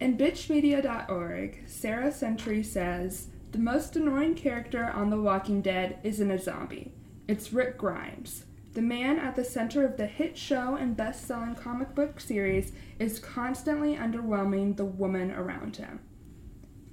In 0.00 0.16
bitchmedia.org, 0.16 1.62
Sarah 1.66 2.10
Sentry 2.12 2.62
says 2.62 3.28
the 3.52 3.58
most 3.58 3.96
annoying 3.96 4.34
character 4.34 4.84
on 4.84 5.10
The 5.10 5.20
Walking 5.20 5.60
Dead 5.60 5.98
isn't 6.02 6.30
a 6.30 6.38
zombie. 6.38 6.92
It's 7.28 7.52
Rick 7.52 7.76
Grimes. 7.76 8.44
The 8.72 8.80
man 8.82 9.18
at 9.18 9.36
the 9.36 9.44
center 9.44 9.84
of 9.84 9.96
the 9.98 10.06
hit 10.06 10.38
show 10.38 10.76
and 10.76 10.96
best 10.96 11.26
selling 11.26 11.54
comic 11.54 11.94
book 11.94 12.18
series 12.20 12.72
is 12.98 13.18
constantly 13.18 13.96
underwhelming 13.96 14.76
the 14.76 14.84
woman 14.86 15.32
around 15.32 15.76
him. 15.76 16.00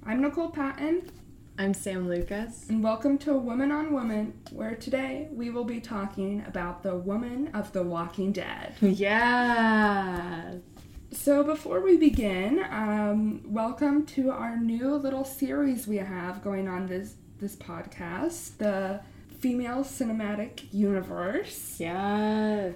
I'm 0.04 0.20
Nicole 0.20 0.50
Patton, 0.50 1.10
I'm 1.58 1.72
Sam 1.74 2.08
Lucas. 2.08 2.68
and 2.68 2.82
welcome 2.84 3.16
to 3.18 3.32
Woman 3.34 3.72
on 3.72 3.92
Woman, 3.92 4.34
where 4.52 4.74
today 4.74 5.28
we 5.32 5.50
will 5.50 5.64
be 5.64 5.80
talking 5.80 6.44
about 6.46 6.82
the 6.82 6.96
woman 6.96 7.48
of 7.54 7.72
The 7.72 7.82
Walking 7.82 8.32
Dead. 8.32 8.74
Yeah. 8.82 10.54
So, 11.10 11.42
before 11.42 11.80
we 11.80 11.96
begin, 11.96 12.62
um, 12.70 13.40
welcome 13.46 14.04
to 14.06 14.30
our 14.30 14.58
new 14.58 14.94
little 14.94 15.24
series 15.24 15.86
we 15.86 15.96
have 15.96 16.44
going 16.44 16.68
on 16.68 16.86
this 16.86 17.14
this 17.40 17.56
podcast, 17.56 18.58
the 18.58 19.00
Female 19.38 19.84
Cinematic 19.84 20.64
Universe. 20.70 21.76
Yeah. 21.78 22.72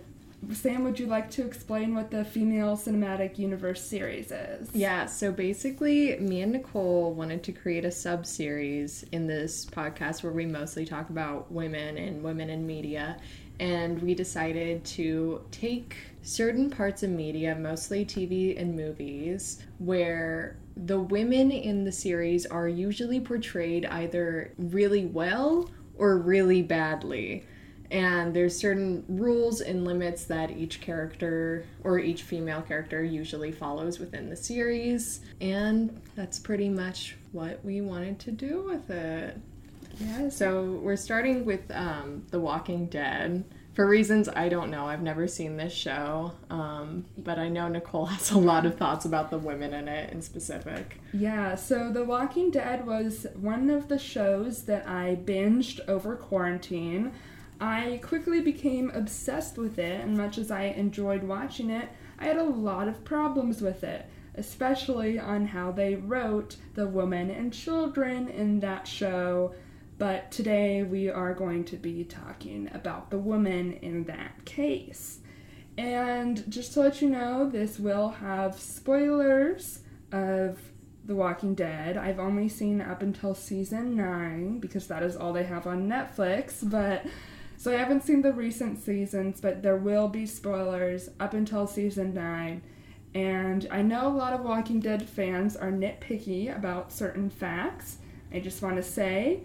Sam, 0.50 0.82
would 0.84 0.98
you 0.98 1.06
like 1.06 1.30
to 1.32 1.44
explain 1.44 1.94
what 1.94 2.10
the 2.10 2.24
Female 2.24 2.76
Cinematic 2.76 3.38
Universe 3.38 3.84
series 3.84 4.32
is? 4.32 4.74
Yeah, 4.74 5.06
so 5.06 5.30
basically, 5.30 6.18
me 6.18 6.40
and 6.40 6.52
Nicole 6.52 7.12
wanted 7.12 7.42
to 7.44 7.52
create 7.52 7.84
a 7.84 7.92
sub 7.92 8.24
series 8.24 9.04
in 9.12 9.26
this 9.26 9.66
podcast 9.66 10.22
where 10.22 10.32
we 10.32 10.46
mostly 10.46 10.86
talk 10.86 11.10
about 11.10 11.52
women 11.52 11.98
and 11.98 12.22
women 12.22 12.48
in 12.48 12.66
media. 12.66 13.18
And 13.60 14.02
we 14.02 14.14
decided 14.14 14.84
to 14.86 15.44
take 15.52 15.96
certain 16.22 16.70
parts 16.70 17.02
of 17.02 17.10
media, 17.10 17.54
mostly 17.54 18.04
TV 18.04 18.58
and 18.60 18.74
movies, 18.74 19.62
where 19.78 20.56
the 20.76 20.98
women 20.98 21.50
in 21.50 21.84
the 21.84 21.92
series 21.92 22.46
are 22.46 22.68
usually 22.68 23.20
portrayed 23.20 23.84
either 23.86 24.52
really 24.56 25.06
well 25.06 25.70
or 25.96 26.18
really 26.18 26.62
badly. 26.62 27.44
And 27.90 28.32
there's 28.32 28.56
certain 28.56 29.04
rules 29.06 29.60
and 29.60 29.84
limits 29.84 30.24
that 30.24 30.50
each 30.50 30.80
character 30.80 31.66
or 31.84 31.98
each 31.98 32.22
female 32.22 32.62
character 32.62 33.04
usually 33.04 33.52
follows 33.52 33.98
within 33.98 34.30
the 34.30 34.36
series. 34.36 35.20
And 35.42 36.00
that's 36.14 36.38
pretty 36.38 36.70
much 36.70 37.16
what 37.32 37.62
we 37.62 37.82
wanted 37.82 38.18
to 38.20 38.30
do 38.30 38.62
with 38.62 38.88
it. 38.88 39.38
Yeah. 40.00 40.30
so 40.30 40.80
we're 40.82 40.96
starting 40.96 41.44
with 41.44 41.70
um, 41.70 42.24
the 42.30 42.40
walking 42.40 42.86
dead 42.86 43.44
for 43.74 43.86
reasons 43.88 44.28
i 44.30 44.48
don't 44.48 44.70
know 44.70 44.86
i've 44.86 45.02
never 45.02 45.26
seen 45.26 45.56
this 45.56 45.72
show 45.72 46.32
um, 46.50 47.04
but 47.18 47.38
i 47.38 47.48
know 47.48 47.68
nicole 47.68 48.06
has 48.14 48.30
a 48.30 48.38
lot 48.38 48.66
of 48.66 48.76
thoughts 48.76 49.04
about 49.04 49.30
the 49.30 49.38
women 49.38 49.72
in 49.74 49.88
it 49.88 50.12
in 50.12 50.20
specific 50.22 51.00
Yeah, 51.12 51.54
so 51.56 51.92
The 51.92 52.04
Walking 52.04 52.50
Dead 52.50 52.86
was 52.86 53.26
one 53.34 53.68
of 53.68 53.88
the 53.88 53.98
shows 53.98 54.62
that 54.64 54.88
I 54.88 55.18
binged 55.22 55.80
over 55.86 56.16
quarantine. 56.16 57.12
I 57.60 58.00
quickly 58.02 58.40
became 58.40 58.90
obsessed 58.90 59.58
with 59.58 59.78
it, 59.78 60.00
and 60.00 60.16
much 60.16 60.38
as 60.38 60.50
I 60.50 60.64
enjoyed 60.64 61.22
watching 61.22 61.68
it, 61.70 61.88
I 62.18 62.24
had 62.24 62.38
a 62.38 62.44
lot 62.44 62.88
of 62.88 63.04
problems 63.04 63.60
with 63.60 63.84
it, 63.84 64.06
especially 64.34 65.18
on 65.18 65.46
how 65.46 65.70
they 65.70 65.94
wrote 65.94 66.56
the 66.74 66.86
women 66.88 67.30
and 67.30 67.52
children 67.52 68.28
in 68.28 68.60
that 68.60 68.88
show. 68.88 69.54
But 70.02 70.32
today 70.32 70.82
we 70.82 71.08
are 71.08 71.32
going 71.32 71.62
to 71.66 71.76
be 71.76 72.02
talking 72.02 72.68
about 72.74 73.10
the 73.10 73.18
woman 73.18 73.74
in 73.74 74.02
that 74.06 74.44
case. 74.44 75.20
And 75.78 76.42
just 76.50 76.72
to 76.72 76.80
let 76.80 77.00
you 77.00 77.08
know, 77.08 77.48
this 77.48 77.78
will 77.78 78.08
have 78.08 78.58
spoilers 78.58 79.78
of 80.10 80.58
The 81.04 81.14
Walking 81.14 81.54
Dead. 81.54 81.96
I've 81.96 82.18
only 82.18 82.48
seen 82.48 82.80
up 82.80 83.00
until 83.00 83.32
season 83.32 83.94
9 83.94 84.58
because 84.58 84.88
that 84.88 85.04
is 85.04 85.14
all 85.14 85.32
they 85.32 85.44
have 85.44 85.68
on 85.68 85.88
Netflix, 85.88 86.68
but 86.68 87.06
so 87.56 87.72
I 87.72 87.76
haven't 87.76 88.02
seen 88.02 88.22
the 88.22 88.32
recent 88.32 88.82
seasons, 88.82 89.40
but 89.40 89.62
there 89.62 89.76
will 89.76 90.08
be 90.08 90.26
spoilers 90.26 91.10
up 91.20 91.32
until 91.32 91.68
season 91.68 92.12
9. 92.12 92.60
And 93.14 93.68
I 93.70 93.82
know 93.82 94.08
a 94.08 94.18
lot 94.18 94.32
of 94.32 94.40
Walking 94.40 94.80
Dead 94.80 95.08
fans 95.08 95.54
are 95.54 95.70
nitpicky 95.70 96.52
about 96.52 96.90
certain 96.90 97.30
facts. 97.30 97.98
I 98.34 98.40
just 98.40 98.62
want 98.62 98.74
to 98.76 98.82
say 98.82 99.44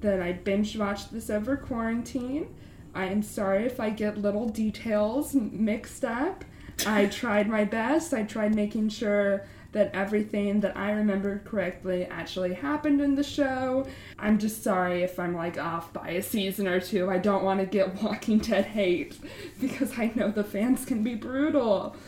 that 0.00 0.20
I 0.20 0.32
binge 0.32 0.76
watched 0.76 1.12
this 1.12 1.30
over 1.30 1.56
quarantine. 1.56 2.54
I 2.94 3.06
am 3.06 3.22
sorry 3.22 3.64
if 3.64 3.80
I 3.80 3.90
get 3.90 4.18
little 4.18 4.48
details 4.48 5.34
mixed 5.34 6.04
up. 6.04 6.44
I 6.86 7.06
tried 7.20 7.48
my 7.48 7.64
best. 7.64 8.14
I 8.14 8.22
tried 8.22 8.54
making 8.54 8.88
sure 8.90 9.44
that 9.72 9.90
everything 9.94 10.60
that 10.60 10.76
I 10.76 10.92
remembered 10.92 11.44
correctly 11.44 12.06
actually 12.06 12.54
happened 12.54 13.00
in 13.00 13.14
the 13.14 13.22
show. 13.22 13.86
I'm 14.18 14.38
just 14.38 14.62
sorry 14.62 15.02
if 15.02 15.18
I'm 15.18 15.34
like 15.34 15.58
off 15.58 15.92
by 15.92 16.10
a 16.10 16.22
season 16.22 16.66
or 16.66 16.80
two. 16.80 17.10
I 17.10 17.18
don't 17.18 17.44
want 17.44 17.60
to 17.60 17.66
get 17.66 18.02
Walking 18.02 18.38
Dead 18.38 18.64
hate 18.64 19.18
because 19.60 19.98
I 19.98 20.10
know 20.14 20.30
the 20.30 20.44
fans 20.44 20.84
can 20.84 21.02
be 21.02 21.14
brutal. 21.14 21.96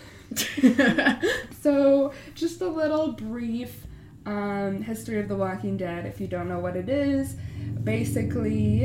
So, 1.60 2.14
just 2.34 2.62
a 2.62 2.68
little 2.68 3.12
brief 3.12 3.84
um, 4.26 4.82
history 4.82 5.18
of 5.18 5.28
The 5.28 5.36
Walking 5.36 5.76
Dead 5.76 6.06
if 6.06 6.20
you 6.20 6.26
don't 6.26 6.48
know 6.48 6.58
what 6.58 6.76
it 6.76 6.88
is. 6.88 7.36
Basically, 7.82 8.84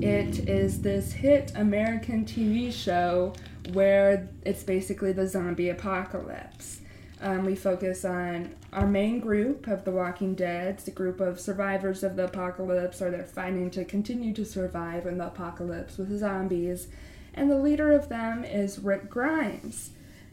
it 0.00 0.48
is 0.48 0.82
this 0.82 1.12
hit 1.12 1.52
American 1.56 2.24
TV 2.24 2.72
show 2.72 3.34
where 3.72 4.28
it's 4.44 4.62
basically 4.62 5.12
the 5.12 5.26
zombie 5.26 5.68
apocalypse. 5.68 6.80
Um, 7.22 7.44
we 7.44 7.54
focus 7.54 8.04
on 8.04 8.54
our 8.72 8.86
main 8.86 9.20
group 9.20 9.66
of 9.66 9.84
The 9.84 9.90
Walking 9.90 10.34
Dead, 10.34 10.76
it's 10.76 10.88
a 10.88 10.90
group 10.90 11.20
of 11.20 11.38
survivors 11.38 12.02
of 12.02 12.16
the 12.16 12.24
apocalypse, 12.24 13.02
or 13.02 13.10
they're 13.10 13.24
fighting 13.24 13.70
to 13.72 13.84
continue 13.84 14.32
to 14.32 14.44
survive 14.44 15.04
in 15.04 15.18
the 15.18 15.26
apocalypse 15.26 15.98
with 15.98 16.18
zombies. 16.18 16.88
And 17.34 17.50
the 17.50 17.58
leader 17.58 17.92
of 17.92 18.08
them 18.08 18.42
is 18.42 18.78
Rick 18.78 19.10
Grimes. 19.10 19.90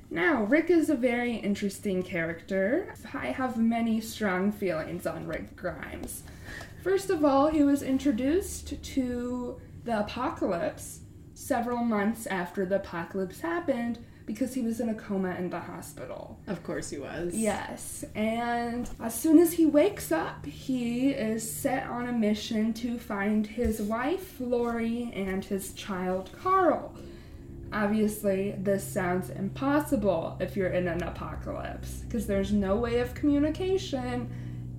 Now, 0.09 0.43
Rick 0.43 0.69
is 0.69 0.89
a 0.89 0.95
very 0.95 1.35
interesting 1.35 2.01
character. 2.01 2.93
I 3.13 3.27
have 3.27 3.57
many 3.57 3.99
strong 3.99 4.51
feelings 4.51 5.05
on 5.05 5.27
Rick 5.27 5.55
Grimes. 5.55 6.23
First 6.83 7.09
of 7.09 7.25
all, 7.25 7.47
he 7.47 7.63
was 7.63 7.83
introduced 7.83 8.81
to 8.81 9.59
the 9.83 9.99
apocalypse 9.99 11.01
several 11.33 11.83
months 11.83 12.25
after 12.27 12.65
the 12.65 12.77
apocalypse 12.77 13.41
happened 13.41 13.99
because 14.25 14.53
he 14.53 14.61
was 14.61 14.79
in 14.81 14.89
a 14.89 14.93
coma 14.93 15.35
in 15.35 15.49
the 15.49 15.59
hospital. 15.59 16.37
of 16.47 16.61
course 16.61 16.89
he 16.89 16.97
was 16.97 17.33
Yes, 17.33 18.03
and 18.13 18.89
as 18.99 19.15
soon 19.15 19.39
as 19.39 19.53
he 19.53 19.65
wakes 19.65 20.11
up, 20.11 20.45
he 20.45 21.11
is 21.11 21.49
set 21.49 21.87
on 21.87 22.07
a 22.07 22.11
mission 22.11 22.73
to 22.73 22.99
find 22.99 23.47
his 23.47 23.81
wife, 23.81 24.35
Lori, 24.39 25.11
and 25.15 25.45
his 25.45 25.71
child, 25.73 26.29
Carl. 26.41 26.93
Obviously, 27.73 28.55
this 28.57 28.83
sounds 28.83 29.29
impossible 29.29 30.37
if 30.39 30.55
you're 30.55 30.69
in 30.69 30.87
an 30.87 31.03
apocalypse 31.03 32.01
because 32.05 32.25
there's 32.27 32.51
no 32.51 32.75
way 32.75 32.99
of 32.99 33.13
communication. 33.13 34.29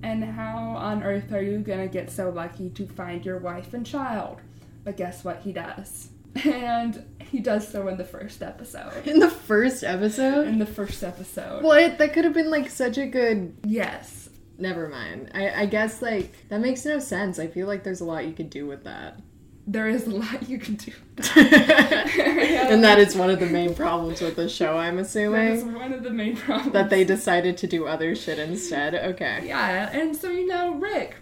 And 0.01 0.23
how 0.23 0.57
on 0.75 1.03
earth 1.03 1.31
are 1.33 1.41
you 1.41 1.59
gonna 1.59 1.87
get 1.87 2.09
so 2.09 2.29
lucky 2.29 2.69
to 2.71 2.87
find 2.87 3.25
your 3.25 3.37
wife 3.37 3.73
and 3.73 3.85
child? 3.85 4.39
But 4.83 4.97
guess 4.97 5.23
what? 5.23 5.41
He 5.41 5.51
does. 5.53 6.09
And 6.45 7.05
he 7.19 7.39
does 7.39 7.67
so 7.67 7.87
in 7.87 7.97
the 7.97 8.05
first 8.05 8.41
episode. 8.43 9.07
in 9.07 9.19
the 9.19 9.29
first 9.29 9.83
episode 9.83 10.47
In 10.47 10.59
the 10.59 10.65
first 10.65 11.03
episode. 11.03 11.63
What? 11.63 11.97
That 11.97 12.13
could 12.13 12.23
have 12.23 12.33
been 12.33 12.51
like 12.51 12.69
such 12.69 12.97
a 12.97 13.05
good. 13.07 13.55
Yes. 13.65 14.29
Never 14.57 14.87
mind. 14.89 15.31
I, 15.33 15.61
I 15.61 15.65
guess 15.65 16.01
like 16.01 16.31
that 16.49 16.59
makes 16.61 16.85
no 16.85 16.99
sense. 16.99 17.39
I 17.39 17.47
feel 17.47 17.67
like 17.67 17.83
there's 17.83 18.01
a 18.01 18.05
lot 18.05 18.25
you 18.27 18.33
could 18.33 18.49
do 18.49 18.67
with 18.67 18.83
that. 18.83 19.19
There 19.71 19.87
is 19.87 20.07
a 20.07 20.09
lot 20.09 20.49
you 20.49 20.57
can 20.57 20.73
do. 20.75 20.91
and 21.35 22.83
that 22.83 22.97
is 22.97 23.15
one 23.15 23.29
of 23.29 23.39
the 23.39 23.45
main 23.45 23.75
problems 23.75 24.19
with 24.19 24.35
the 24.35 24.49
show, 24.49 24.77
I'm 24.77 24.97
assuming. 24.97 25.45
That 25.45 25.51
is 25.57 25.63
one 25.63 25.93
of 25.93 26.01
the 26.01 26.09
main 26.09 26.35
problems. 26.35 26.73
That 26.73 26.89
they 26.89 27.03
decided 27.03 27.55
to 27.57 27.67
do 27.67 27.85
other 27.85 28.15
shit 28.15 28.39
instead. 28.39 28.95
Okay. 28.95 29.43
Yeah, 29.45 29.91
and 29.93 30.15
so 30.15 30.31
you 30.31 30.47
know, 30.47 30.73
Rick, 30.73 31.17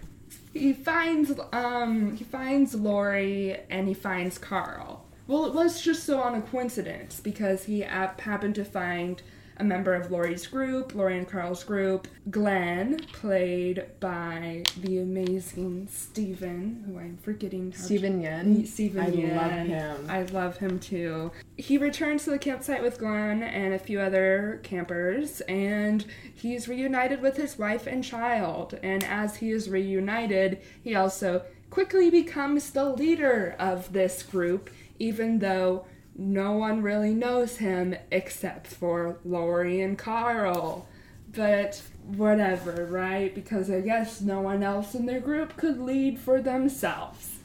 he 0.53 0.71
finds 0.71 1.33
um 1.51 2.15
he 2.15 2.23
finds 2.23 2.73
Lori 2.73 3.59
and 3.69 3.89
he 3.89 3.94
finds 3.94 4.38
Carl. 4.38 5.03
Well, 5.27 5.45
it 5.45 5.53
was 5.53 5.81
just 5.81 6.05
so 6.05 6.21
on 6.21 6.33
a 6.33 6.41
coincidence 6.41 7.19
because 7.19 7.65
he 7.65 7.81
hap- 7.81 8.21
happened 8.21 8.55
to 8.55 8.63
find 8.63 9.21
a 9.59 9.63
member 9.63 9.94
of 9.94 10.12
Lori's 10.12 10.45
group, 10.48 10.94
Lori 10.94 11.18
and 11.18 11.27
Carl's 11.27 11.63
group, 11.63 12.07
Glenn, 12.30 13.00
played 13.12 13.86
by 14.00 14.63
the 14.81 15.00
amazing 15.00 15.88
Steven, 15.89 16.83
who 16.86 17.00
I'm 17.00 17.18
forgetting 17.18 17.74
Steven 17.74 18.21
Yeun. 18.21 18.68
Steven 18.68 19.04
I 19.04 19.09
Yeun. 19.09 19.36
love 19.36 19.51
him. 19.51 20.07
I 20.09 20.21
love 20.24 20.57
him 20.57 20.80
too. 20.80 21.31
He 21.57 21.77
returns 21.77 22.24
to 22.25 22.30
the 22.31 22.39
campsite 22.39 22.83
with 22.83 23.00
Glenn 23.00 23.44
and 23.44 23.74
a 23.74 23.80
few 23.80 24.00
other 24.00 24.59
campers, 24.63 25.42
and 25.42 26.06
he's 26.33 26.68
reunited 26.68 27.21
with 27.21 27.38
his 27.38 27.57
wife 27.57 27.88
and 27.88 28.03
child. 28.03 28.77
And 28.83 29.03
as 29.03 29.38
he 29.38 29.51
is 29.51 29.69
reunited, 29.69 30.60
he 30.83 30.95
also 30.95 31.44
quickly 31.69 32.10
becomes 32.10 32.71
the 32.71 32.86
leader 32.86 33.56
of 33.60 33.92
this 33.92 34.24
group, 34.24 34.69
even 35.00 35.39
though 35.39 35.86
no 36.17 36.53
one 36.53 36.81
really 36.81 37.13
knows 37.13 37.57
him 37.57 37.95
except 38.11 38.67
for 38.67 39.19
Lori 39.23 39.81
and 39.81 39.97
Carl. 39.97 40.87
but 41.35 41.81
whatever, 42.03 42.87
right? 42.89 43.35
Because 43.35 43.69
I 43.69 43.81
guess 43.81 44.21
no 44.21 44.41
one 44.41 44.63
else 44.63 44.95
in 44.95 45.05
their 45.05 45.19
group 45.19 45.57
could 45.57 45.79
lead 45.79 46.19
for 46.19 46.41
themselves. 46.41 47.39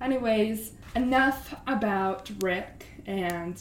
Anyways, 0.00 0.72
enough 0.94 1.54
about 1.66 2.30
Rick 2.40 2.86
and 3.06 3.60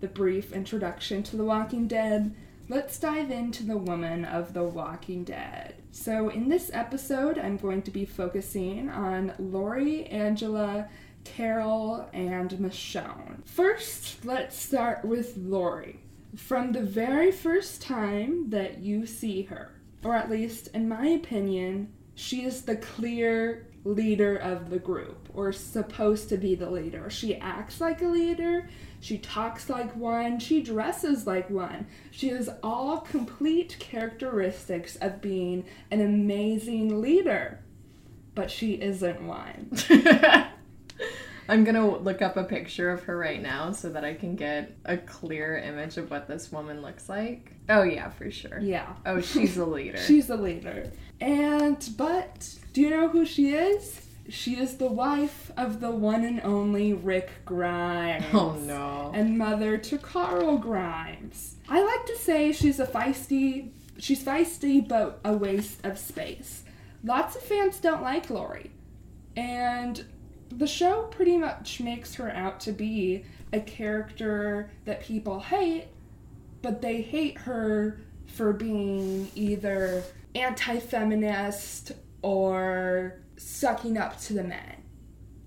the 0.00 0.06
brief 0.08 0.52
introduction 0.52 1.22
to 1.24 1.36
The 1.36 1.44
Walking 1.44 1.88
Dead. 1.88 2.34
Let's 2.68 2.98
dive 2.98 3.30
into 3.30 3.64
the 3.64 3.76
woman 3.76 4.24
of 4.24 4.52
The 4.52 4.62
Walking 4.62 5.24
Dead. 5.24 5.74
So, 5.90 6.28
in 6.28 6.48
this 6.48 6.70
episode, 6.72 7.38
I'm 7.38 7.56
going 7.56 7.82
to 7.82 7.90
be 7.90 8.04
focusing 8.04 8.88
on 8.90 9.32
Lori, 9.38 10.06
Angela, 10.06 10.88
Carol, 11.24 12.08
and 12.12 12.50
Michonne. 12.52 13.44
First, 13.44 14.24
let's 14.24 14.56
start 14.56 15.04
with 15.04 15.36
Lori. 15.36 16.00
From 16.36 16.72
the 16.72 16.82
very 16.82 17.32
first 17.32 17.82
time 17.82 18.50
that 18.50 18.78
you 18.78 19.06
see 19.06 19.42
her, 19.42 19.72
or 20.04 20.14
at 20.14 20.30
least 20.30 20.68
in 20.68 20.88
my 20.88 21.06
opinion, 21.06 21.92
she 22.14 22.44
is 22.44 22.62
the 22.62 22.76
clear 22.76 23.66
leader 23.84 24.36
of 24.36 24.70
the 24.70 24.78
group, 24.78 25.28
or 25.34 25.52
supposed 25.52 26.28
to 26.30 26.36
be 26.36 26.54
the 26.54 26.70
leader. 26.70 27.10
She 27.10 27.36
acts 27.36 27.80
like 27.80 28.00
a 28.02 28.06
leader, 28.06 28.68
she 29.00 29.18
talks 29.18 29.68
like 29.68 29.94
one, 29.94 30.38
she 30.38 30.62
dresses 30.62 31.26
like 31.26 31.50
one. 31.50 31.86
She 32.10 32.28
has 32.28 32.48
all 32.62 33.00
complete 33.00 33.76
characteristics 33.78 34.96
of 34.96 35.20
being 35.20 35.66
an 35.90 36.00
amazing 36.00 37.02
leader, 37.02 37.60
but 38.34 38.50
she 38.50 38.80
isn't 38.80 39.20
one. 39.22 39.70
I'm 41.48 41.64
gonna 41.64 41.98
look 41.98 42.22
up 42.22 42.36
a 42.36 42.44
picture 42.44 42.90
of 42.90 43.04
her 43.04 43.16
right 43.16 43.40
now 43.40 43.72
so 43.72 43.90
that 43.90 44.04
I 44.04 44.14
can 44.14 44.36
get 44.36 44.76
a 44.84 44.96
clear 44.96 45.58
image 45.58 45.96
of 45.96 46.10
what 46.10 46.26
this 46.26 46.50
woman 46.50 46.82
looks 46.82 47.08
like. 47.08 47.52
Oh, 47.68 47.82
yeah, 47.82 48.10
for 48.10 48.30
sure. 48.30 48.58
Yeah. 48.60 48.92
Oh, 49.06 49.20
she's 49.20 49.56
a 49.56 49.64
leader. 49.64 49.98
She's 50.06 50.28
a 50.30 50.36
leader. 50.36 50.90
And, 51.20 51.88
but, 51.96 52.54
do 52.72 52.82
you 52.82 52.90
know 52.90 53.08
who 53.08 53.24
she 53.24 53.54
is? 53.54 54.06
She 54.28 54.56
is 54.58 54.76
the 54.76 54.88
wife 54.88 55.50
of 55.56 55.80
the 55.80 55.90
one 55.90 56.24
and 56.24 56.40
only 56.42 56.92
Rick 56.94 57.30
Grimes. 57.44 58.24
Oh 58.32 58.52
no. 58.52 59.10
And 59.14 59.36
mother 59.36 59.76
to 59.76 59.98
Carl 59.98 60.56
Grimes. 60.58 61.56
I 61.68 61.82
like 61.82 62.06
to 62.06 62.16
say 62.16 62.52
she's 62.52 62.80
a 62.80 62.86
feisty, 62.86 63.70
she's 63.98 64.24
feisty 64.24 64.86
but 64.86 65.20
a 65.24 65.34
waste 65.34 65.84
of 65.84 65.98
space. 65.98 66.64
Lots 67.02 67.36
of 67.36 67.42
fans 67.42 67.78
don't 67.78 68.02
like 68.02 68.30
Lori. 68.30 68.70
And 69.36 70.04
the 70.56 70.66
show 70.66 71.04
pretty 71.04 71.36
much 71.36 71.80
makes 71.80 72.14
her 72.14 72.30
out 72.30 72.60
to 72.60 72.72
be 72.72 73.24
a 73.52 73.60
character 73.60 74.70
that 74.84 75.02
people 75.02 75.40
hate, 75.40 75.86
but 76.62 76.82
they 76.82 77.02
hate 77.02 77.38
her 77.38 78.00
for 78.26 78.52
being 78.52 79.30
either 79.34 80.02
anti 80.34 80.78
feminist 80.80 81.92
or 82.22 83.20
sucking 83.36 83.98
up 83.98 84.20
to 84.20 84.32
the 84.32 84.44
men, 84.44 84.82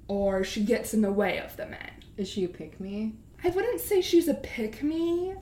or 0.07 0.44
she 0.44 0.63
gets 0.63 0.94
in 0.94 1.01
the 1.01 1.12
way 1.12 1.39
of 1.39 1.56
the 1.57 1.65
men. 1.65 1.92
Is 2.18 2.30
she 2.30 2.44
a 2.44 2.50
pick 2.50 2.80
me? 2.80 3.13
I 3.44 3.50
wouldn't 3.50 3.81
say 3.81 4.01
she's 4.01 4.27
a 4.27 4.33
pick 4.33 4.83
me. 4.83 5.36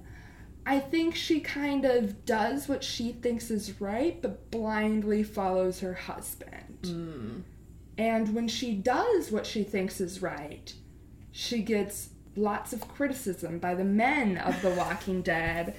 I 0.66 0.80
think 0.80 1.16
she 1.16 1.40
kind 1.40 1.86
of 1.86 2.26
does 2.26 2.68
what 2.68 2.84
she 2.84 3.12
thinks 3.12 3.52
is 3.52 3.80
right, 3.80 4.20
but 4.22 4.50
blindly 4.50 5.24
follows 5.24 5.82
her 5.82 5.94
husband. 5.94 6.80
Mm. 6.82 7.42
And 7.98 8.34
when 8.34 8.48
she 8.48 8.74
does 8.74 9.32
what 9.32 9.46
she 9.46 9.64
thinks 9.64 10.02
is 10.02 10.22
right, 10.22 10.74
she 11.32 11.62
gets 11.62 12.10
lots 12.36 12.74
of 12.74 12.88
criticism 12.88 13.60
by 13.60 13.76
the 13.76 13.86
men 13.86 14.38
of 14.38 14.62
The 14.62 14.72
Walking 14.72 15.22
Dead. 15.22 15.76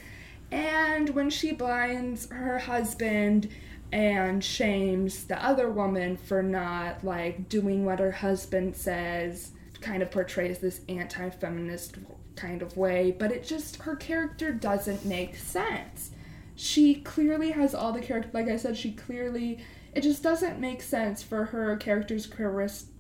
And 0.51 1.11
when 1.11 1.29
she 1.29 1.53
blinds 1.53 2.31
her 2.31 2.59
husband 2.59 3.49
and 3.93 4.43
shames 4.43 5.25
the 5.25 5.43
other 5.45 5.71
woman 5.71 6.17
for 6.17 6.43
not 6.43 7.05
like 7.05 7.49
doing 7.49 7.85
what 7.85 7.99
her 7.99 8.13
husband 8.13 8.77
says, 8.77 9.53
kind 9.81 10.03
of 10.03 10.11
portrays 10.11 10.59
this 10.59 10.81
anti 10.89 11.31
feminist 11.31 11.97
kind 12.35 12.63
of 12.63 12.77
way, 12.77 13.15
but 13.19 13.33
it 13.33 13.45
just, 13.45 13.77
her 13.83 13.97
character 13.97 14.53
doesn't 14.53 15.05
make 15.05 15.37
sense. 15.37 16.11
She 16.55 16.97
clearly 16.97 17.51
has 17.51 17.75
all 17.75 17.93
the 17.93 18.01
character, 18.01 18.31
like 18.33 18.49
I 18.49 18.57
said, 18.57 18.77
she 18.77 18.93
clearly 18.93 19.59
it 19.97 20.03
just 20.03 20.23
doesn't 20.23 20.61
make 20.61 20.83
sense 20.83 21.23
for 21.23 21.47
her 21.47 21.75
character's 21.79 22.27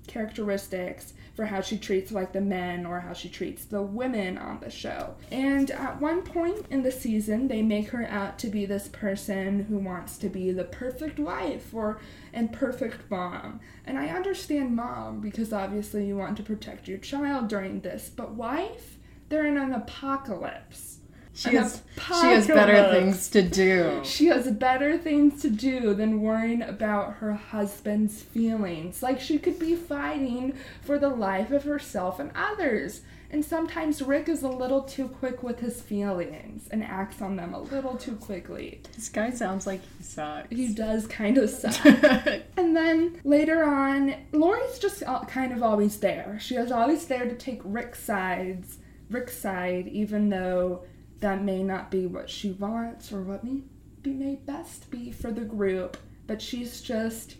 characteristics 0.06 1.12
for 1.34 1.44
how 1.44 1.60
she 1.60 1.76
treats 1.76 2.10
like 2.10 2.32
the 2.32 2.40
men 2.40 2.86
or 2.86 3.00
how 3.00 3.12
she 3.12 3.28
treats 3.28 3.66
the 3.66 3.82
women 3.82 4.38
on 4.38 4.60
the 4.60 4.70
show. 4.70 5.14
And 5.30 5.70
at 5.70 6.00
one 6.00 6.22
point 6.22 6.64
in 6.70 6.82
the 6.82 6.90
season, 6.90 7.48
they 7.48 7.60
make 7.60 7.90
her 7.90 8.06
out 8.06 8.38
to 8.38 8.48
be 8.48 8.64
this 8.64 8.88
person 8.88 9.66
who 9.66 9.76
wants 9.76 10.16
to 10.16 10.30
be 10.30 10.52
the 10.52 10.64
perfect 10.64 11.18
wife 11.18 11.74
or 11.74 12.00
and 12.32 12.50
perfect 12.50 13.10
mom. 13.10 13.60
And 13.84 13.98
I 13.98 14.08
understand 14.08 14.74
mom 14.74 15.20
because 15.20 15.52
obviously 15.52 16.06
you 16.06 16.16
want 16.16 16.38
to 16.38 16.42
protect 16.42 16.88
your 16.88 16.96
child 16.96 17.48
during 17.48 17.80
this, 17.80 18.08
but 18.08 18.32
wife, 18.32 18.96
they're 19.28 19.44
in 19.44 19.58
an 19.58 19.74
apocalypse 19.74 20.95
she 21.36 21.54
has, 21.54 21.82
she 21.96 22.28
has 22.28 22.46
better 22.46 22.90
things 22.90 23.28
to 23.28 23.42
do. 23.42 24.00
She 24.04 24.26
has 24.26 24.50
better 24.50 24.96
things 24.96 25.42
to 25.42 25.50
do 25.50 25.92
than 25.92 26.22
worrying 26.22 26.62
about 26.62 27.16
her 27.16 27.34
husband's 27.34 28.22
feelings. 28.22 29.02
Like 29.02 29.20
she 29.20 29.38
could 29.38 29.58
be 29.58 29.76
fighting 29.76 30.54
for 30.80 30.98
the 30.98 31.10
life 31.10 31.50
of 31.50 31.64
herself 31.64 32.18
and 32.18 32.30
others. 32.34 33.02
And 33.30 33.44
sometimes 33.44 34.00
Rick 34.00 34.30
is 34.30 34.42
a 34.42 34.48
little 34.48 34.82
too 34.82 35.08
quick 35.08 35.42
with 35.42 35.60
his 35.60 35.82
feelings 35.82 36.68
and 36.70 36.82
acts 36.82 37.20
on 37.20 37.36
them 37.36 37.52
a 37.52 37.60
little 37.60 37.98
too 37.98 38.16
quickly. 38.16 38.80
This 38.94 39.10
guy 39.10 39.28
sounds 39.30 39.66
like 39.66 39.82
he 39.98 40.04
sucks. 40.04 40.48
He 40.48 40.72
does 40.72 41.06
kind 41.06 41.36
of 41.36 41.50
suck. 41.50 41.84
and 42.56 42.74
then 42.74 43.20
later 43.24 43.62
on, 43.62 44.14
Lori's 44.32 44.78
just 44.78 45.02
kind 45.28 45.52
of 45.52 45.62
always 45.62 45.98
there. 45.98 46.38
She 46.40 46.54
is 46.54 46.72
always 46.72 47.06
there 47.08 47.26
to 47.28 47.34
take 47.34 47.60
Rick's 47.62 48.02
sides, 48.02 48.78
Rick's 49.10 49.36
side, 49.36 49.86
even 49.88 50.30
though 50.30 50.84
that 51.20 51.42
may 51.42 51.62
not 51.62 51.90
be 51.90 52.06
what 52.06 52.28
she 52.28 52.52
wants 52.52 53.12
or 53.12 53.22
what 53.22 53.44
may 53.44 53.62
be 54.02 54.12
made 54.12 54.46
best 54.46 54.90
be 54.90 55.10
for 55.10 55.30
the 55.30 55.44
group, 55.44 55.96
but 56.26 56.42
she's 56.42 56.80
just 56.80 57.36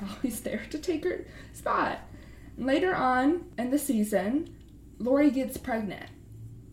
always 0.00 0.40
there 0.42 0.62
to 0.70 0.78
take 0.78 1.04
her 1.04 1.24
spot. 1.52 2.00
Later 2.56 2.94
on 2.94 3.44
in 3.56 3.70
the 3.70 3.78
season, 3.78 4.54
Lori 4.98 5.30
gets 5.30 5.56
pregnant. 5.56 6.10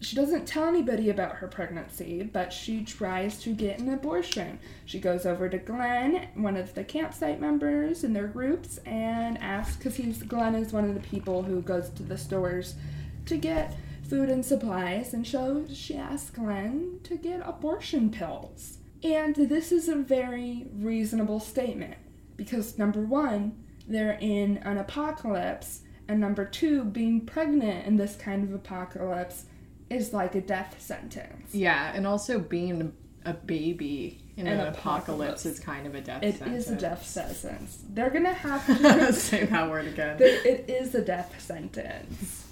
She 0.01 0.15
doesn't 0.15 0.45
tell 0.45 0.67
anybody 0.67 1.09
about 1.09 1.37
her 1.37 1.47
pregnancy, 1.47 2.21
but 2.21 2.51
she 2.53 2.83
tries 2.83 3.39
to 3.41 3.53
get 3.53 3.79
an 3.79 3.91
abortion. 3.91 4.59
She 4.85 4.99
goes 4.99 5.25
over 5.25 5.49
to 5.49 5.57
Glenn, 5.57 6.27
one 6.35 6.57
of 6.57 6.75
the 6.75 6.83
campsite 6.83 7.39
members 7.39 8.03
in 8.03 8.13
their 8.13 8.27
groups, 8.27 8.77
and 8.79 9.37
asks 9.39 9.77
because 9.77 9.95
he's 9.95 10.21
Glenn 10.21 10.55
is 10.55 10.73
one 10.73 10.85
of 10.85 10.93
the 10.93 10.99
people 10.99 11.43
who 11.43 11.61
goes 11.61 11.89
to 11.91 12.03
the 12.03 12.17
stores 12.17 12.75
to 13.25 13.37
get 13.37 13.75
food 14.09 14.29
and 14.29 14.45
supplies, 14.45 15.13
and 15.13 15.25
so 15.25 15.65
she 15.73 15.95
asked 15.95 16.33
Glenn 16.35 16.99
to 17.03 17.15
get 17.17 17.41
abortion 17.45 18.09
pills. 18.09 18.77
And 19.03 19.35
this 19.35 19.71
is 19.71 19.87
a 19.87 19.95
very 19.95 20.67
reasonable 20.73 21.39
statement 21.39 21.95
because 22.37 22.77
number 22.77 23.01
one, 23.01 23.63
they're 23.87 24.17
in 24.19 24.57
an 24.59 24.77
apocalypse, 24.77 25.81
and 26.07 26.19
number 26.19 26.45
two, 26.45 26.83
being 26.83 27.25
pregnant 27.25 27.85
in 27.85 27.97
this 27.97 28.15
kind 28.15 28.43
of 28.43 28.53
apocalypse 28.53 29.45
is 29.89 30.13
like 30.13 30.35
a 30.35 30.41
death 30.41 30.81
sentence. 30.81 31.53
Yeah, 31.53 31.91
and 31.93 32.07
also 32.07 32.39
being 32.39 32.93
a 33.25 33.33
baby 33.33 34.21
in 34.37 34.47
an, 34.47 34.59
an 34.59 34.67
apocalypse, 34.67 35.45
apocalypse, 35.45 35.45
is 35.45 35.59
kind 35.59 35.87
of 35.87 35.95
a 35.95 36.01
death 36.01 36.23
It 36.23 36.37
sentence. 36.37 36.65
is 36.65 36.71
a 36.71 36.75
death 36.75 37.05
sentence. 37.05 37.83
They're 37.89 38.09
gonna 38.09 38.33
have 38.47 38.65
to 38.67 39.13
say 39.13 39.45
that 39.45 39.69
word 39.69 39.87
again. 39.87 40.17
It 40.19 40.69
is 40.69 40.93
a 40.95 41.01
death 41.01 41.39
sentence. 41.41 42.43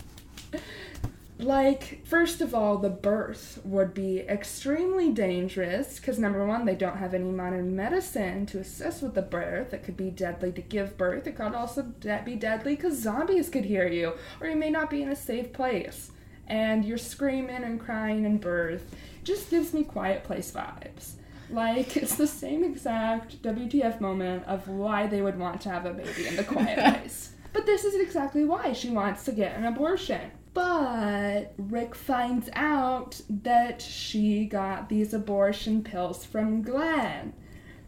Like, 1.44 2.06
first 2.06 2.40
of 2.40 2.56
all, 2.56 2.78
the 2.78 2.90
birth 2.90 3.60
would 3.66 3.94
be 3.94 4.22
extremely 4.22 5.12
dangerous 5.12 6.00
because 6.00 6.18
number 6.18 6.46
one, 6.46 6.64
they 6.64 6.76
don't 6.76 6.98
have 6.98 7.14
any 7.14 7.30
modern 7.30 7.76
medicine 7.76 8.46
to 8.48 8.60
assist 8.60 9.04
with 9.04 9.14
the 9.14 9.22
birth. 9.22 9.74
It 9.74 9.84
could 9.84 9.98
be 9.98 10.10
deadly 10.10 10.54
to 10.54 10.62
give 10.62 10.98
birth. 10.98 11.28
It 11.28 11.36
could 11.36 11.54
also 11.54 11.82
be 11.82 12.36
deadly 12.36 12.78
because 12.78 12.98
zombies 12.98 13.50
could 13.50 13.66
hear 13.66 13.86
you, 13.86 14.14
or 14.40 14.48
you 14.48 14.56
may 14.56 14.70
not 14.70 14.90
be 14.90 15.02
in 15.02 15.10
a 15.10 15.16
safe 15.18 15.52
place 15.52 16.12
and 16.48 16.86
you're 16.86 16.98
screaming 16.98 17.64
and 17.64 17.80
crying 17.80 18.24
in 18.24 18.38
birth. 18.38 18.96
Just 19.26 19.50
gives 19.50 19.74
me 19.74 19.84
quiet 19.84 20.24
place 20.24 20.50
vibes. 20.50 21.16
Like, 21.50 21.98
it's 21.98 22.16
the 22.16 22.28
same 22.28 22.64
exact 22.64 23.42
WTF 23.42 24.00
moment 24.00 24.46
of 24.46 24.70
why 24.70 25.08
they 25.08 25.22
would 25.22 25.38
want 25.38 25.60
to 25.62 25.70
have 25.70 25.86
a 25.86 25.94
baby 25.94 26.26
in 26.26 26.38
the 26.38 26.44
quiet 26.46 26.80
place. 27.00 27.32
But 27.52 27.66
this 27.66 27.84
is 27.84 27.96
exactly 27.96 28.46
why 28.46 28.72
she 28.72 28.90
wants 28.90 29.26
to 29.26 29.34
get 29.34 29.58
an 29.58 29.66
abortion. 29.66 30.32
But 30.54 31.54
Rick 31.58 31.96
finds 31.96 32.50
out 32.54 33.22
that 33.30 33.82
she 33.82 34.46
got 34.46 34.90
these 34.90 35.14
abortion 35.14 35.84
pills 35.84 36.26
from 36.26 36.62
Glenn. 36.62 37.34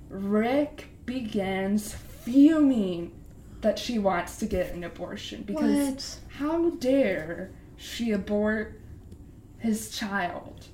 Rick 0.10 0.88
begins 1.06 1.94
fuming 1.94 3.12
that 3.62 3.78
she 3.78 4.00
wants 4.00 4.38
to 4.38 4.46
get 4.46 4.74
an 4.74 4.84
abortion 4.84 5.44
because 5.44 6.20
what? 6.28 6.38
how 6.38 6.70
dare 6.72 7.52
she 7.78 8.12
abort 8.12 8.82
his 9.60 9.90
child? 9.90 10.68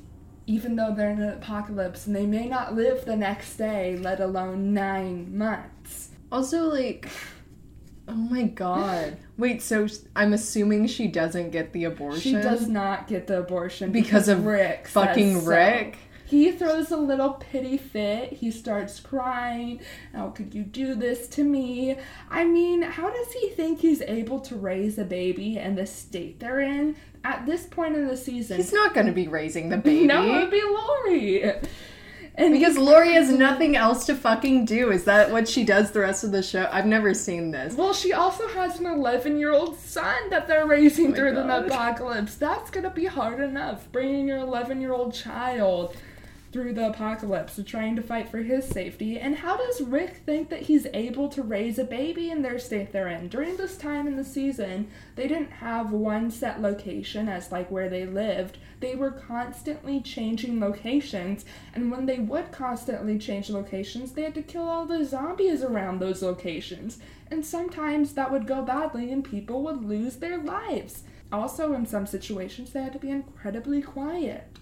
even 0.48 0.76
though 0.76 0.94
they're 0.94 1.12
in 1.12 1.22
an 1.22 1.30
apocalypse 1.30 2.08
and 2.08 2.16
they 2.16 2.26
may 2.26 2.48
not 2.48 2.76
live 2.76 3.06
the 3.06 3.16
next 3.16 3.56
day, 3.56 3.98
let 3.98 4.20
alone 4.20 4.74
nine 4.74 5.38
months. 5.38 6.10
Also, 6.32 6.64
like, 6.64 7.08
oh 8.12 8.16
my 8.16 8.44
god. 8.44 9.18
Wait, 9.38 9.62
so 9.62 9.88
I'm 10.16 10.34
assuming 10.34 10.88
she 10.88 11.08
doesn't 11.08 11.52
get 11.52 11.74
the 11.74 11.86
abortion? 11.86 12.22
She 12.22 12.34
does 12.34 12.68
not 12.68 13.08
get 13.08 13.28
the 13.28 13.40
abortion 13.40 13.92
Because 13.92 14.28
of 14.28 14.46
Rick 14.46 14.88
fucking 14.88 15.42
so. 15.42 15.48
Rick? 15.48 15.98
He 16.26 16.50
throws 16.54 16.92
a 16.92 16.98
little 16.98 17.32
pity 17.32 17.78
fit. 17.78 18.32
He 18.32 18.52
starts 18.52 19.02
crying. 19.02 19.82
How 20.14 20.30
could 20.30 20.56
you 20.56 20.64
do 20.64 20.96
this 20.96 21.28
to 21.30 21.44
me? 21.44 21.98
I 22.30 22.46
mean, 22.46 22.84
how 22.84 23.10
does 23.10 23.34
he 23.34 23.50
think 23.50 23.82
he's 23.82 24.02
able 24.02 24.40
to 24.42 24.56
raise 24.56 24.98
a 24.98 25.04
baby 25.04 25.58
in 25.58 25.76
the 25.76 25.86
state 25.86 26.40
they're 26.40 26.62
in 26.62 26.96
at 27.26 27.46
this 27.46 27.66
point 27.66 27.98
in 27.98 28.08
the 28.08 28.16
season? 28.16 28.58
He's 28.58 28.72
not 28.72 28.94
gonna 28.94 29.12
be 29.12 29.28
raising 29.28 29.68
the 29.68 29.78
baby. 29.90 30.08
No, 30.08 30.24
it 30.24 30.40
would 30.40 30.52
be 30.52 30.64
Lori. 30.64 31.54
And 32.36 32.54
Because 32.54 32.78
Lori 32.78 33.14
has 33.14 33.30
nothing 33.30 33.76
else 33.76 34.06
to 34.06 34.16
fucking 34.16 34.66
do. 34.66 34.92
Is 34.92 35.04
that 35.04 35.32
what 35.32 35.48
she 35.48 35.64
does 35.64 35.92
the 35.92 36.00
rest 36.00 36.24
of 36.24 36.32
the 36.32 36.42
show? 36.42 36.70
I've 36.72 36.86
never 36.86 37.14
seen 37.14 37.52
this. 37.52 37.76
Well, 37.76 37.94
she 37.94 38.14
also 38.14 38.48
has 38.50 38.80
an 38.80 38.86
11 38.86 39.38
year 39.38 39.54
old 39.54 39.78
son 39.78 40.30
that 40.30 40.48
they're 40.48 40.66
raising 40.66 41.12
Oh 41.12 41.16
through 41.16 41.36
the 41.36 41.66
apocalypse. 41.66 42.36
That's 42.36 42.70
gonna 42.70 42.90
be 42.90 43.06
hard 43.06 43.42
enough. 43.42 43.92
Bringing 43.92 44.28
your 44.28 44.40
11 44.40 44.80
year 44.80 44.94
old 44.94 45.14
child 45.14 45.96
through 46.52 46.74
the 46.74 46.90
apocalypse 46.90 47.60
trying 47.66 47.96
to 47.96 48.02
fight 48.02 48.30
for 48.30 48.40
his 48.40 48.66
safety. 48.66 49.18
And 49.18 49.38
how 49.38 49.56
does 49.56 49.82
Rick 49.82 50.18
think 50.26 50.50
that 50.50 50.64
he's 50.64 50.86
able 50.94 51.30
to 51.30 51.42
raise 51.42 51.80
a 51.80 51.84
baby 51.86 52.30
in 52.30 52.42
their 52.42 52.60
state 52.60 52.92
they're 52.92 53.08
in? 53.08 53.30
During 53.30 53.56
this 53.56 53.78
time 53.78 54.06
in 54.06 54.18
the 54.18 54.26
season, 54.26 54.90
they 55.16 55.28
didn't 55.28 55.52
have 55.52 55.92
one 55.92 56.30
set 56.30 56.62
location 56.62 57.30
as 57.30 57.52
like 57.52 57.72
where 57.72 57.90
they 57.90 58.06
lived. 58.06 58.58
They 58.82 58.96
were 58.96 59.12
constantly 59.12 60.02
changing 60.02 60.60
locations, 60.60 61.46
and 61.74 61.92
when 61.92 62.06
they 62.06 62.20
would 62.20 62.52
constantly 62.52 63.18
change 63.18 63.50
locations, 63.50 64.12
they 64.12 64.24
had 64.24 64.36
to 64.36 64.42
kill 64.42 64.68
all 64.68 64.86
the 64.86 65.06
zombies 65.06 65.64
around 65.64 66.00
those 66.00 66.22
locations. 66.22 67.00
And 67.30 67.46
sometimes 67.46 68.14
that 68.14 68.32
would 68.32 68.46
go 68.46 68.62
badly 68.62 69.12
and 69.12 69.24
people 69.24 69.62
would 69.64 69.86
lose 69.86 70.18
their 70.18 70.38
lives. 70.38 71.04
Also, 71.32 71.72
in 71.74 71.86
some 71.86 72.06
situations, 72.06 72.74
they 72.74 72.82
had 72.82 72.92
to 72.92 73.00
be 73.00 73.10
incredibly 73.10 73.82
quiet 73.82 74.58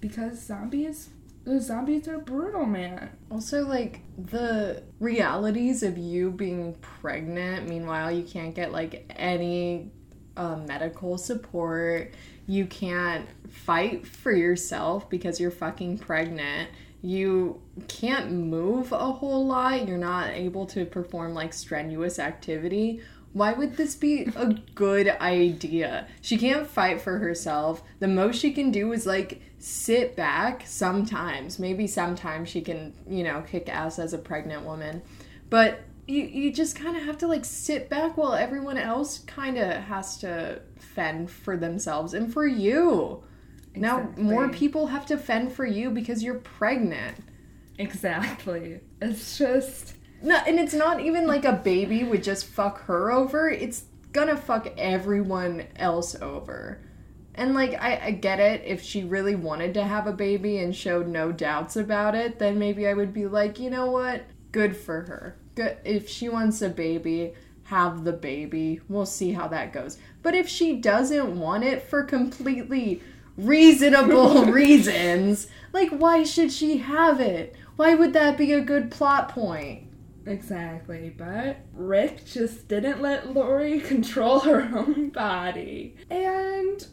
because 0.00 0.42
zombies 0.42 1.10
the 1.44 1.60
zombies 1.60 2.06
are 2.06 2.18
brutal, 2.18 2.66
man. 2.66 3.10
Also, 3.30 3.66
like 3.66 4.00
the 4.18 4.82
realities 4.98 5.82
of 5.82 5.96
you 5.96 6.30
being 6.30 6.74
pregnant. 6.74 7.68
Meanwhile, 7.68 8.12
you 8.12 8.22
can't 8.22 8.54
get 8.54 8.72
like 8.72 9.10
any 9.16 9.90
uh, 10.36 10.56
medical 10.56 11.16
support. 11.16 12.12
You 12.46 12.66
can't 12.66 13.26
fight 13.48 14.06
for 14.06 14.32
yourself 14.32 15.08
because 15.08 15.40
you're 15.40 15.50
fucking 15.50 15.98
pregnant. 15.98 16.70
You 17.02 17.62
can't 17.88 18.30
move 18.30 18.92
a 18.92 19.12
whole 19.12 19.46
lot. 19.46 19.88
You're 19.88 19.98
not 19.98 20.30
able 20.30 20.66
to 20.66 20.84
perform 20.84 21.32
like 21.32 21.52
strenuous 21.54 22.18
activity. 22.18 23.00
Why 23.32 23.52
would 23.52 23.76
this 23.76 23.94
be 23.94 24.24
a 24.36 24.46
good 24.74 25.08
idea? 25.08 26.06
She 26.20 26.36
can't 26.36 26.66
fight 26.66 27.00
for 27.00 27.18
herself. 27.18 27.82
The 28.00 28.08
most 28.08 28.40
she 28.40 28.52
can 28.52 28.70
do 28.70 28.92
is 28.92 29.06
like 29.06 29.40
sit 29.60 30.16
back 30.16 30.62
sometimes. 30.66 31.58
Maybe 31.58 31.86
sometimes 31.86 32.48
she 32.48 32.62
can, 32.62 32.94
you 33.08 33.22
know, 33.22 33.42
kick 33.42 33.68
ass 33.68 33.98
as 33.98 34.12
a 34.12 34.18
pregnant 34.18 34.64
woman. 34.64 35.02
But 35.50 35.80
you, 36.08 36.24
you 36.24 36.52
just 36.52 36.74
kind 36.74 36.96
of 36.96 37.04
have 37.04 37.18
to 37.18 37.28
like 37.28 37.44
sit 37.44 37.88
back 37.88 38.16
while 38.16 38.34
everyone 38.34 38.78
else 38.78 39.18
kind 39.20 39.58
of 39.58 39.82
has 39.84 40.16
to 40.18 40.62
fend 40.78 41.30
for 41.30 41.56
themselves 41.56 42.14
and 42.14 42.32
for 42.32 42.46
you. 42.46 43.22
Now 43.76 44.12
more 44.16 44.48
people 44.48 44.88
have 44.88 45.06
to 45.06 45.16
fend 45.16 45.52
for 45.52 45.64
you 45.64 45.90
because 45.90 46.22
you're 46.22 46.40
pregnant. 46.40 47.18
Exactly. 47.78 48.80
It's 49.00 49.38
just 49.38 49.94
No, 50.22 50.36
and 50.46 50.58
it's 50.58 50.74
not 50.74 51.00
even 51.00 51.26
like 51.26 51.44
a 51.44 51.52
baby 51.52 52.02
would 52.02 52.22
just 52.22 52.46
fuck 52.46 52.82
her 52.82 53.12
over. 53.12 53.48
It's 53.48 53.84
gonna 54.12 54.36
fuck 54.36 54.68
everyone 54.76 55.66
else 55.76 56.14
over. 56.20 56.80
And 57.34 57.54
like 57.54 57.74
I, 57.80 58.00
I 58.06 58.10
get 58.12 58.40
it, 58.40 58.62
if 58.66 58.82
she 58.82 59.04
really 59.04 59.34
wanted 59.34 59.74
to 59.74 59.84
have 59.84 60.06
a 60.06 60.12
baby 60.12 60.58
and 60.58 60.74
showed 60.74 61.06
no 61.06 61.32
doubts 61.32 61.76
about 61.76 62.14
it, 62.14 62.38
then 62.38 62.58
maybe 62.58 62.86
I 62.86 62.94
would 62.94 63.12
be 63.12 63.26
like, 63.26 63.58
you 63.58 63.70
know 63.70 63.90
what? 63.90 64.24
Good 64.52 64.76
for 64.76 65.02
her. 65.02 65.36
Good 65.54 65.78
if 65.84 66.08
she 66.08 66.28
wants 66.28 66.60
a 66.62 66.68
baby, 66.68 67.34
have 67.64 68.04
the 68.04 68.12
baby. 68.12 68.80
We'll 68.88 69.06
see 69.06 69.32
how 69.32 69.48
that 69.48 69.72
goes. 69.72 69.98
But 70.22 70.34
if 70.34 70.48
she 70.48 70.76
doesn't 70.76 71.38
want 71.38 71.64
it 71.64 71.82
for 71.82 72.02
completely 72.02 73.00
reasonable 73.36 74.44
reasons, 74.52 75.46
like 75.72 75.90
why 75.90 76.24
should 76.24 76.52
she 76.52 76.78
have 76.78 77.20
it? 77.20 77.54
Why 77.76 77.94
would 77.94 78.12
that 78.12 78.36
be 78.36 78.52
a 78.52 78.60
good 78.60 78.90
plot 78.90 79.30
point? 79.30 79.90
Exactly, 80.26 81.14
but 81.16 81.58
Rick 81.72 82.26
just 82.26 82.68
didn't 82.68 83.00
let 83.00 83.32
Lori 83.32 83.80
control 83.92 84.40
her 84.40 84.70
own 84.74 85.10
body. 85.10 85.96
And 86.10 86.86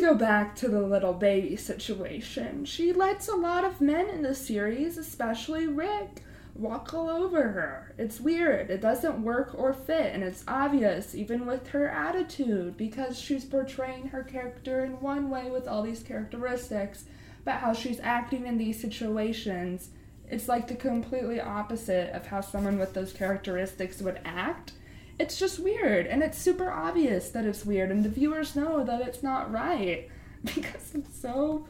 go 0.00 0.14
back 0.14 0.56
to 0.56 0.68
the 0.68 0.82
little 0.82 1.12
baby 1.12 1.56
situation, 1.56 2.64
she 2.64 2.92
lets 2.92 3.28
a 3.28 3.36
lot 3.36 3.64
of 3.64 3.80
men 3.80 4.08
in 4.08 4.22
the 4.22 4.34
series, 4.34 4.98
especially 4.98 5.66
Rick, 5.66 6.22
walk 6.54 6.92
all 6.92 7.08
over 7.08 7.42
her. 7.42 7.94
It's 7.98 8.20
weird, 8.20 8.70
it 8.70 8.80
doesn't 8.80 9.22
work 9.22 9.54
or 9.56 9.72
fit, 9.72 10.14
and 10.14 10.24
it's 10.24 10.44
obvious 10.48 11.14
even 11.14 11.46
with 11.46 11.68
her 11.68 11.88
attitude 11.88 12.76
because 12.76 13.18
she's 13.18 13.44
portraying 13.44 14.08
her 14.08 14.22
character 14.22 14.84
in 14.84 15.00
one 15.00 15.30
way 15.30 15.50
with 15.50 15.68
all 15.68 15.82
these 15.82 16.02
characteristics, 16.02 17.04
but 17.44 17.56
how 17.56 17.72
she's 17.72 18.00
acting 18.00 18.46
in 18.46 18.58
these 18.58 18.80
situations 18.80 19.90
it's 20.30 20.48
like 20.48 20.68
the 20.68 20.76
completely 20.76 21.40
opposite 21.40 22.10
of 22.14 22.26
how 22.26 22.40
someone 22.40 22.78
with 22.78 22.94
those 22.94 23.12
characteristics 23.12 24.00
would 24.00 24.20
act. 24.24 24.72
It's 25.20 25.38
just 25.38 25.58
weird, 25.60 26.06
and 26.06 26.22
it's 26.22 26.38
super 26.38 26.70
obvious 26.70 27.28
that 27.30 27.44
it's 27.44 27.64
weird, 27.66 27.90
and 27.90 28.02
the 28.04 28.08
viewers 28.08 28.56
know 28.56 28.82
that 28.84 29.02
it's 29.02 29.22
not 29.22 29.52
right 29.52 30.08
because 30.44 30.94
it's 30.94 31.14
so 31.20 31.66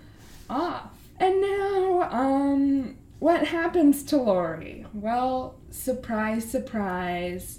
off. 0.48 0.90
And 1.18 1.40
now, 1.42 2.08
um, 2.10 2.96
what 3.18 3.48
happens 3.48 4.02
to 4.04 4.16
Lori? 4.16 4.86
Well, 4.94 5.56
surprise, 5.70 6.50
surprise. 6.50 7.58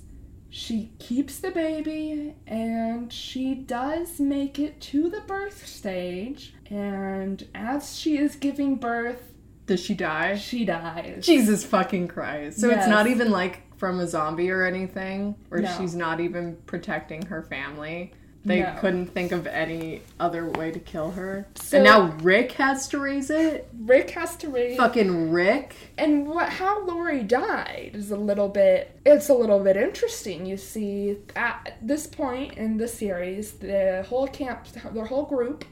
She 0.50 0.92
keeps 1.00 1.40
the 1.40 1.52
baby 1.52 2.36
and 2.46 3.14
she 3.14 3.54
does 3.56 4.20
make 4.20 4.60
it 4.60 4.82
to 4.82 5.10
the 5.10 5.22
birth 5.22 5.66
stage. 5.66 6.54
And 6.70 7.48
as 7.56 7.98
she 7.98 8.18
is 8.18 8.36
giving 8.36 8.76
birth, 8.76 9.32
Does 9.68 9.80
she 9.80 9.94
die? 9.94 10.36
she 10.36 10.66
dies. 10.66 11.26
Jesus 11.26 11.64
fucking 11.64 12.10
Christ. 12.10 12.60
So 12.60 12.70
it's 12.70 12.88
not 12.88 13.08
even 13.08 13.32
like 13.32 13.62
from 13.82 14.00
a 14.00 14.06
zombie 14.06 14.52
or 14.52 14.64
anything, 14.64 15.34
or 15.50 15.58
No. 15.58 15.76
she's 15.76 15.96
not 15.96 16.20
even 16.20 16.56
protecting 16.68 17.26
her 17.26 17.42
family. 17.42 18.14
They 18.46 18.60
No. 18.62 18.76
couldn't 18.80 19.08
think 19.08 19.32
of 19.32 19.48
any 19.48 20.04
other 20.20 20.46
way 20.46 20.70
to 20.70 20.78
kill 20.78 21.10
her. 21.10 21.48
So- 21.56 21.78
and 21.78 21.86
now 21.86 22.16
Rick 22.22 22.52
has 22.54 22.88
to 22.90 23.00
raise 23.00 23.32
it? 23.32 23.68
Rick 23.76 24.12
has 24.12 24.36
to 24.36 24.50
raise 24.50 24.78
Fucking 24.78 25.32
Rick? 25.32 25.74
and 25.98 26.28
what 26.28 26.50
how 26.50 26.86
Lori 26.86 27.24
died 27.24 27.94
is 27.96 28.12
a 28.12 28.18
little 28.18 28.50
bit 28.50 29.00
it's 29.04 29.30
a 29.30 29.34
little 29.34 29.60
bit 29.60 29.78
interesting. 29.78 30.46
You 30.46 30.58
see 30.58 31.18
at 31.36 31.74
this 31.82 32.06
point 32.06 32.54
in 32.60 32.78
the 32.78 32.88
series, 32.88 33.54
the 33.54 34.06
whole 34.08 34.28
camp 34.28 34.68
the 34.94 35.06
whole 35.06 35.26
group 35.26 35.66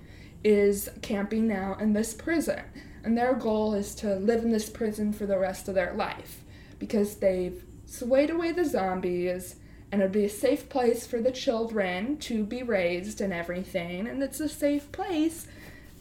is 0.44 0.90
camping 1.04 1.48
now 1.48 1.78
in 1.80 1.94
this 1.94 2.16
prison. 2.16 2.62
And 3.04 3.16
their 3.16 3.36
goal 3.36 3.76
is 3.76 3.94
to 3.96 4.16
live 4.16 4.44
in 4.44 4.50
this 4.52 4.68
prison 4.68 5.14
for 5.14 5.28
the 5.28 5.38
rest 5.38 5.68
of 5.68 5.76
their 5.76 5.94
life 5.94 6.44
because 6.80 7.18
they've 7.18 7.64
swayed 7.90 8.30
away 8.30 8.52
the 8.52 8.66
zombies 8.66 9.56
and 9.92 10.02
it'd 10.02 10.12
be 10.12 10.26
a 10.26 10.30
safe 10.30 10.70
place 10.70 11.08
for 11.08 11.20
the 11.20 11.32
children 11.32 12.16
to 12.18 12.44
be 12.44 12.62
raised 12.62 13.22
and 13.22 13.34
everything 13.34 14.08
and 14.08 14.22
it's 14.22 14.40
a 14.40 14.48
safe 14.50 14.92
place 14.92 15.48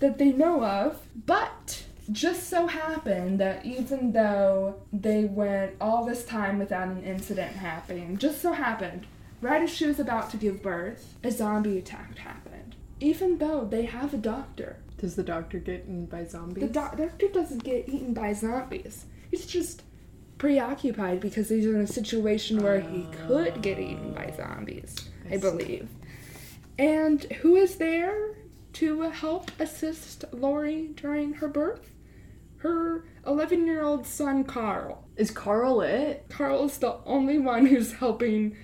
that 0.01 0.19
they 0.19 0.31
know 0.31 0.65
of 0.65 1.01
but 1.27 1.85
just 2.13 2.49
so 2.49 2.67
happened 2.67 3.39
that 3.41 3.65
even 3.65 4.13
though 4.13 4.75
they 4.93 5.25
went 5.25 5.75
all 5.81 6.05
this 6.05 6.25
time 6.25 6.59
without 6.59 6.89
an 6.89 7.03
incident 7.03 7.53
happening 7.57 8.17
just 8.19 8.41
so 8.43 8.53
happened 8.53 9.07
right 9.41 9.63
as 9.63 9.71
she 9.71 9.87
was 9.87 9.99
about 10.01 10.31
to 10.31 10.37
give 10.37 10.63
birth 10.63 11.15
a 11.25 11.31
zombie 11.31 11.79
attack 11.79 12.17
happened 12.19 12.75
even 13.01 13.39
though 13.39 13.65
they 13.65 13.85
have 13.85 14.13
a 14.13 14.17
doctor 14.19 14.77
Does 14.99 15.15
the 15.17 15.23
doctor 15.23 15.59
get 15.59 15.81
eaten 15.83 16.07
by 16.07 16.25
zombies? 16.25 16.65
the 16.65 16.69
doc- 16.69 16.97
doctor 16.97 17.29
doesn't 17.29 17.63
get 17.63 17.89
eaten 17.89 18.13
by 18.13 18.33
zombies. 18.33 19.05
It's 19.31 19.47
just 19.47 19.83
preoccupied 20.39 21.21
because 21.21 21.49
he's 21.49 21.67
in 21.67 21.81
a 21.81 21.87
situation 21.87 22.63
where 22.63 22.81
he 22.81 23.07
ah. 23.09 23.27
could 23.27 23.63
get 23.63 23.79
eaten 23.79 24.13
by 24.13 24.33
zombies, 24.37 25.11
I, 25.29 25.35
I 25.35 25.37
believe. 25.37 25.89
And 26.79 27.25
who 27.25 27.57
is 27.57 27.77
there 27.77 28.37
to 28.75 29.01
help 29.03 29.51
assist 29.59 30.25
Lori 30.33 30.91
during 30.95 31.35
her 31.35 31.49
birth? 31.49 31.95
Her 32.59 33.05
11 33.27 33.67
year 33.67 33.83
old 33.83 34.07
son, 34.07 34.45
Carl. 34.45 35.05
Is 35.17 35.31
Carl 35.31 35.81
it? 35.81 36.27
Carl 36.29 36.65
is 36.65 36.79
the 36.79 36.97
only 37.05 37.39
one 37.39 37.67
who's 37.67 37.93
helping 37.95 38.57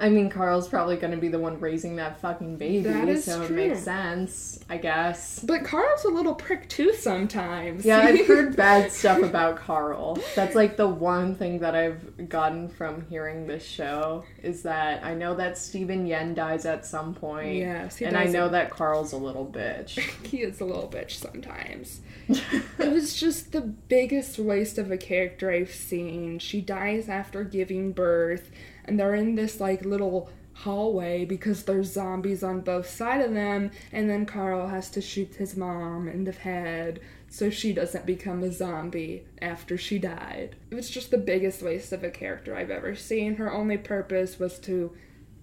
I 0.00 0.08
mean, 0.10 0.30
Carl's 0.30 0.68
probably 0.68 0.96
going 0.96 1.10
to 1.10 1.16
be 1.16 1.28
the 1.28 1.38
one 1.40 1.58
raising 1.58 1.96
that 1.96 2.20
fucking 2.20 2.56
baby, 2.56 2.82
That 2.84 3.08
is 3.08 3.24
so 3.24 3.44
true. 3.46 3.56
it 3.56 3.68
makes 3.68 3.82
sense, 3.82 4.60
I 4.70 4.76
guess. 4.76 5.40
But 5.40 5.64
Carl's 5.64 6.04
a 6.04 6.08
little 6.08 6.34
prick 6.34 6.68
too 6.68 6.94
sometimes. 6.94 7.84
Yeah, 7.84 7.98
I've 7.98 8.26
heard 8.26 8.54
bad 8.54 8.92
stuff 8.92 9.22
about 9.22 9.56
Carl. 9.56 10.18
That's 10.36 10.54
like 10.54 10.76
the 10.76 10.86
one 10.88 11.34
thing 11.34 11.58
that 11.60 11.74
I've 11.74 12.28
gotten 12.28 12.68
from 12.68 13.06
hearing 13.08 13.46
this 13.46 13.64
show 13.64 14.24
is 14.42 14.62
that 14.62 15.04
I 15.04 15.14
know 15.14 15.34
that 15.34 15.58
Steven 15.58 16.06
Yeun 16.06 16.34
dies 16.34 16.64
at 16.64 16.86
some 16.86 17.14
point. 17.14 17.56
Yes, 17.56 18.00
and 18.00 18.16
I 18.16 18.24
know 18.24 18.48
that 18.48 18.70
Carl's 18.70 19.12
a 19.12 19.16
little 19.18 19.46
bitch. 19.46 19.98
he 20.24 20.42
is 20.42 20.60
a 20.60 20.64
little 20.64 20.88
bitch 20.88 21.12
sometimes. 21.12 22.00
it 22.78 22.92
was 22.92 23.14
just 23.18 23.52
the 23.52 23.60
biggest 23.60 24.38
waste 24.38 24.76
of 24.76 24.90
a 24.90 24.98
character 24.98 25.50
I've 25.50 25.72
seen. 25.72 26.38
She 26.38 26.60
dies 26.60 27.08
after 27.08 27.42
giving 27.44 27.92
birth, 27.92 28.50
and 28.84 28.98
they're 28.98 29.14
in 29.14 29.34
this 29.34 29.60
like 29.60 29.84
little 29.84 30.30
hallway 30.52 31.24
because 31.24 31.62
there's 31.62 31.92
zombies 31.92 32.42
on 32.42 32.60
both 32.60 32.88
side 32.88 33.20
of 33.20 33.32
them, 33.32 33.70
and 33.92 34.10
then 34.10 34.26
Carl 34.26 34.68
has 34.68 34.90
to 34.90 35.00
shoot 35.00 35.36
his 35.36 35.56
mom 35.56 36.08
in 36.08 36.24
the 36.24 36.32
head 36.32 37.00
so 37.30 37.50
she 37.50 37.72
doesn't 37.72 38.06
become 38.06 38.42
a 38.42 38.50
zombie 38.50 39.24
after 39.40 39.76
she 39.76 39.98
died. 39.98 40.56
It 40.70 40.74
was 40.74 40.90
just 40.90 41.10
the 41.10 41.18
biggest 41.18 41.62
waste 41.62 41.92
of 41.92 42.02
a 42.02 42.10
character 42.10 42.56
I've 42.56 42.70
ever 42.70 42.94
seen. 42.94 43.36
Her 43.36 43.52
only 43.52 43.76
purpose 43.76 44.38
was 44.38 44.58
to 44.60 44.92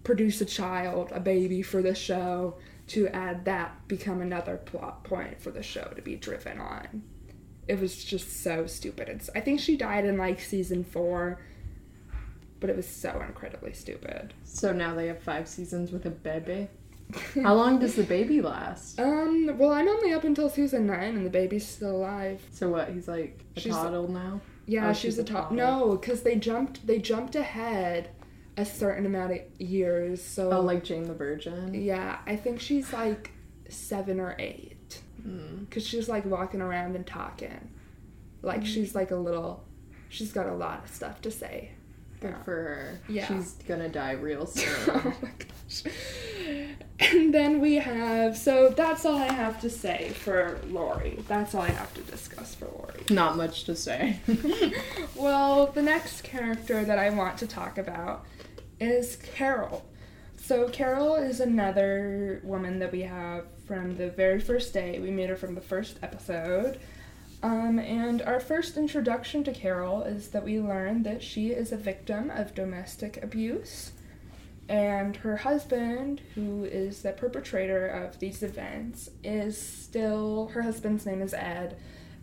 produce 0.03 0.41
a 0.41 0.45
child, 0.45 1.11
a 1.11 1.19
baby 1.19 1.61
for 1.61 1.81
the 1.81 1.95
show, 1.95 2.55
to 2.87 3.07
add 3.09 3.45
that 3.45 3.87
become 3.87 4.21
another 4.21 4.57
plot 4.57 5.03
point 5.03 5.41
for 5.41 5.51
the 5.51 5.63
show 5.63 5.85
to 5.95 6.01
be 6.01 6.15
driven 6.15 6.59
on. 6.59 7.01
It 7.67 7.79
was 7.79 8.03
just 8.03 8.43
so 8.43 8.67
stupid. 8.67 9.09
It's, 9.09 9.29
I 9.35 9.39
think 9.39 9.59
she 9.59 9.75
died 9.75 10.05
in 10.05 10.17
like 10.17 10.39
season 10.39 10.83
four, 10.83 11.39
but 12.59 12.69
it 12.69 12.75
was 12.75 12.87
so 12.87 13.21
incredibly 13.27 13.73
stupid. 13.73 14.33
so 14.43 14.71
now 14.71 14.93
they 14.93 15.07
have 15.07 15.19
five 15.21 15.47
seasons 15.47 15.91
with 15.91 16.05
a 16.05 16.11
baby. 16.11 16.67
How 17.43 17.53
long 17.53 17.79
does 17.79 17.95
the 17.95 18.03
baby 18.03 18.41
last? 18.41 18.99
Um, 18.99 19.55
well, 19.57 19.71
I'm 19.71 19.87
only 19.87 20.11
up 20.13 20.23
until 20.23 20.49
season 20.49 20.87
nine, 20.87 21.15
and 21.15 21.25
the 21.25 21.29
baby's 21.29 21.67
still 21.67 21.95
alive. 21.97 22.41
So 22.51 22.69
what? 22.69 22.89
He's 22.89 23.07
like 23.07 23.43
a 23.55 23.59
She's- 23.59 23.75
toddle 23.75 24.07
now. 24.07 24.41
Yeah, 24.67 24.89
Oh, 24.89 24.93
she's, 24.93 25.01
she's 25.13 25.17
a 25.19 25.21
a 25.21 25.25
top. 25.25 25.49
toddler. 25.49 25.57
No, 25.57 25.95
because 25.97 26.23
they 26.23 26.35
jumped. 26.35 26.87
They 26.87 26.97
jumped 26.97 27.35
ahead 27.35 28.09
a 28.57 28.65
certain 28.65 29.05
amount 29.05 29.31
of 29.33 29.39
years. 29.59 30.21
So 30.23 30.51
Oh, 30.51 30.61
like 30.61 30.83
Jane 30.83 31.03
the 31.03 31.13
Virgin. 31.13 31.73
yeah, 31.73 32.19
I 32.25 32.35
think 32.35 32.59
she's 32.61 32.91
like 32.93 33.31
seven 33.69 34.19
or 34.19 34.35
eight. 34.39 35.01
Mm. 35.25 35.67
Because 35.67 35.85
she's 35.85 36.07
like 36.07 36.25
walking 36.25 36.61
around 36.61 36.95
and 36.95 37.05
talking. 37.05 37.71
Like 38.41 38.65
she's 38.65 38.93
like 38.95 39.11
a 39.11 39.15
little. 39.15 39.63
She's 40.09 40.31
got 40.31 40.45
a 40.47 40.53
lot 40.53 40.83
of 40.85 40.91
stuff 40.93 41.21
to 41.23 41.31
say. 41.31 41.71
Good 42.21 42.35
for 42.45 42.51
her. 42.51 42.99
Yeah. 43.09 43.27
She's 43.27 43.53
gonna 43.67 43.89
die 43.89 44.11
real 44.13 44.45
soon. 44.45 44.69
oh 44.89 45.13
my 45.21 45.29
gosh. 45.37 45.83
And 46.99 47.33
then 47.33 47.59
we 47.59 47.75
have. 47.75 48.37
So 48.37 48.69
that's 48.69 49.03
all 49.05 49.17
I 49.17 49.31
have 49.33 49.59
to 49.61 49.69
say 49.69 50.09
for 50.15 50.59
Lori. 50.69 51.19
That's 51.27 51.53
all 51.53 51.61
I 51.63 51.69
have 51.71 51.93
to 51.95 52.01
discuss 52.03 52.55
for 52.55 52.65
Lori. 52.67 53.03
Not 53.09 53.35
much 53.35 53.63
to 53.65 53.75
say. 53.75 54.19
Well, 55.15 55.67
the 55.67 55.81
next 55.81 56.23
character 56.23 56.83
that 56.85 56.99
I 56.99 57.09
want 57.09 57.37
to 57.39 57.47
talk 57.47 57.77
about 57.77 58.25
is 58.79 59.17
Carol. 59.17 59.85
So, 60.37 60.69
Carol 60.69 61.15
is 61.15 61.39
another 61.39 62.41
woman 62.43 62.79
that 62.79 62.91
we 62.91 63.01
have 63.01 63.45
from 63.65 63.97
the 63.97 64.09
very 64.09 64.39
first 64.39 64.73
day. 64.73 64.99
We 64.99 65.09
meet 65.09 65.29
her 65.29 65.35
from 65.35 65.55
the 65.55 65.61
first 65.61 65.99
episode. 66.03 66.79
Um, 67.41 67.79
and 67.79 68.21
our 68.21 68.39
first 68.39 68.77
introduction 68.77 69.43
to 69.43 69.51
Carol 69.51 70.03
is 70.03 70.29
that 70.29 70.43
we 70.43 70.59
learn 70.59 71.03
that 71.03 71.21
she 71.21 71.49
is 71.51 71.71
a 71.71 71.77
victim 71.77 72.29
of 72.29 72.55
domestic 72.55 73.21
abuse. 73.23 73.91
And 74.67 75.15
her 75.17 75.37
husband, 75.37 76.21
who 76.33 76.63
is 76.65 77.03
the 77.03 77.11
perpetrator 77.11 77.85
of 77.87 78.17
these 78.19 78.41
events, 78.41 79.11
is 79.23 79.59
still, 79.59 80.47
her 80.53 80.63
husband's 80.63 81.05
name 81.05 81.21
is 81.21 81.35
Ed, 81.35 81.77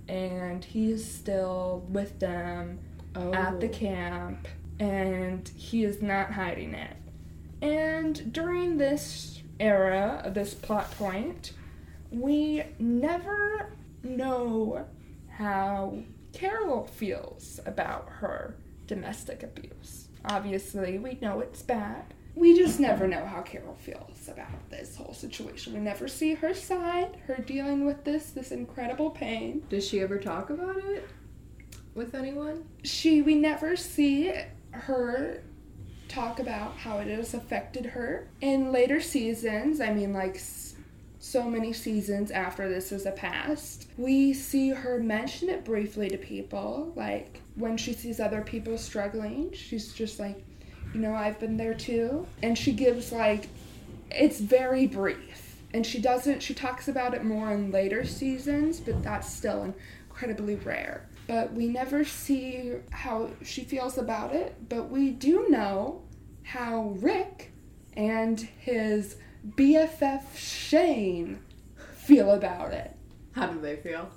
and 0.09 0.65
he's 0.65 1.09
still 1.09 1.87
with 1.89 2.19
them 2.19 2.81
oh. 3.15 3.33
at 3.33 3.61
the 3.61 3.69
camp, 3.69 4.49
and 4.79 5.49
he 5.57 5.85
is 5.85 6.03
not 6.03 6.33
hiding 6.33 6.75
it. 6.75 6.97
And 7.61 8.33
during 8.33 8.79
this 8.79 9.43
era, 9.61 10.23
of 10.25 10.35
this 10.35 10.55
plot 10.55 10.91
point, 10.93 11.53
we 12.11 12.65
never 12.79 13.73
know 14.03 14.87
how 15.29 15.99
Carol 16.33 16.87
feels 16.87 17.61
about 17.65 18.09
her 18.09 18.57
domestic 18.87 19.43
abuse. 19.43 20.09
Obviously, 20.25 20.99
we 20.99 21.19
know 21.21 21.41
it's 21.41 21.63
bad. 21.63 22.15
We 22.35 22.57
just 22.57 22.81
never 22.81 23.07
know 23.07 23.25
how 23.27 23.43
Carol 23.43 23.75
feels 23.75 24.29
about 24.29 24.71
this 24.71 24.97
whole 24.97 25.13
situation. 25.13 25.75
We 25.75 25.81
never 25.81 26.09
see 26.09 26.35
her 26.35 26.55
side, 26.55 27.19
her 27.27 27.37
dealing 27.37 27.85
with 27.85 28.05
this, 28.05 28.31
this 28.31 28.53
incredible 28.53 29.11
pain. 29.11 29.65
Does 29.69 29.87
she 29.87 30.01
ever 30.01 30.19
talk 30.19 30.51
about 30.51 30.79
it 30.79 31.09
with 31.95 32.15
anyone? 32.15 32.65
she 32.83 33.21
we 33.21 33.35
never 33.35 33.77
see 33.77 34.33
her 34.73 35.43
talk 36.09 36.39
about 36.39 36.77
how 36.77 36.99
it 36.99 37.07
has 37.07 37.33
affected 37.33 37.87
her 37.87 38.29
in 38.41 38.71
later 38.71 39.01
seasons 39.01 39.81
i 39.81 39.91
mean 39.93 40.13
like 40.13 40.39
so 41.23 41.49
many 41.49 41.73
seasons 41.73 42.33
after 42.33 42.69
this 42.69 42.91
is 42.91 43.07
a 43.07 43.13
past 43.13 43.87
we 43.97 44.33
see 44.33 44.71
her 44.71 44.99
mention 44.99 45.49
it 45.49 45.65
briefly 45.65 46.09
to 46.09 46.19
people. 46.19 46.93
Like 46.97 47.41
when 47.55 47.77
she 47.77 47.93
sees 47.93 48.19
other 48.19 48.43
people 48.43 48.77
struggling 48.77 49.53
she's 49.53 49.93
just 49.93 50.19
like 50.19 50.43
you 50.93 51.01
know 51.01 51.15
i've 51.15 51.39
been 51.39 51.57
there 51.57 51.75
too. 51.75 52.27
And 52.43 52.59
she 52.59 52.73
gives 52.73 53.13
like 53.13 53.49
it's 54.11 54.41
very 54.41 54.89
brief. 54.89 55.61
And 55.73 55.87
she 55.87 56.01
doesn't 56.01 56.43
she 56.43 56.55
talks 56.55 56.89
about 56.89 57.15
it 57.15 57.25
more 57.25 57.53
in 57.53 57.71
later 57.71 58.05
seasons 58.05 58.81
but 58.81 59.03
that's 59.05 59.33
still 59.33 59.75
incredibly 60.09 60.57
rare 60.57 61.09
but 61.33 61.51
we 61.55 61.67
never 61.67 62.05
see 62.05 62.73
how 62.91 63.31
she 63.43 63.65
feels 63.65 63.97
about 63.97 64.35
it 64.35 64.55
but 64.69 64.91
we 64.91 65.09
do 65.11 65.49
know 65.49 66.03
how 66.43 66.95
rick 67.01 67.51
and 67.97 68.39
his 68.59 69.17
bff 69.57 70.23
shane 70.37 71.39
feel 71.95 72.33
about 72.33 72.71
it 72.75 72.95
How 73.33 73.47
do 73.47 73.59
they 73.61 73.77
feel? 73.77 74.11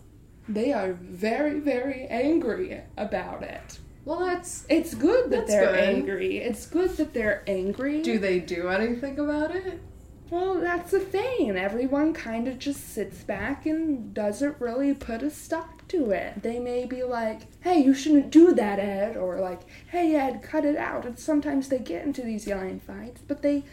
they 0.49 0.73
are 0.73 0.91
very 0.93 1.60
very 1.62 2.06
angry 2.08 2.82
about 2.97 3.43
it 3.43 3.80
Well, 4.04 4.19
that's. 4.19 4.65
it's 4.69 4.93
good 4.93 5.25
that 5.32 5.47
That's 5.47 5.51
they're 5.51 5.71
good. 5.71 5.80
angry 5.95 6.38
it's 6.39 6.65
good 6.67 6.91
that 6.97 7.13
they're 7.13 7.43
angry 7.47 8.01
Do 8.01 8.19
they 8.19 8.39
do 8.39 8.67
anything 8.67 9.17
about 9.19 9.56
it? 9.56 9.80
Well, 10.29 10.55
that's 10.59 10.91
the 10.91 10.99
thing. 10.99 11.55
Everyone 11.55 12.13
kind 12.13 12.47
of 12.47 12.57
just 12.57 12.89
sits 12.93 13.23
back 13.23 13.65
and 13.65 14.13
doesn't 14.13 14.59
really 14.59 14.93
put 14.93 15.21
a 15.21 15.29
stop 15.29 15.88
to 15.89 16.11
it. 16.11 16.41
They 16.41 16.59
may 16.59 16.85
be 16.85 17.03
like, 17.03 17.41
hey, 17.61 17.79
you 17.79 17.93
shouldn't 17.93 18.31
do 18.31 18.51
that, 18.53 18.79
Ed, 18.79 19.17
or 19.17 19.39
like, 19.39 19.61
hey, 19.89 20.15
Ed, 20.15 20.41
cut 20.41 20.65
it 20.65 20.77
out. 20.77 21.05
And 21.05 21.17
sometimes 21.19 21.69
they 21.69 21.77
get 21.79 22.05
into 22.05 22.21
these 22.23 22.47
yelling 22.47 22.79
fights, 22.79 23.21
but 23.27 23.43
they 23.43 23.63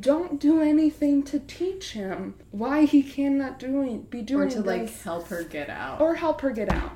don't 0.00 0.38
do 0.40 0.60
anything 0.60 1.22
to 1.22 1.38
teach 1.38 1.92
him 1.92 2.34
why 2.50 2.84
he 2.84 3.02
cannot 3.02 3.58
doing 3.58 4.02
be 4.02 4.20
doing 4.20 4.48
Or 4.48 4.50
to 4.50 4.60
like 4.60 4.92
help 5.02 5.28
her 5.28 5.44
get 5.44 5.70
out? 5.70 6.00
or 6.00 6.14
help 6.16 6.40
her 6.42 6.50
get 6.50 6.70
out. 6.70 6.92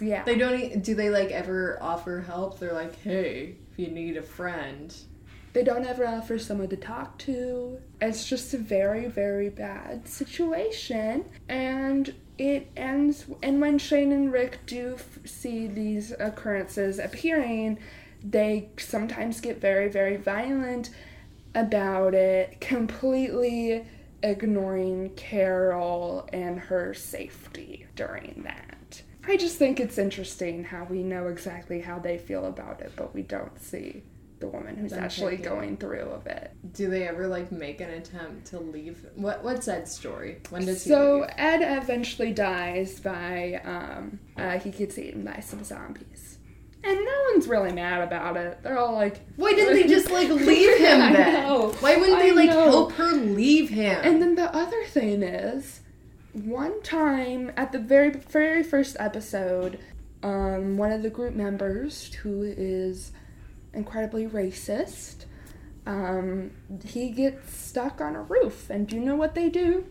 Yeah. 0.00 0.24
They 0.24 0.36
don't. 0.36 0.82
Do 0.82 0.94
they 0.94 1.10
like 1.10 1.30
ever 1.30 1.78
offer 1.80 2.20
help? 2.20 2.58
They're 2.58 2.72
like, 2.72 3.00
hey, 3.02 3.56
if 3.70 3.78
you 3.78 3.88
need 3.88 4.16
a 4.16 4.22
friend. 4.22 4.94
They 5.52 5.64
don't 5.64 5.84
ever 5.84 6.06
offer 6.06 6.38
someone 6.38 6.68
to 6.68 6.76
talk 6.76 7.18
to. 7.18 7.80
It's 8.00 8.28
just 8.28 8.54
a 8.54 8.58
very, 8.58 9.06
very 9.06 9.48
bad 9.48 10.06
situation. 10.06 11.24
And 11.48 12.14
it 12.38 12.70
ends, 12.76 13.26
and 13.42 13.60
when 13.60 13.78
Shane 13.78 14.12
and 14.12 14.32
Rick 14.32 14.60
do 14.66 14.94
f- 14.94 15.18
see 15.26 15.66
these 15.66 16.12
occurrences 16.12 16.98
appearing, 16.98 17.78
they 18.22 18.68
sometimes 18.78 19.40
get 19.40 19.60
very, 19.60 19.88
very 19.88 20.16
violent 20.16 20.90
about 21.54 22.14
it, 22.14 22.60
completely 22.60 23.84
ignoring 24.22 25.10
Carol 25.16 26.28
and 26.32 26.58
her 26.58 26.94
safety 26.94 27.86
during 27.96 28.42
that. 28.44 29.02
I 29.26 29.36
just 29.36 29.58
think 29.58 29.80
it's 29.80 29.98
interesting 29.98 30.64
how 30.64 30.84
we 30.84 31.02
know 31.02 31.28
exactly 31.28 31.80
how 31.80 31.98
they 31.98 32.18
feel 32.18 32.46
about 32.46 32.80
it, 32.80 32.92
but 32.96 33.14
we 33.14 33.22
don't 33.22 33.60
see 33.60 34.02
the 34.40 34.48
woman 34.48 34.76
who's 34.76 34.92
actually 34.92 35.36
going 35.36 35.76
through 35.76 36.00
of 36.10 36.26
it. 36.26 36.50
Do 36.72 36.88
they 36.88 37.06
ever 37.06 37.26
like 37.28 37.52
make 37.52 37.80
an 37.80 37.90
attempt 37.90 38.46
to 38.48 38.58
leave? 38.58 39.04
What 39.14 39.44
What's 39.44 39.68
Ed's 39.68 39.94
story? 39.94 40.38
When 40.50 40.64
does 40.64 40.82
he 40.82 40.90
So 40.90 41.20
leave? 41.20 41.30
Ed 41.36 41.60
eventually 41.82 42.32
dies 42.32 42.98
by 43.00 43.60
um, 43.64 44.18
uh, 44.36 44.58
he 44.58 44.70
gets 44.70 44.98
eaten 44.98 45.24
by 45.24 45.40
some 45.40 45.62
zombies, 45.62 46.38
and 46.82 46.96
no 46.96 47.24
one's 47.32 47.46
really 47.46 47.72
mad 47.72 48.02
about 48.02 48.36
it. 48.36 48.62
They're 48.62 48.78
all 48.78 48.94
like, 48.94 49.20
Why 49.36 49.52
didn't 49.52 49.74
they 49.74 49.86
just 49.86 50.10
like 50.10 50.28
leave 50.30 50.78
him 50.78 51.00
I 51.02 51.12
then? 51.12 51.32
know. 51.46 51.72
Why 51.80 51.96
wouldn't 51.96 52.18
they 52.18 52.30
I 52.30 52.34
like 52.34 52.50
know. 52.50 52.64
help 52.64 52.92
her 52.92 53.12
leave 53.12 53.68
him? 53.68 54.00
And 54.02 54.22
then 54.22 54.34
the 54.36 54.54
other 54.56 54.84
thing 54.86 55.22
is, 55.22 55.80
one 56.32 56.80
time 56.82 57.52
at 57.56 57.72
the 57.72 57.78
very 57.78 58.10
very 58.10 58.62
first 58.62 58.96
episode, 58.98 59.78
um, 60.22 60.76
one 60.78 60.92
of 60.92 61.02
the 61.02 61.10
group 61.10 61.34
members 61.34 62.12
who 62.14 62.42
is 62.42 63.12
incredibly 63.72 64.26
racist 64.26 65.24
um, 65.86 66.50
he 66.84 67.10
gets 67.10 67.56
stuck 67.56 68.00
on 68.00 68.14
a 68.14 68.22
roof. 68.22 68.70
And 68.70 68.86
do 68.86 68.96
you 68.96 69.02
know 69.02 69.16
what 69.16 69.34
they 69.34 69.48
do? 69.48 69.86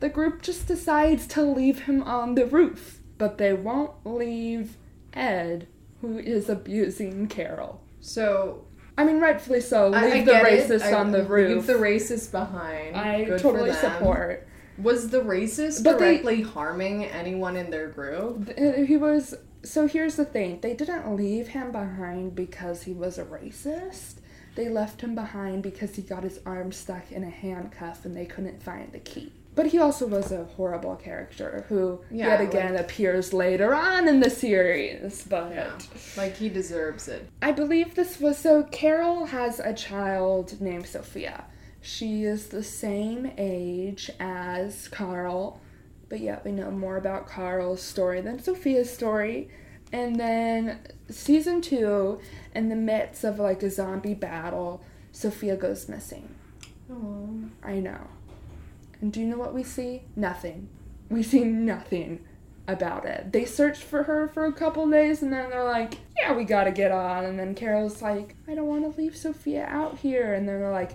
The 0.00 0.08
group 0.08 0.42
just 0.42 0.66
decides 0.66 1.26
to 1.28 1.42
leave 1.42 1.82
him 1.82 2.02
on 2.02 2.34
the 2.34 2.46
roof, 2.46 3.00
but 3.18 3.38
they 3.38 3.52
won't 3.52 3.92
leave 4.04 4.76
Ed, 5.12 5.66
who 6.00 6.18
is 6.18 6.48
abusing 6.48 7.26
Carol. 7.28 7.80
So 8.00 8.64
I 8.96 9.04
mean, 9.04 9.20
rightfully 9.20 9.60
so. 9.60 9.88
Leave 9.88 10.02
I, 10.02 10.20
I 10.20 10.24
the 10.24 10.32
racist 10.32 10.82
I- 10.82 10.94
on 10.94 11.12
the 11.12 11.24
roof. 11.24 11.56
Leave 11.56 11.66
the 11.66 11.74
racist 11.74 12.30
behind. 12.30 12.96
I 12.96 13.24
Good 13.24 13.40
totally 13.40 13.72
support. 13.72 14.46
Was 14.78 15.10
the 15.10 15.20
racist 15.20 15.84
But 15.84 15.98
they- 15.98 16.12
directly 16.14 16.42
harming 16.42 17.04
anyone 17.04 17.56
in 17.56 17.70
their 17.70 17.88
group? 17.88 18.56
He 18.58 18.96
was. 18.96 19.34
So 19.64 19.86
here's 19.86 20.16
the 20.16 20.24
thing 20.24 20.60
they 20.60 20.74
didn't 20.74 21.14
leave 21.14 21.48
him 21.48 21.70
behind 21.72 22.34
because 22.34 22.82
he 22.82 22.92
was 22.92 23.18
a 23.18 23.24
racist. 23.24 24.14
They 24.54 24.68
left 24.68 25.00
him 25.00 25.14
behind 25.14 25.62
because 25.62 25.94
he 25.96 26.02
got 26.02 26.24
his 26.24 26.40
arm 26.44 26.72
stuck 26.72 27.10
in 27.10 27.24
a 27.24 27.30
handcuff 27.30 28.04
and 28.04 28.14
they 28.16 28.26
couldn't 28.26 28.62
find 28.62 28.92
the 28.92 28.98
key. 28.98 29.32
But 29.54 29.66
he 29.66 29.78
also 29.78 30.06
was 30.06 30.32
a 30.32 30.44
horrible 30.44 30.96
character 30.96 31.66
who, 31.68 32.00
Yeah, 32.10 32.28
yet 32.28 32.40
again, 32.40 32.76
appears 32.76 33.32
later 33.34 33.74
on 33.74 34.08
in 34.08 34.20
the 34.20 34.30
series. 34.30 35.24
But 35.28 35.52
Yeah. 35.52 35.78
Like 36.16 36.36
he 36.36 36.48
deserves 36.48 37.06
it. 37.08 37.28
I 37.42 37.52
believe 37.52 37.94
this 37.94 38.18
was 38.18 38.38
so. 38.38 38.64
Carol 38.64 39.26
has 39.26 39.60
a 39.60 39.74
child 39.74 40.60
named 40.60 40.86
Sophia. 40.86 41.44
She 41.82 42.24
is 42.24 42.48
the 42.48 42.62
same 42.62 43.30
age 43.36 44.10
as 44.20 44.88
Carl, 44.88 45.60
but 46.12 46.20
yet 46.20 46.44
we 46.44 46.52
know 46.52 46.70
more 46.70 46.98
about 46.98 47.26
Carl's 47.26 47.80
story 47.80 48.20
than 48.20 48.38
Sophia's 48.38 48.92
story. 48.92 49.48
And 49.94 50.20
then 50.20 50.80
season 51.08 51.62
two, 51.62 52.20
in 52.54 52.68
the 52.68 52.76
midst 52.76 53.24
of 53.24 53.38
like 53.38 53.62
a 53.62 53.70
zombie 53.70 54.12
battle, 54.12 54.84
Sophia 55.10 55.56
goes 55.56 55.88
missing. 55.88 56.34
I 57.62 57.76
know. 57.76 58.08
And 59.00 59.10
do 59.10 59.20
you 59.20 59.26
know 59.26 59.38
what 59.38 59.54
we 59.54 59.62
see? 59.62 60.02
Nothing. 60.14 60.68
We 61.08 61.22
see 61.22 61.44
nothing 61.44 62.22
about 62.68 63.06
it. 63.06 63.32
They 63.32 63.46
searched 63.46 63.82
for 63.82 64.02
her 64.02 64.28
for 64.28 64.44
a 64.44 64.52
couple 64.52 64.86
days 64.90 65.22
and 65.22 65.32
then 65.32 65.48
they're 65.48 65.64
like, 65.64 65.94
yeah, 66.18 66.34
we 66.34 66.44
gotta 66.44 66.72
get 66.72 66.92
on. 66.92 67.24
And 67.24 67.38
then 67.38 67.54
Carol's 67.54 68.02
like, 68.02 68.36
I 68.46 68.54
don't 68.54 68.66
wanna 68.66 68.88
leave 68.88 69.16
Sophia 69.16 69.64
out 69.64 70.00
here. 70.00 70.34
And 70.34 70.46
then 70.46 70.60
they're 70.60 70.70
like, 70.70 70.92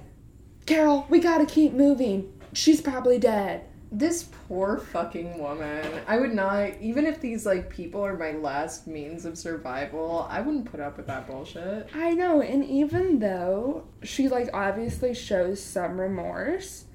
Carol, 0.68 1.08
we 1.10 1.18
gotta 1.18 1.48
keep 1.48 1.74
moving. 1.74 2.32
She's 2.54 2.82
probably 2.82 3.18
dead. 3.18 3.64
This 3.92 4.24
poor 4.24 4.78
fucking 4.78 5.40
woman. 5.40 6.02
I 6.08 6.18
would 6.18 6.34
not, 6.34 6.74
even 6.82 7.06
if 7.06 7.22
these 7.22 7.46
like 7.46 7.70
people 7.70 8.06
are 8.06 8.18
my 8.18 8.32
last 8.32 8.86
means 8.86 9.26
of 9.26 9.38
survival, 9.38 10.28
I 10.30 10.42
wouldn't 10.42 10.70
put 10.70 10.80
up 10.80 10.98
with 10.98 11.08
that 11.08 11.26
bullshit. 11.28 11.90
I 11.94 12.12
know, 12.12 12.42
and 12.42 12.66
even 12.66 13.20
though 13.20 13.86
she 14.04 14.28
like 14.28 14.50
obviously 14.54 15.14
shows 15.14 15.64
some 15.64 16.00
remorse, 16.00 16.86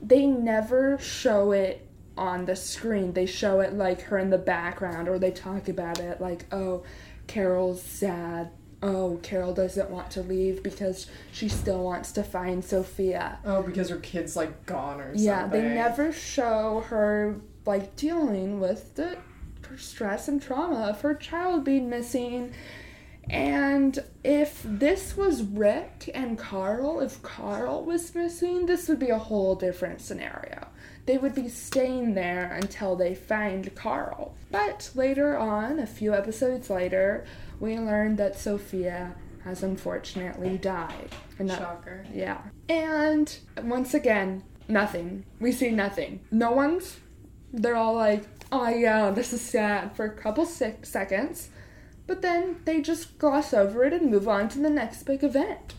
they 0.00 0.24
never 0.26 0.98
show 0.98 1.52
it 1.52 1.86
on 2.16 2.46
the 2.46 2.56
screen. 2.56 3.12
They 3.12 3.26
show 3.26 3.60
it 3.60 3.74
like 3.74 4.00
her 4.02 4.18
in 4.18 4.30
the 4.30 4.38
background 4.38 5.08
or 5.08 5.18
they 5.18 5.30
talk 5.30 5.68
about 5.68 6.00
it 6.00 6.20
like, 6.20 6.46
"Oh, 6.52 6.82
Carol's 7.26 7.82
sad. 7.82 8.50
Oh, 8.82 9.18
Carol 9.22 9.52
doesn't 9.54 9.90
want 9.90 10.10
to 10.12 10.22
leave 10.22 10.62
because 10.62 11.08
she 11.32 11.48
still 11.48 11.82
wants 11.82 12.12
to 12.12 12.22
find 12.22 12.64
Sophia." 12.64 13.38
Oh, 13.44 13.62
because 13.62 13.88
her 13.88 13.96
kid's 13.96 14.36
like 14.36 14.66
gone 14.66 15.00
or 15.00 15.08
something. 15.08 15.24
Yeah, 15.24 15.46
they 15.48 15.62
never 15.62 16.12
show 16.12 16.84
her 16.88 17.36
like 17.66 17.96
dealing 17.96 18.60
with 18.60 18.94
the 18.94 19.18
stress 19.76 20.28
and 20.28 20.40
trauma 20.40 20.86
of 20.88 21.00
her 21.02 21.14
child 21.14 21.64
being 21.64 21.90
missing. 21.90 22.52
And 23.30 23.98
if 24.24 24.62
this 24.64 25.16
was 25.16 25.42
Rick 25.42 26.10
and 26.14 26.38
Carl, 26.38 27.00
if 27.00 27.22
Carl 27.22 27.84
was 27.84 28.14
missing, 28.14 28.64
this 28.64 28.88
would 28.88 28.98
be 28.98 29.10
a 29.10 29.18
whole 29.18 29.54
different 29.54 30.00
scenario. 30.00 30.68
They 31.04 31.18
would 31.18 31.34
be 31.34 31.48
staying 31.48 32.14
there 32.14 32.50
until 32.52 32.96
they 32.96 33.14
find 33.14 33.74
Carl. 33.74 34.34
But 34.50 34.90
later 34.94 35.36
on, 35.36 35.78
a 35.78 35.86
few 35.86 36.14
episodes 36.14 36.70
later, 36.70 37.26
we 37.60 37.78
learn 37.78 38.16
that 38.16 38.38
Sophia 38.38 39.14
has 39.44 39.62
unfortunately 39.62 40.58
died. 40.58 41.08
And 41.38 41.48
that- 41.50 41.58
Shocker. 41.58 42.04
yeah. 42.12 42.38
And 42.68 43.36
once 43.62 43.94
again, 43.94 44.42
nothing. 44.68 45.24
We 45.40 45.52
see 45.52 45.70
nothing. 45.70 46.20
No 46.30 46.50
one's. 46.52 46.98
They're 47.52 47.76
all 47.76 47.94
like, 47.94 48.24
oh 48.52 48.68
yeah, 48.68 49.10
this 49.10 49.32
is 49.32 49.40
sad 49.40 49.94
for 49.96 50.04
a 50.04 50.10
couple 50.14 50.44
sec- 50.44 50.84
seconds. 50.84 51.48
But 52.06 52.22
then 52.22 52.60
they 52.64 52.80
just 52.80 53.18
gloss 53.18 53.52
over 53.54 53.84
it 53.84 53.92
and 53.92 54.10
move 54.10 54.28
on 54.28 54.48
to 54.50 54.58
the 54.58 54.70
next 54.70 55.02
big 55.04 55.22
event. 55.22 55.74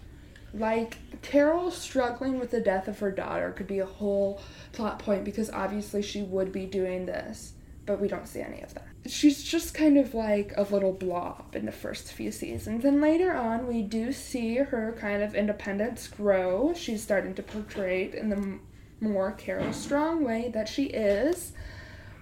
Like, 0.54 0.98
Carol 1.22 1.70
struggling 1.70 2.40
with 2.40 2.50
the 2.52 2.60
death 2.62 2.88
of 2.88 3.00
her 3.00 3.12
daughter 3.12 3.52
could 3.52 3.68
be 3.68 3.80
a 3.80 3.86
whole 3.86 4.42
plot 4.72 4.98
point 5.00 5.24
because 5.26 5.50
obviously 5.52 6.02
she 6.02 6.22
would 6.24 6.52
be 6.52 6.66
doing 6.66 7.06
this, 7.06 7.54
but 7.90 8.00
we 8.00 8.08
don't 8.08 8.28
see 8.28 8.40
any 8.40 8.62
of 8.62 8.72
that. 8.76 8.86
She's 9.08 9.44
just 9.44 9.74
kind 9.74 9.98
of 9.98 10.14
like 10.14 10.54
a 10.56 10.62
little 10.62 10.94
blob 10.94 11.56
in 11.56 11.66
the 11.66 11.72
first 11.72 12.14
few 12.14 12.32
seasons. 12.32 12.86
And 12.86 13.02
later 13.02 13.34
on, 13.34 13.66
we 13.66 13.82
do 13.82 14.14
see 14.14 14.58
her 14.58 14.96
kind 15.00 15.24
of 15.24 15.34
independence 15.34 16.08
grow. 16.08 16.72
She's 16.76 17.02
starting 17.02 17.34
to 17.34 17.42
portray 17.42 18.04
it 18.04 18.14
in 18.14 18.30
the 18.30 18.60
more 19.04 19.32
Carol 19.32 19.74
Strong 19.74 20.24
way 20.24 20.52
that 20.54 20.70
she 20.70 20.84
is. 20.84 21.54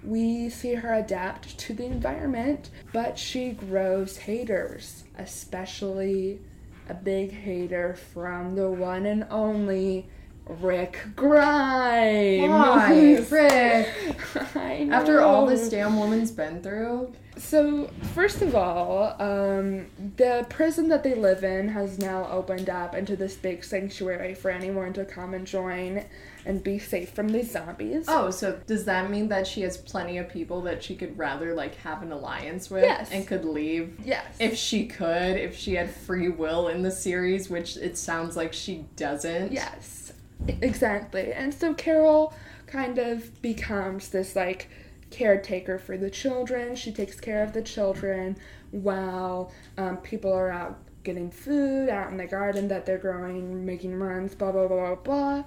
We 0.02 0.48
see 0.48 0.72
her 0.72 0.94
adapt 0.94 1.58
to 1.58 1.74
the 1.74 1.84
environment, 1.84 2.70
but 2.94 3.18
she 3.18 3.50
grows 3.50 4.16
haters, 4.16 5.04
especially 5.18 6.40
a 6.88 6.94
big 6.94 7.30
hater 7.30 7.94
from 8.14 8.54
the 8.54 8.70
one 8.70 9.04
and 9.04 9.26
only 9.28 10.08
Rick 10.48 10.98
Grimes. 11.14 12.48
Why, 12.48 13.26
Rick? 13.30 14.16
After 14.90 15.20
all 15.20 15.46
this 15.46 15.68
damn 15.68 15.96
woman's 15.98 16.30
been 16.30 16.62
through, 16.62 17.12
So, 17.36 17.90
first 18.14 18.42
of 18.42 18.54
all, 18.54 19.14
um, 19.22 19.86
the 20.16 20.46
prison 20.48 20.88
that 20.88 21.02
they 21.04 21.14
live 21.14 21.44
in 21.44 21.68
has 21.68 21.98
now 21.98 22.26
opened 22.30 22.68
up 22.68 22.94
into 22.94 23.14
this 23.14 23.36
big 23.36 23.62
sanctuary 23.62 24.34
for 24.34 24.50
anyone 24.50 24.92
to 24.94 25.04
come 25.04 25.34
and 25.34 25.46
join 25.46 26.04
and 26.46 26.64
be 26.64 26.78
safe 26.78 27.10
from 27.10 27.28
these 27.28 27.50
zombies. 27.52 28.06
Oh, 28.08 28.30
so 28.30 28.58
does 28.66 28.86
that 28.86 29.10
mean 29.10 29.28
that 29.28 29.46
she 29.46 29.60
has 29.62 29.76
plenty 29.76 30.16
of 30.18 30.28
people 30.30 30.62
that 30.62 30.82
she 30.82 30.96
could 30.96 31.16
rather 31.18 31.54
like 31.54 31.74
have 31.76 32.02
an 32.02 32.10
alliance 32.10 32.70
with 32.70 32.84
Yes. 32.84 33.10
and 33.12 33.26
could 33.26 33.44
leave 33.44 33.94
yes. 34.04 34.24
if 34.40 34.56
she 34.56 34.86
could, 34.86 35.36
if 35.36 35.54
she 35.56 35.74
had 35.74 35.90
free 35.94 36.28
will 36.30 36.68
in 36.68 36.82
the 36.82 36.90
series, 36.90 37.50
which 37.50 37.76
it 37.76 37.98
sounds 37.98 38.34
like 38.36 38.52
she 38.54 38.86
doesn't. 38.96 39.52
Yes, 39.52 40.07
exactly. 40.46 41.32
And 41.32 41.52
so 41.52 41.74
Carol 41.74 42.32
kind 42.66 42.98
of 42.98 43.40
becomes 43.42 44.08
this 44.08 44.36
like 44.36 44.68
caretaker 45.10 45.78
for 45.78 45.96
the 45.96 46.10
children. 46.10 46.76
She 46.76 46.92
takes 46.92 47.18
care 47.18 47.42
of 47.42 47.52
the 47.52 47.62
children 47.62 48.36
while 48.70 49.52
um, 49.76 49.96
people 49.98 50.32
are 50.32 50.50
out 50.50 50.78
getting 51.04 51.30
food 51.30 51.88
out 51.88 52.10
in 52.10 52.18
the 52.18 52.26
garden 52.26 52.68
that 52.68 52.84
they're 52.84 52.98
growing, 52.98 53.64
making 53.64 53.98
runs, 53.98 54.34
blah, 54.34 54.52
blah, 54.52 54.68
blah, 54.68 54.94
blah, 54.94 54.96
blah. 54.96 55.44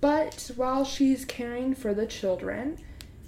But 0.00 0.52
while 0.56 0.84
she's 0.84 1.24
caring 1.24 1.74
for 1.74 1.92
the 1.92 2.06
children, 2.06 2.78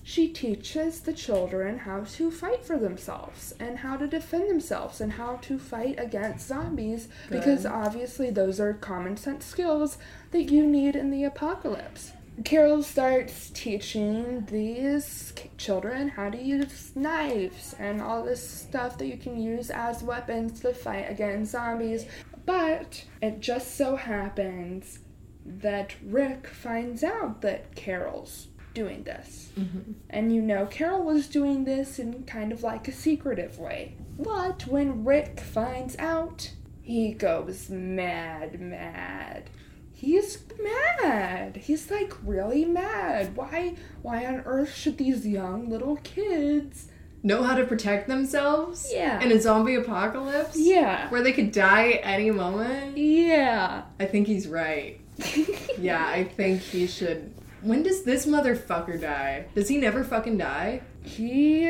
she 0.02 0.28
teaches 0.28 1.00
the 1.00 1.12
children 1.12 1.78
how 1.78 2.00
to 2.00 2.30
fight 2.30 2.64
for 2.64 2.76
themselves 2.76 3.54
and 3.60 3.78
how 3.78 3.96
to 3.96 4.06
defend 4.06 4.50
themselves 4.50 5.00
and 5.00 5.12
how 5.12 5.36
to 5.36 5.58
fight 5.58 5.94
against 5.98 6.48
zombies 6.48 7.08
because 7.30 7.64
obviously 7.64 8.30
those 8.30 8.58
are 8.58 8.74
common 8.74 9.16
sense 9.16 9.44
skills 9.44 9.98
that 10.32 10.50
you 10.50 10.66
need 10.66 10.96
in 10.96 11.10
the 11.10 11.24
apocalypse. 11.24 12.12
Carol 12.44 12.82
starts 12.82 13.50
teaching 13.50 14.46
these 14.46 15.32
children 15.58 16.08
how 16.08 16.30
to 16.30 16.42
use 16.42 16.90
knives 16.96 17.74
and 17.78 18.00
all 18.00 18.24
this 18.24 18.46
stuff 18.48 18.98
that 18.98 19.06
you 19.06 19.18
can 19.18 19.38
use 19.38 19.70
as 19.70 20.02
weapons 20.02 20.60
to 20.60 20.72
fight 20.72 21.10
against 21.10 21.52
zombies. 21.52 22.06
But 22.44 23.04
it 23.20 23.40
just 23.40 23.76
so 23.76 23.96
happens 23.96 24.98
that 25.44 25.94
Rick 26.02 26.46
finds 26.46 27.04
out 27.04 27.42
that 27.42 27.74
Carol's 27.74 28.48
doing 28.74 29.04
this. 29.04 29.50
Mm-hmm. 29.58 29.92
And 30.10 30.34
you 30.34 30.42
know, 30.42 30.66
Carol 30.66 31.02
was 31.04 31.26
doing 31.28 31.64
this 31.64 31.98
in 31.98 32.24
kind 32.24 32.52
of 32.52 32.62
like 32.62 32.88
a 32.88 32.92
secretive 32.92 33.58
way. 33.58 33.94
But 34.18 34.66
when 34.66 35.04
Rick 35.04 35.40
finds 35.40 35.96
out, 35.98 36.50
he 36.82 37.12
goes 37.12 37.70
mad, 37.70 38.60
mad. 38.60 39.50
He's 39.92 40.38
mad. 40.60 41.56
He's 41.56 41.90
like 41.90 42.12
really 42.24 42.64
mad. 42.64 43.36
Why 43.36 43.76
why 44.02 44.26
on 44.26 44.42
earth 44.46 44.74
should 44.74 44.98
these 44.98 45.26
young 45.26 45.68
little 45.68 45.96
kids 45.96 46.88
Know 47.24 47.44
how 47.44 47.54
to 47.54 47.64
protect 47.64 48.08
themselves? 48.08 48.90
Yeah. 48.92 49.22
In 49.22 49.30
a 49.30 49.40
zombie 49.40 49.76
apocalypse? 49.76 50.56
Yeah. 50.56 51.08
Where 51.08 51.22
they 51.22 51.32
could 51.32 51.52
die 51.52 52.00
any 52.02 52.32
moment? 52.32 52.98
Yeah. 52.98 53.82
I 54.00 54.06
think 54.06 54.26
he's 54.26 54.48
right. 54.48 54.98
Yeah, 55.78 56.06
I 56.06 56.24
think 56.24 56.60
he 56.60 56.86
should. 56.86 57.31
When 57.62 57.82
does 57.82 58.02
this 58.02 58.26
motherfucker 58.26 59.00
die? 59.00 59.46
Does 59.54 59.68
he 59.68 59.78
never 59.78 60.02
fucking 60.04 60.38
die? 60.38 60.82
He 61.02 61.64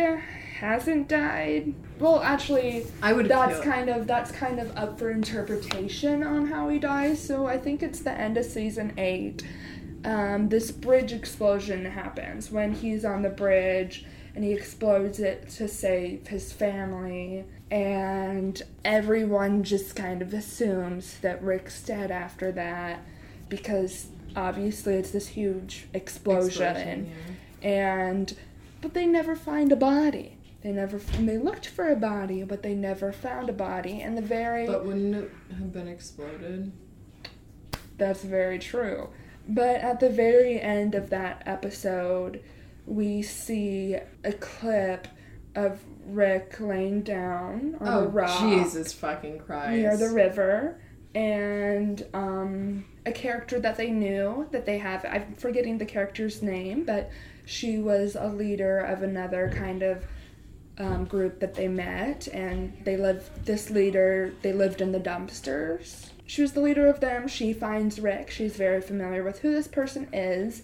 hasn't 0.59 1.09
died. 1.09 1.75
Well, 1.99 2.21
actually, 2.23 2.87
I 3.03 3.13
would 3.13 3.29
that's 3.29 3.61
kill- 3.61 3.73
kind 3.73 3.89
of 3.91 4.07
that's 4.07 4.33
kind 4.33 4.59
of 4.59 4.77
up 4.77 4.99
for 4.99 5.11
interpretation 5.11 6.23
on 6.23 6.47
how 6.47 6.69
he 6.69 6.79
dies. 6.79 7.21
So 7.23 7.47
I 7.47 7.59
think 7.59 7.83
it's 7.83 8.01
the 8.01 8.13
end 8.13 8.37
of 8.37 8.45
season 8.45 8.93
eight. 8.97 9.45
Um, 10.05 10.49
this 10.49 10.71
bridge 10.73 11.13
explosion 11.13 11.85
happens 11.85 12.51
when 12.51 12.73
he's 12.73 13.05
on 13.05 13.23
the 13.23 13.29
bridge 13.29 14.05
and 14.35 14.43
he 14.43 14.53
explodes 14.53 15.21
it 15.21 15.49
to 15.51 15.69
save 15.69 16.27
his 16.27 16.53
family. 16.53 17.45
And 17.71 18.61
everyone 18.85 19.63
just 19.63 19.95
kind 19.95 20.23
of 20.23 20.35
assumes 20.35 21.19
that 21.19 21.43
Rick's 21.43 21.83
dead 21.83 22.11
after 22.11 22.51
that 22.53 23.01
because 23.49 24.09
obviously 24.37 24.95
it's 24.95 25.11
this 25.11 25.29
huge 25.29 25.87
explosion. 25.95 26.63
Explosion, 26.63 27.13
And 27.63 28.37
but 28.81 28.95
they 28.95 29.07
never 29.07 29.37
find 29.37 29.71
a 29.73 29.77
body. 29.77 30.37
They 30.63 30.73
never 30.73 31.01
and 31.15 31.29
they 31.29 31.39
looked 31.39 31.67
for 31.67 31.89
a 31.91 31.97
body, 31.97 32.45
but 32.45 32.63
they 32.63 32.75
never 32.75 33.13
found 33.13 33.49
a 33.49 33.53
body. 33.53 34.01
And 34.01 34.17
the 34.17 34.23
very 34.23 34.67
But 34.67 34.85
wouldn't 34.85 35.15
it 35.15 35.31
have 35.59 35.73
been 35.73 35.89
exploded? 35.89 36.73
That's 37.99 38.23
very 38.23 38.59
true. 38.59 39.09
But 39.49 39.77
at 39.81 40.01
the 40.01 40.09
very 40.09 40.61
end 40.61 40.95
of 40.95 41.11
that 41.11 41.43
episode, 41.47 42.43
we 42.87 43.23
see 43.23 43.97
a 44.25 44.33
clip 44.33 45.09
of 45.55 45.81
Rick 46.07 46.57
laying 46.61 47.03
down 47.03 47.77
on 47.81 47.87
a 47.87 47.99
Oh 48.01 48.07
rock 48.07 48.41
Jesus 48.41 48.93
fucking 48.93 49.41
Christ! 49.41 49.73
near 49.73 49.97
the 49.97 50.11
river, 50.11 50.81
and 51.15 52.05
um, 52.15 52.85
a 53.05 53.13
character 53.13 53.59
that 53.61 53.77
they 53.77 53.91
knew 53.91 54.47
that 54.53 54.67
they 54.67 54.79
have. 54.79 55.05
I'm 55.05 55.35
forgetting 55.35 55.79
the 55.79 55.85
character's 55.85 56.43
name, 56.43 56.85
but 56.85 57.11
she 57.45 57.79
was 57.79 58.17
a 58.17 58.29
leader 58.29 58.79
of 58.79 59.03
another 59.03 59.53
kind 59.55 59.83
of 59.83 60.05
um, 60.79 61.05
group 61.05 61.41
that 61.41 61.55
they 61.55 61.69
met, 61.69 62.29
and 62.29 62.73
they 62.85 62.97
lived. 62.97 63.45
This 63.45 63.71
leader, 63.71 64.33
they 64.43 64.53
lived 64.53 64.81
in 64.81 64.93
the 64.93 65.01
dumpsters. 65.01 66.11
She 66.27 66.43
was 66.43 66.53
the 66.53 66.61
leader 66.61 66.87
of 66.87 67.01
them. 67.01 67.29
She 67.29 67.53
finds 67.53 68.01
Rick. 68.01 68.31
She's 68.31 68.57
very 68.57 68.81
familiar 68.81 69.23
with 69.23 69.41
who 69.41 69.53
this 69.53 69.69
person 69.69 70.09
is, 70.13 70.63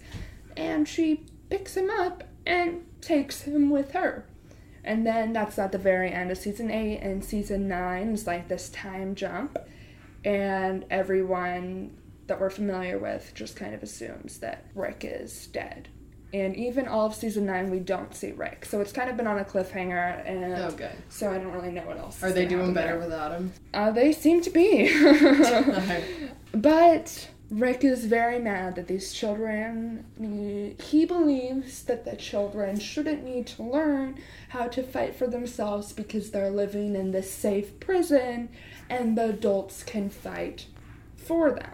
and 0.57 0.87
she 0.87 1.25
picks 1.49 1.75
him 1.75 1.89
up 1.89 2.23
and 2.45 2.85
takes 3.01 3.41
him 3.41 3.69
with 3.69 3.91
her. 3.91 4.25
And 4.83 5.05
then 5.05 5.33
that's 5.33 5.59
at 5.59 5.71
the 5.71 5.77
very 5.77 6.11
end 6.11 6.31
of 6.31 6.37
season 6.37 6.71
eight, 6.71 6.99
and 6.99 7.23
season 7.23 7.67
nine 7.67 8.09
is 8.13 8.25
like 8.25 8.47
this 8.47 8.69
time 8.69 9.13
jump, 9.13 9.57
and 10.23 10.85
everyone 10.89 11.91
that 12.29 12.39
we're 12.39 12.49
familiar 12.49 12.97
with 12.97 13.31
just 13.35 13.55
kind 13.55 13.75
of 13.75 13.83
assumes 13.83 14.39
that 14.39 14.65
Rick 14.73 15.03
is 15.03 15.47
dead. 15.47 15.89
And 16.31 16.55
even 16.55 16.87
all 16.87 17.07
of 17.07 17.15
season 17.15 17.47
nine, 17.47 17.71
we 17.71 17.79
don't 17.79 18.13
see 18.15 18.31
Rick, 18.31 18.65
so 18.65 18.79
it's 18.81 18.91
kind 18.91 19.09
of 19.09 19.17
been 19.17 19.25
on 19.27 19.39
a 19.39 19.43
cliffhanger, 19.43 20.23
and 20.27 20.53
Oh 20.53 20.71
good. 20.71 20.91
so 21.09 21.31
I 21.31 21.39
don't 21.39 21.51
really 21.51 21.71
know 21.71 21.81
what 21.81 21.97
else. 21.97 22.23
Are 22.23 22.31
they 22.31 22.45
doing 22.45 22.71
better 22.73 22.91
there. 22.91 22.99
without 22.99 23.31
him? 23.31 23.51
Uh, 23.73 23.91
they 23.91 24.11
seem 24.11 24.41
to 24.41 24.49
be. 24.51 24.89
But 26.51 27.29
Rick 27.49 27.83
is 27.83 28.05
very 28.05 28.39
mad 28.39 28.75
that 28.75 28.87
these 28.87 29.11
children 29.13 30.05
need, 30.17 30.81
he 30.81 31.05
believes 31.05 31.83
that 31.83 32.05
the 32.05 32.15
children 32.15 32.79
shouldn't 32.79 33.23
need 33.23 33.47
to 33.47 33.63
learn 33.63 34.19
how 34.49 34.67
to 34.67 34.83
fight 34.83 35.15
for 35.15 35.27
themselves 35.27 35.93
because 35.93 36.29
they're 36.31 36.51
living 36.51 36.95
in 36.95 37.11
this 37.11 37.31
safe 37.31 37.79
prison 37.79 38.49
and 38.89 39.17
the 39.17 39.29
adults 39.29 39.83
can 39.83 40.09
fight 40.09 40.65
for 41.17 41.51
them. 41.51 41.71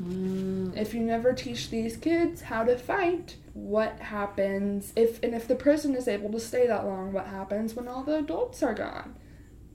Mm, 0.00 0.76
If 0.76 0.92
you 0.94 1.00
never 1.00 1.32
teach 1.32 1.70
these 1.70 1.96
kids 1.96 2.42
how 2.42 2.64
to 2.64 2.76
fight, 2.76 3.36
what 3.54 3.98
happens 4.00 4.92
if 4.96 5.22
and 5.22 5.34
if 5.34 5.48
the 5.48 5.54
prison 5.54 5.94
is 5.94 6.08
able 6.08 6.30
to 6.32 6.40
stay 6.40 6.66
that 6.66 6.84
long, 6.86 7.12
what 7.12 7.26
happens 7.26 7.74
when 7.74 7.88
all 7.88 8.02
the 8.02 8.18
adults 8.18 8.62
are 8.62 8.74
gone? 8.74 9.16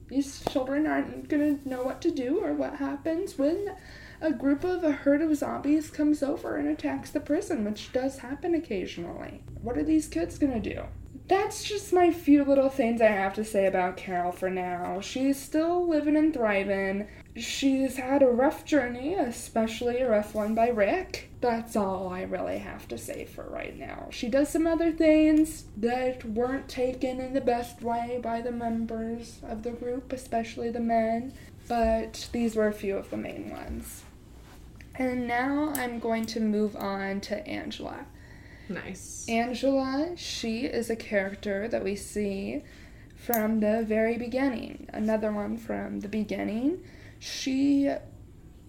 These 0.08 0.44
children 0.50 0.86
aren't 0.86 1.28
gonna 1.28 1.58
know 1.64 1.82
what 1.82 2.00
to 2.02 2.10
do 2.10 2.40
or 2.44 2.52
what 2.52 2.76
happens 2.76 3.38
when 3.38 3.74
a 4.20 4.30
group 4.30 4.62
of 4.62 4.84
a 4.84 4.92
herd 4.92 5.22
of 5.22 5.34
zombies 5.36 5.90
comes 5.90 6.22
over 6.22 6.56
and 6.56 6.68
attacks 6.68 7.10
the 7.10 7.18
prison, 7.18 7.64
which 7.64 7.92
does 7.92 8.18
happen 8.18 8.54
occasionally. 8.54 9.42
What 9.62 9.76
are 9.76 9.82
these 9.82 10.06
kids 10.06 10.38
gonna 10.38 10.60
do? 10.60 10.82
That's 11.28 11.64
just 11.64 11.92
my 11.92 12.10
few 12.12 12.44
little 12.44 12.68
things 12.68 13.00
I 13.00 13.06
have 13.06 13.34
to 13.34 13.44
say 13.44 13.66
about 13.66 13.96
Carol 13.96 14.32
for 14.32 14.50
now. 14.50 15.00
She's 15.00 15.40
still 15.40 15.88
living 15.88 16.16
and 16.16 16.32
thriving. 16.34 17.08
She's 17.34 17.96
had 17.96 18.22
a 18.22 18.26
rough 18.26 18.66
journey, 18.66 19.14
especially 19.14 20.00
a 20.00 20.10
rough 20.10 20.34
one 20.34 20.54
by 20.54 20.68
Rick. 20.68 21.30
That's 21.40 21.76
all 21.76 22.08
I 22.08 22.22
really 22.22 22.58
have 22.58 22.86
to 22.88 22.98
say 22.98 23.24
for 23.24 23.44
right 23.44 23.76
now. 23.78 24.08
She 24.10 24.28
does 24.28 24.50
some 24.50 24.66
other 24.66 24.92
things 24.92 25.64
that 25.78 26.24
weren't 26.26 26.68
taken 26.68 27.20
in 27.20 27.32
the 27.32 27.40
best 27.40 27.80
way 27.80 28.20
by 28.22 28.42
the 28.42 28.52
members 28.52 29.40
of 29.48 29.62
the 29.62 29.70
group, 29.70 30.12
especially 30.12 30.70
the 30.70 30.80
men, 30.80 31.32
but 31.68 32.28
these 32.32 32.54
were 32.54 32.68
a 32.68 32.72
few 32.72 32.96
of 32.96 33.08
the 33.08 33.16
main 33.16 33.50
ones. 33.50 34.02
And 34.96 35.26
now 35.26 35.72
I'm 35.74 36.00
going 36.00 36.26
to 36.26 36.40
move 36.40 36.76
on 36.76 37.22
to 37.22 37.46
Angela. 37.48 38.04
nice. 38.68 39.26
Angela, 39.26 40.12
she 40.16 40.66
is 40.66 40.90
a 40.90 40.96
character 40.96 41.66
that 41.68 41.82
we 41.82 41.96
see 41.96 42.62
from 43.16 43.60
the 43.60 43.84
very 43.88 44.18
beginning. 44.18 44.86
Another 44.92 45.32
one 45.32 45.56
from 45.56 46.00
the 46.00 46.08
beginning. 46.08 46.84
She 47.22 47.88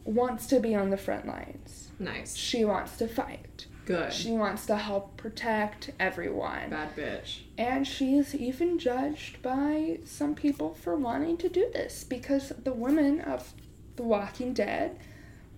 wants 0.05 0.45
to 0.47 0.59
be 0.59 0.75
on 0.75 0.91
the 0.91 0.97
front 0.97 1.25
lines. 1.25 1.89
nice. 1.97 2.35
She 2.35 2.63
wants 2.63 2.97
to 2.97 3.07
fight. 3.07 3.65
Good. 3.85 4.13
She 4.13 4.31
wants 4.31 4.67
to 4.67 4.77
help 4.77 5.17
protect 5.17 5.89
everyone. 5.99 6.69
Bad 6.69 6.95
bitch. 6.95 7.39
And 7.57 7.87
she's 7.87 8.35
even 8.35 8.77
judged 8.77 9.41
by 9.41 9.99
some 10.05 10.35
people 10.35 10.75
for 10.75 10.95
wanting 10.95 11.37
to 11.37 11.49
do 11.49 11.69
this 11.73 12.03
because 12.03 12.49
the 12.63 12.73
women 12.73 13.21
of 13.21 13.53
The 13.95 14.03
Walking 14.03 14.53
Dead 14.53 14.99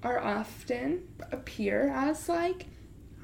are 0.01 0.19
often 0.19 1.03
appear 1.31 1.89
as 1.93 2.29
like 2.29 2.67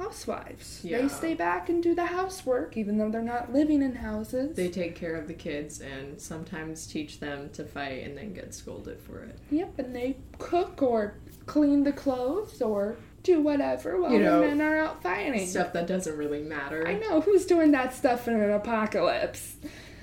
housewives. 0.01 0.81
Yeah. 0.83 1.01
They 1.01 1.07
stay 1.07 1.33
back 1.33 1.69
and 1.69 1.81
do 1.81 1.95
the 1.95 2.05
housework 2.05 2.77
even 2.77 2.97
though 2.97 3.09
they're 3.09 3.21
not 3.21 3.53
living 3.53 3.81
in 3.81 3.95
houses. 3.95 4.55
They 4.55 4.69
take 4.69 4.95
care 4.95 5.15
of 5.15 5.27
the 5.27 5.33
kids 5.33 5.79
and 5.81 6.19
sometimes 6.19 6.85
teach 6.87 7.19
them 7.19 7.49
to 7.53 7.63
fight 7.63 8.03
and 8.03 8.17
then 8.17 8.33
get 8.33 8.53
scolded 8.53 8.99
for 8.99 9.19
it. 9.23 9.37
yep, 9.49 9.77
and 9.77 9.95
they 9.95 10.17
cook 10.39 10.81
or 10.81 11.15
clean 11.45 11.83
the 11.83 11.91
clothes 11.91 12.61
or 12.61 12.95
do 13.23 13.41
whatever 13.41 14.01
while 14.01 14.11
You 14.11 14.19
know, 14.19 14.41
the 14.41 14.47
men 14.47 14.61
are 14.61 14.77
out 14.77 15.03
fighting. 15.03 15.47
Stuff 15.47 15.73
that 15.73 15.87
doesn't 15.87 16.17
really 16.17 16.41
matter. 16.41 16.87
I 16.87 16.95
know 16.97 17.21
who's 17.21 17.45
doing 17.45 17.71
that 17.71 17.93
stuff 17.93 18.27
in 18.27 18.33
an 18.33 18.51
apocalypse. 18.51 19.55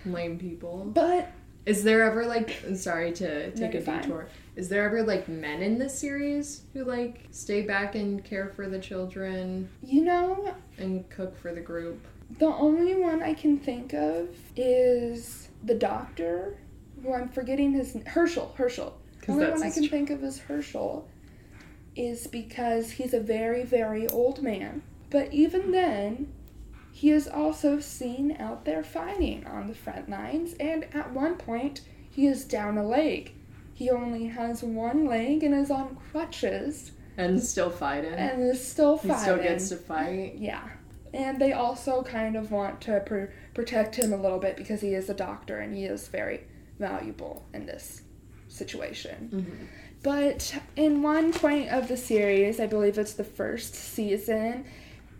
Lame 0.06 0.38
people. 0.38 0.84
But 0.94 1.30
Is 1.66 1.82
there 1.84 2.02
ever 2.04 2.24
like 2.26 2.50
sorry 2.76 3.12
to 3.12 3.50
take 3.50 3.72
you're 3.74 3.82
a 3.82 3.84
fine. 3.84 4.24
Detour? 4.58 4.64
Is 4.64 4.68
there 4.68 4.84
ever 4.84 5.02
like 5.02 5.28
men 5.28 5.62
in 5.62 5.78
this 5.78 5.98
series 5.98 6.62
who 6.72 6.84
like 6.84 7.26
stay 7.30 7.62
back 7.62 7.94
and 7.94 8.24
care 8.24 8.48
for 8.54 8.68
the 8.68 8.78
children 8.78 9.68
you 9.82 10.04
know, 10.04 10.54
and 10.78 11.08
cook 11.10 11.38
for 11.38 11.54
the 11.54 11.60
group? 11.60 12.06
The 12.38 12.46
only 12.46 12.94
one 12.94 13.22
I 13.22 13.34
can 13.34 13.58
think 13.58 13.94
of 13.94 14.28
is 14.56 15.48
the 15.64 15.74
doctor, 15.74 16.58
who 17.02 17.14
I'm 17.14 17.28
forgetting 17.28 17.72
his 17.72 17.96
Hershel. 18.06 18.54
Hershel. 18.56 18.92
The 19.26 19.32
only 19.32 19.50
one 19.50 19.62
I 19.62 19.70
can 19.70 19.84
tr- 19.84 19.90
think 19.90 20.10
of 20.10 20.22
is 20.24 20.40
Hershel, 20.40 21.04
is 21.96 22.26
because 22.26 22.92
he's 22.92 23.14
a 23.14 23.20
very 23.20 23.64
very 23.64 24.06
old 24.08 24.42
man. 24.42 24.82
But 25.10 25.32
even 25.32 25.70
then, 25.70 26.32
he 26.92 27.10
is 27.10 27.28
also 27.28 27.80
seen 27.80 28.36
out 28.38 28.64
there 28.64 28.82
fighting 28.82 29.46
on 29.46 29.68
the 29.68 29.74
front 29.74 30.10
lines, 30.10 30.54
and 30.60 30.84
at 30.94 31.12
one 31.12 31.36
point 31.36 31.80
he 32.10 32.26
is 32.26 32.44
down 32.44 32.76
a 32.76 32.86
leg. 32.86 33.32
He 33.78 33.90
only 33.90 34.26
has 34.26 34.64
one 34.64 35.06
leg 35.06 35.44
and 35.44 35.54
is 35.54 35.70
on 35.70 35.96
crutches 36.10 36.90
And 37.16 37.40
still 37.40 37.70
fighting. 37.70 38.12
and 38.12 38.42
is 38.42 38.66
still 38.66 38.96
fighting. 38.96 39.14
he 39.14 39.22
still 39.22 39.36
gets 39.36 39.68
to 39.68 39.76
fight. 39.76 40.34
Yeah. 40.36 40.68
And 41.14 41.40
they 41.40 41.52
also 41.52 42.02
kind 42.02 42.34
of 42.34 42.50
want 42.50 42.80
to 42.80 42.98
pr- 43.06 43.26
protect 43.54 43.94
him 43.94 44.12
a 44.12 44.16
little 44.16 44.40
bit 44.40 44.56
because 44.56 44.80
he 44.80 44.94
is 44.94 45.08
a 45.08 45.14
doctor 45.14 45.60
and 45.60 45.72
he 45.76 45.84
is 45.84 46.08
very 46.08 46.40
valuable 46.80 47.46
in 47.54 47.66
this 47.66 48.02
situation. 48.48 49.30
Mm-hmm. 49.32 49.64
But 50.02 50.56
in 50.74 51.00
one 51.02 51.32
point 51.32 51.68
of 51.68 51.86
the 51.86 51.96
series, 51.96 52.58
I 52.58 52.66
believe 52.66 52.98
it's 52.98 53.12
the 53.12 53.22
first 53.22 53.76
season, 53.76 54.64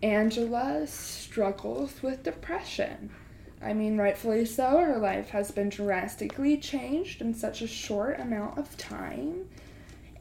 Angela 0.03 0.85
struggles 0.85 2.03
with 2.03 2.23
depression. 2.23 3.09
I 3.61 3.73
mean, 3.73 3.97
rightfully 3.97 4.45
so, 4.45 4.77
her 4.77 4.97
life 4.97 5.29
has 5.29 5.51
been 5.51 5.69
drastically 5.69 6.57
changed 6.57 7.21
in 7.21 7.33
such 7.33 7.61
a 7.61 7.67
short 7.67 8.19
amount 8.19 8.57
of 8.57 8.77
time. 8.77 9.49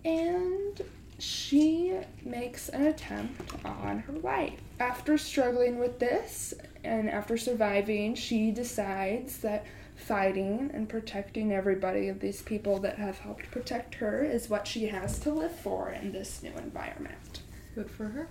And 0.05 0.81
she 1.19 1.99
makes 2.25 2.69
an 2.69 2.87
attempt 2.87 3.65
on 3.65 4.01
her 4.01 4.13
life. 4.15 4.61
After 4.81 5.19
struggling 5.19 5.79
with 5.79 5.99
this 5.99 6.55
and 6.85 7.11
after 7.11 7.37
surviving, 7.37 8.15
she 8.15 8.51
decides 8.51 9.39
that 9.39 9.67
fighting 9.97 10.71
and 10.73 10.89
protecting 10.89 11.53
everybody 11.53 12.09
of 12.09 12.21
these 12.21 12.41
people 12.43 12.79
that 12.79 12.99
have 12.99 13.19
helped 13.19 13.51
protect 13.51 13.97
her 13.97 14.25
is 14.25 14.49
what 14.49 14.67
she 14.67 14.87
has 14.87 15.19
to 15.21 15.33
live 15.33 15.55
for 15.55 15.91
in 15.91 16.13
this 16.13 16.43
new 16.43 16.53
environment. 16.57 17.43
Good 17.75 17.91
for 17.91 18.05
her. 18.05 18.29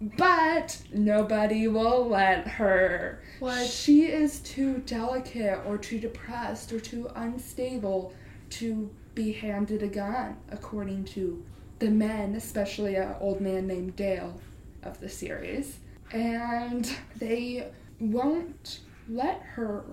But 0.00 0.82
nobody 0.92 1.68
will 1.68 2.08
let 2.08 2.46
her. 2.46 3.22
What? 3.38 3.66
She 3.66 4.04
is 4.04 4.40
too 4.40 4.78
delicate 4.86 5.60
or 5.66 5.78
too 5.78 5.98
depressed 5.98 6.72
or 6.72 6.80
too 6.80 7.10
unstable 7.14 8.12
to 8.50 8.90
be 9.14 9.32
handed 9.32 9.82
a 9.82 9.88
gun, 9.88 10.36
according 10.50 11.04
to 11.04 11.42
the 11.78 11.90
men, 11.90 12.34
especially 12.34 12.96
an 12.96 13.14
old 13.20 13.40
man 13.40 13.66
named 13.66 13.96
Dale 13.96 14.38
of 14.82 15.00
the 15.00 15.08
series. 15.08 15.78
And 16.12 16.90
they 17.16 17.68
won't 17.98 18.80
let 19.08 19.40
her 19.54 19.84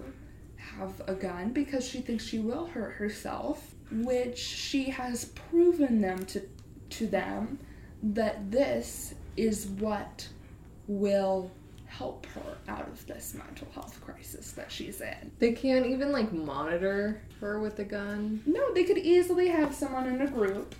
have 0.58 1.02
a 1.08 1.13
gun 1.13 1.52
because 1.52 1.88
she 1.88 2.02
thinks 2.02 2.26
she 2.26 2.39
will 2.39 2.66
hurt 2.68 2.94
herself, 2.94 3.74
which 3.92 4.38
she 4.38 4.86
has 4.86 5.26
proven 5.26 6.02
them 6.02 6.26
to 6.28 6.42
to 6.89 7.08
them 7.08 7.58
that 8.04 8.52
this 8.52 9.16
is 9.38 9.67
what 9.67 10.28
will 10.88 11.52
help 11.88 12.26
her 12.28 12.58
out 12.67 12.88
of 12.88 13.06
this 13.06 13.36
mental 13.36 13.67
health 13.74 14.00
crisis 14.04 14.52
that 14.54 14.72
she's 14.72 15.00
in. 15.00 15.32
They 15.39 15.52
can't 15.52 15.86
even 15.86 16.12
like 16.12 16.34
monitor 16.34 17.22
her 17.39 17.60
with 17.60 17.78
a 17.80 17.84
gun. 17.84 18.41
No, 18.46 18.74
they 18.74 18.84
could 18.84 18.98
easily 18.98 19.50
have 19.50 19.76
someone 19.76 20.08
in 20.08 20.22
a 20.22 20.28
group. 20.28 20.76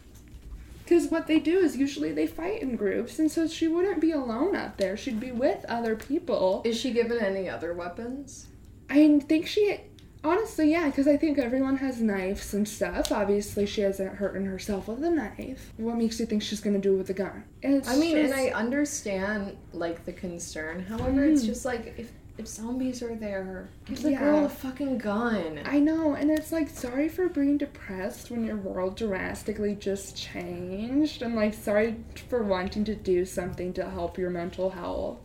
Because 0.83 1.07
what 1.07 1.27
they 1.27 1.39
do 1.39 1.59
is 1.59 1.77
usually 1.77 2.11
they 2.11 2.27
fight 2.27 2.61
in 2.61 2.75
groups, 2.75 3.17
and 3.19 3.31
so 3.31 3.47
she 3.47 3.67
wouldn't 3.67 4.01
be 4.01 4.11
alone 4.11 4.55
out 4.55 4.77
there. 4.77 4.97
She'd 4.97 5.19
be 5.19 5.31
with 5.31 5.63
other 5.69 5.95
people. 5.95 6.61
Is 6.65 6.77
she 6.77 6.91
given 6.91 7.19
any 7.19 7.47
other 7.47 7.73
weapons? 7.73 8.47
I 8.89 9.19
think 9.19 9.47
she, 9.47 9.79
honestly, 10.23 10.71
yeah, 10.71 10.86
because 10.88 11.07
I 11.07 11.17
think 11.17 11.38
everyone 11.38 11.77
has 11.77 12.01
knives 12.01 12.53
and 12.53 12.67
stuff. 12.67 13.12
Obviously, 13.12 13.65
she 13.65 13.81
hasn't 13.81 14.15
hurting 14.15 14.45
herself 14.45 14.88
with 14.88 15.03
a 15.03 15.09
knife. 15.09 15.71
What 15.77 15.97
makes 15.97 16.19
you 16.19 16.25
think 16.25 16.41
she's 16.43 16.59
gonna 16.62 16.79
do 16.79 16.93
it 16.95 16.97
with 16.97 17.09
a 17.09 17.13
gun? 17.13 17.43
It's 17.62 17.88
I 17.89 17.95
mean, 17.97 18.17
and 18.17 18.33
I 18.33 18.47
understand 18.49 19.55
like 19.73 20.05
the 20.05 20.13
concern. 20.13 20.83
However, 20.83 21.23
it's 21.25 21.43
Mm. 21.43 21.47
just 21.47 21.65
like 21.65 21.93
if 21.97 22.12
if 22.36 22.47
zombies 22.47 23.03
are 23.03 23.13
there, 23.13 23.67
give 23.86 24.01
the 24.01 24.09
Yeah. 24.09 24.19
girl 24.19 24.45
a 24.45 24.49
fucking 24.49 24.97
gun. 24.97 25.59
I 25.65 25.79
know, 25.79 26.13
and 26.15 26.31
it's 26.31 26.51
like 26.51 26.67
sorry 26.67 27.07
for 27.07 27.29
being 27.29 27.59
depressed 27.59 28.31
when 28.31 28.43
your 28.43 28.55
world 28.55 28.97
drastically 28.97 29.75
just 29.75 30.17
changed, 30.17 31.21
and 31.21 31.36
like 31.36 31.53
sorry 31.53 31.95
for 32.27 32.41
wanting 32.41 32.86
to 32.86 32.95
do 32.95 33.23
something 33.23 33.71
to 33.73 33.88
help 33.88 34.17
your 34.17 34.31
mental 34.31 34.71
health 34.71 35.19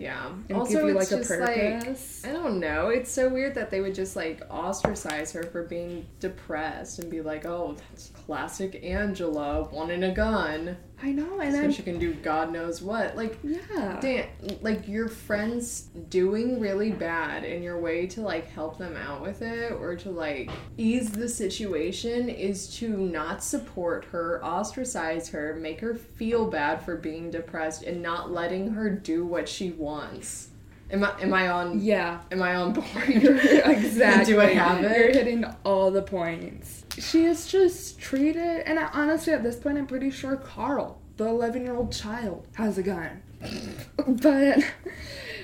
yeah. 0.00 0.32
also, 0.54 0.86
you 0.86 0.96
it's 0.96 1.12
like 1.12 1.20
a 1.20 1.22
just 1.22 2.24
like. 2.24 2.30
I 2.32 2.32
don't 2.32 2.58
know. 2.58 2.88
It's 2.88 3.10
so 3.10 3.28
weird 3.28 3.54
that 3.56 3.70
they 3.70 3.82
would 3.82 3.94
just 3.94 4.16
like 4.16 4.40
ostracize 4.50 5.30
her 5.32 5.42
for 5.42 5.64
being 5.64 6.06
depressed 6.20 7.00
and 7.00 7.10
be 7.10 7.20
like, 7.20 7.44
"Oh, 7.44 7.76
that's 7.90 8.08
classic 8.08 8.80
Angela 8.82 9.68
wanting 9.70 10.02
a 10.04 10.14
gun, 10.14 10.78
I 11.02 11.12
know, 11.12 11.40
and 11.40 11.54
so 11.54 11.62
I'm 11.62 11.72
she 11.72 11.82
can 11.82 11.98
do 11.98 12.12
God 12.14 12.52
knows 12.52 12.82
what." 12.82 13.16
Like, 13.16 13.38
yeah. 13.42 13.98
Dan, 14.00 14.26
like 14.60 14.86
your 14.86 15.08
friends 15.08 15.88
doing 16.10 16.60
really 16.60 16.90
bad 16.92 17.44
and 17.44 17.64
your 17.64 17.80
way 17.80 18.06
to 18.08 18.20
like 18.20 18.48
help 18.48 18.76
them 18.76 18.96
out 18.96 19.22
with 19.22 19.40
it 19.42 19.72
or 19.72 19.96
to 19.96 20.10
like 20.10 20.50
ease 20.76 21.10
the 21.10 21.28
situation 21.28 22.28
is 22.28 22.74
to 22.76 22.88
not 22.96 23.42
support 23.42 24.04
her, 24.06 24.44
ostracize 24.44 25.28
her, 25.30 25.54
make 25.54 25.80
her 25.80 25.94
feel 25.94 26.46
bad 26.46 26.82
for 26.82 26.96
being 26.96 27.30
depressed 27.30 27.82
and 27.82 28.02
not 28.02 28.30
letting 28.30 28.70
her 28.72 28.90
do 28.90 29.24
what 29.24 29.48
she 29.48 29.70
wants. 29.70 30.49
Am 30.92 31.04
I 31.04 31.12
am 31.20 31.32
I 31.32 31.48
on 31.48 31.80
Yeah. 31.80 32.20
am 32.32 32.42
I 32.42 32.54
on 32.56 32.72
board? 32.74 32.86
exactly. 33.06 34.34
Do 34.34 34.40
I 34.40 34.46
have 34.54 34.82
it? 34.84 34.96
You're 34.96 35.08
it? 35.08 35.14
hitting 35.14 35.44
all 35.64 35.90
the 35.90 36.02
points. 36.02 36.84
She 36.98 37.24
is 37.24 37.46
just 37.46 37.98
treated, 37.98 38.62
and 38.66 38.78
I, 38.78 38.88
honestly, 38.92 39.32
at 39.32 39.42
this 39.42 39.56
point, 39.56 39.78
I'm 39.78 39.86
pretty 39.86 40.10
sure 40.10 40.36
Carl, 40.36 41.00
the 41.16 41.26
11 41.26 41.62
year 41.64 41.76
old 41.76 41.92
child, 41.92 42.46
has 42.54 42.76
a 42.78 42.82
gun. 42.82 43.22
but 44.06 44.58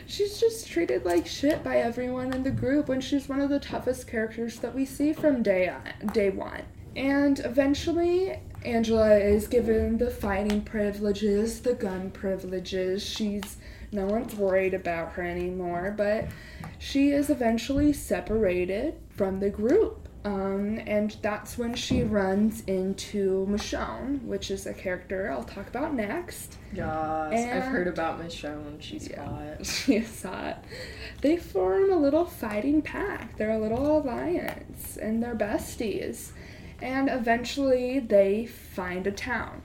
she's 0.06 0.38
just 0.38 0.66
treated 0.68 1.04
like 1.04 1.26
shit 1.26 1.62
by 1.64 1.78
everyone 1.78 2.32
in 2.34 2.42
the 2.42 2.50
group 2.50 2.88
when 2.88 3.00
she's 3.00 3.28
one 3.28 3.40
of 3.40 3.48
the 3.48 3.58
toughest 3.60 4.06
characters 4.06 4.58
that 4.58 4.74
we 4.74 4.84
see 4.84 5.12
from 5.12 5.42
day 5.42 5.68
on, 5.68 6.08
day 6.12 6.30
one. 6.30 6.62
And 6.94 7.38
eventually, 7.40 8.38
Angela 8.64 9.16
is 9.16 9.46
given 9.46 9.98
the 9.98 10.10
fighting 10.10 10.62
privileges, 10.62 11.60
the 11.60 11.74
gun 11.74 12.10
privileges. 12.10 13.02
She's 13.04 13.56
no 13.92 14.06
one's 14.06 14.34
worried 14.34 14.74
about 14.74 15.12
her 15.12 15.22
anymore, 15.22 15.94
but 15.96 16.26
she 16.78 17.10
is 17.10 17.30
eventually 17.30 17.92
separated 17.92 18.94
from 19.10 19.40
the 19.40 19.50
group. 19.50 20.08
Um, 20.24 20.80
and 20.88 21.16
that's 21.22 21.56
when 21.56 21.74
she 21.76 22.02
runs 22.02 22.62
into 22.66 23.46
Michonne, 23.48 24.20
which 24.24 24.50
is 24.50 24.66
a 24.66 24.74
character 24.74 25.30
I'll 25.30 25.44
talk 25.44 25.68
about 25.68 25.94
next. 25.94 26.56
Yes, 26.72 26.84
I've 27.54 27.70
heard 27.70 27.86
about 27.86 28.20
Michonne. 28.20 28.80
She's 28.82 29.08
Yeah. 29.08 29.24
hot. 29.24 29.64
She 29.66 29.94
is 29.96 30.22
hot. 30.24 30.64
They 31.20 31.36
form 31.36 31.92
a 31.92 31.96
little 31.96 32.24
fighting 32.24 32.82
pack. 32.82 33.36
They're 33.36 33.52
a 33.52 33.58
little 33.60 33.98
alliance, 33.98 34.96
and 34.96 35.22
they're 35.22 35.36
besties. 35.36 36.32
And 36.82 37.08
eventually, 37.08 38.00
they 38.00 38.46
find 38.46 39.06
a 39.06 39.12
town. 39.12 39.62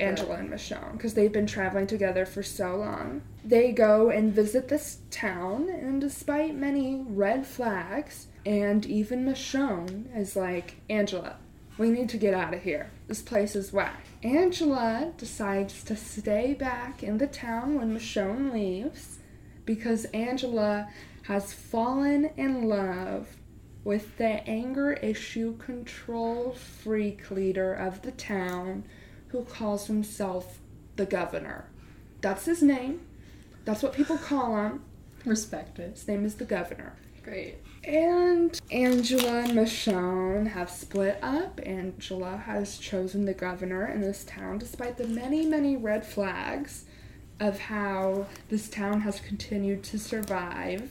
Angela 0.00 0.36
and 0.36 0.50
Michonne, 0.50 0.92
because 0.92 1.14
they've 1.14 1.32
been 1.32 1.46
traveling 1.46 1.86
together 1.86 2.26
for 2.26 2.42
so 2.42 2.76
long. 2.76 3.22
They 3.44 3.72
go 3.72 4.10
and 4.10 4.32
visit 4.32 4.68
this 4.68 4.98
town, 5.10 5.68
and 5.68 6.00
despite 6.00 6.54
many 6.54 7.04
red 7.06 7.46
flags, 7.46 8.26
and 8.44 8.84
even 8.86 9.24
Michonne 9.24 10.06
is 10.16 10.36
like, 10.36 10.76
Angela, 10.90 11.36
we 11.78 11.90
need 11.90 12.08
to 12.10 12.18
get 12.18 12.34
out 12.34 12.54
of 12.54 12.62
here. 12.62 12.90
This 13.08 13.22
place 13.22 13.56
is 13.56 13.72
whack. 13.72 14.04
Angela 14.22 15.12
decides 15.16 15.82
to 15.84 15.96
stay 15.96 16.54
back 16.54 17.02
in 17.02 17.18
the 17.18 17.26
town 17.26 17.76
when 17.76 17.94
Michonne 17.94 18.52
leaves 18.52 19.18
because 19.64 20.04
Angela 20.06 20.88
has 21.22 21.52
fallen 21.52 22.30
in 22.36 22.68
love 22.68 23.36
with 23.84 24.16
the 24.16 24.48
anger 24.48 24.92
issue 24.94 25.56
control 25.56 26.52
freak 26.52 27.30
leader 27.30 27.72
of 27.72 28.02
the 28.02 28.12
town 28.12 28.84
who 29.32 29.44
calls 29.44 29.86
himself 29.86 30.58
the 30.96 31.06
governor. 31.06 31.68
That's 32.20 32.44
his 32.44 32.62
name. 32.62 33.00
That's 33.64 33.82
what 33.82 33.94
people 33.94 34.18
call 34.18 34.56
him. 34.56 34.82
Respect 35.24 35.78
it. 35.78 35.92
His 35.92 36.06
name 36.06 36.24
is 36.24 36.36
the 36.36 36.44
governor. 36.44 36.94
Great. 37.24 37.56
And 37.84 38.60
Angela 38.70 39.40
and 39.40 39.52
Michonne 39.52 40.48
have 40.48 40.70
split 40.70 41.18
up. 41.22 41.60
Angela 41.64 42.36
has 42.36 42.78
chosen 42.78 43.24
the 43.24 43.34
governor 43.34 43.86
in 43.86 44.00
this 44.00 44.24
town 44.24 44.58
despite 44.58 44.98
the 44.98 45.06
many, 45.06 45.46
many 45.46 45.76
red 45.76 46.04
flags 46.04 46.84
of 47.40 47.58
how 47.58 48.26
this 48.48 48.68
town 48.68 49.00
has 49.00 49.20
continued 49.20 49.82
to 49.84 49.98
survive 49.98 50.90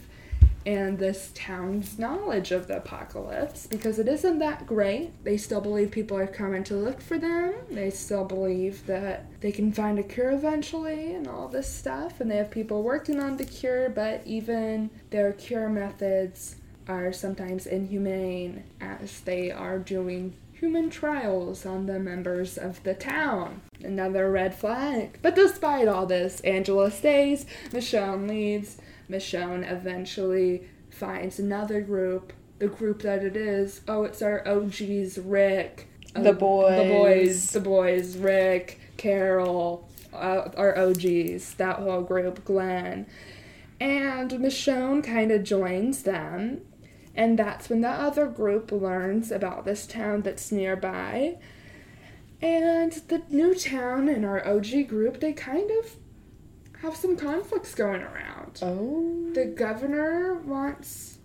and 0.66 1.00
this 1.00 1.32
town's 1.34 1.98
knowledge 1.98 2.52
of 2.52 2.68
the 2.68 2.78
apocalypse 2.78 3.68
because 3.68 4.00
it 4.00 4.08
isn't 4.08 4.40
that 4.40 4.66
great. 4.66 5.12
They 5.24 5.38
still 5.38 5.62
believe 5.62 5.92
people 5.92 6.18
are 6.18 6.28
coming 6.28 6.64
to 6.66 6.76
look 6.76 7.02
for 7.02 7.18
them. 7.18 7.54
They 7.70 7.90
still 7.90 8.26
believe 8.26 8.86
that 8.86 9.26
they 9.42 9.52
can 9.52 9.72
find 9.72 9.98
a 9.98 10.04
cure 10.04 10.32
eventually 10.32 11.14
and 11.14 11.28
all 11.28 11.48
this 11.48 11.72
stuff. 11.72 12.22
And 12.22 12.30
they 12.30 12.38
have 12.38 12.52
people 12.52 12.84
working 12.84 13.20
on 13.20 13.38
the 13.38 13.46
cure, 13.46 13.90
but 13.90 14.22
even 14.26 14.90
their 15.10 15.34
cure 15.34 15.70
methods 15.70 16.58
are 16.88 17.14
sometimes 17.14 17.66
inhumane 17.66 18.64
as 18.80 19.22
they 19.22 19.52
are 19.52 19.80
doing 19.80 20.34
human 20.54 20.92
trials 20.92 21.66
on 21.66 21.88
the 21.88 22.00
members 22.00 22.56
of 22.56 22.84
the 22.84 22.94
town. 22.94 23.62
Another 23.84 24.30
red 24.30 24.54
flag. 24.54 25.18
But 25.24 25.36
despite 25.36 25.88
all 25.88 26.06
this, 26.06 26.40
Angela 26.42 26.92
stays, 26.92 27.48
Michonne 27.72 28.30
leaves. 28.30 28.78
Michonne 29.12 29.70
eventually 29.70 30.68
finds 30.90 31.40
another 31.40 31.82
group, 31.82 32.34
the 32.60 32.68
group 32.68 33.02
that 33.02 33.24
it 33.24 33.36
is. 33.36 33.82
Oh, 33.88 34.04
it's 34.04 34.22
our 34.22 34.48
OGs, 34.48 35.18
Rick. 35.20 35.88
The 36.14 36.32
uh, 36.32 36.34
boys. 36.34 36.78
The 36.78 36.94
boys. 36.94 37.50
The 37.52 37.60
boys, 37.60 38.18
Rick, 38.18 38.80
Carol, 38.98 39.90
uh, 40.14 40.50
our 40.58 40.78
OGs, 40.78 41.56
that 41.56 41.78
whole 41.80 42.02
group, 42.02 42.44
Glenn. 42.46 43.06
And 43.80 44.32
Michonne 44.32 45.04
kind 45.04 45.32
of 45.32 45.44
joins 45.44 46.04
them. 46.04 46.62
And 47.16 47.38
that's 47.38 47.70
when 47.70 47.82
the 47.82 47.90
other 47.90 48.28
group 48.28 48.72
learns 48.72 49.32
about 49.32 49.66
this 49.66 49.86
town 49.86 50.22
that's 50.22 50.52
nearby. 50.52 51.38
And 52.42 52.94
the 53.08 53.22
new 53.30 53.54
town 53.54 54.08
and 54.08 54.26
our 54.26 54.46
OG 54.48 54.88
group, 54.88 55.20
they 55.20 55.34
kind 55.34 55.70
of 55.72 55.96
have 56.82 56.96
some 56.96 57.16
conflicts 57.16 57.76
going 57.76 58.02
around. 58.02 58.41
Oh. 58.62 59.32
The 59.34 59.46
governor 59.46 60.36
wants 60.36 61.18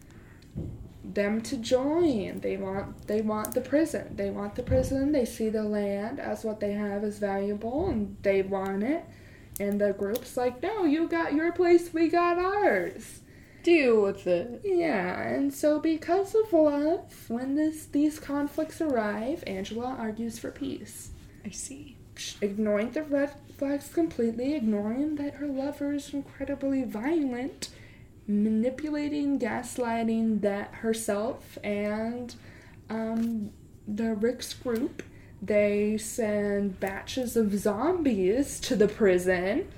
them 1.04 1.40
to 1.40 1.56
join. 1.56 2.40
They 2.40 2.56
want 2.56 3.06
they 3.06 3.20
want 3.20 3.54
the 3.54 3.60
prison. 3.60 4.14
They 4.16 4.30
want 4.30 4.54
the 4.54 4.62
prison. 4.62 5.12
They 5.12 5.24
see 5.24 5.48
the 5.48 5.62
land 5.62 6.20
as 6.20 6.44
what 6.44 6.60
they 6.60 6.72
have 6.72 7.04
is 7.04 7.18
valuable 7.18 7.88
and 7.88 8.16
they 8.22 8.42
want 8.42 8.82
it. 8.82 9.04
And 9.58 9.80
the 9.80 9.92
group's 9.92 10.36
like, 10.36 10.62
"No, 10.62 10.84
you 10.84 11.08
got 11.08 11.34
your 11.34 11.52
place, 11.52 11.92
we 11.92 12.08
got 12.08 12.38
ours." 12.38 13.20
Deal 13.62 14.02
with 14.02 14.26
it. 14.26 14.60
Yeah, 14.64 15.20
and 15.20 15.52
so 15.52 15.80
because 15.80 16.34
of 16.34 16.52
love, 16.52 17.28
when 17.28 17.54
this 17.56 17.86
these 17.86 18.20
conflicts 18.20 18.80
arrive, 18.80 19.42
Angela 19.46 19.96
argues 19.98 20.38
for 20.38 20.50
peace. 20.50 21.10
I 21.44 21.50
see. 21.50 21.96
ignoring 22.40 22.90
the 22.92 23.02
red 23.02 23.30
flags 23.58 23.88
completely, 23.92 24.54
ignoring 24.54 25.16
that 25.16 25.34
her 25.34 25.46
lover 25.46 25.92
is 25.94 26.12
incredibly 26.12 26.84
violent, 26.84 27.70
manipulating, 28.26 29.38
gaslighting 29.38 30.40
that 30.42 30.74
herself 30.76 31.58
and 31.64 32.34
um, 32.90 33.50
the 33.86 34.14
Rick's 34.14 34.52
group. 34.54 35.02
They 35.42 35.98
send 35.98 36.80
batches 36.80 37.36
of 37.36 37.56
zombies 37.58 38.58
to 38.60 38.74
the 38.76 38.88
prison 38.88 39.68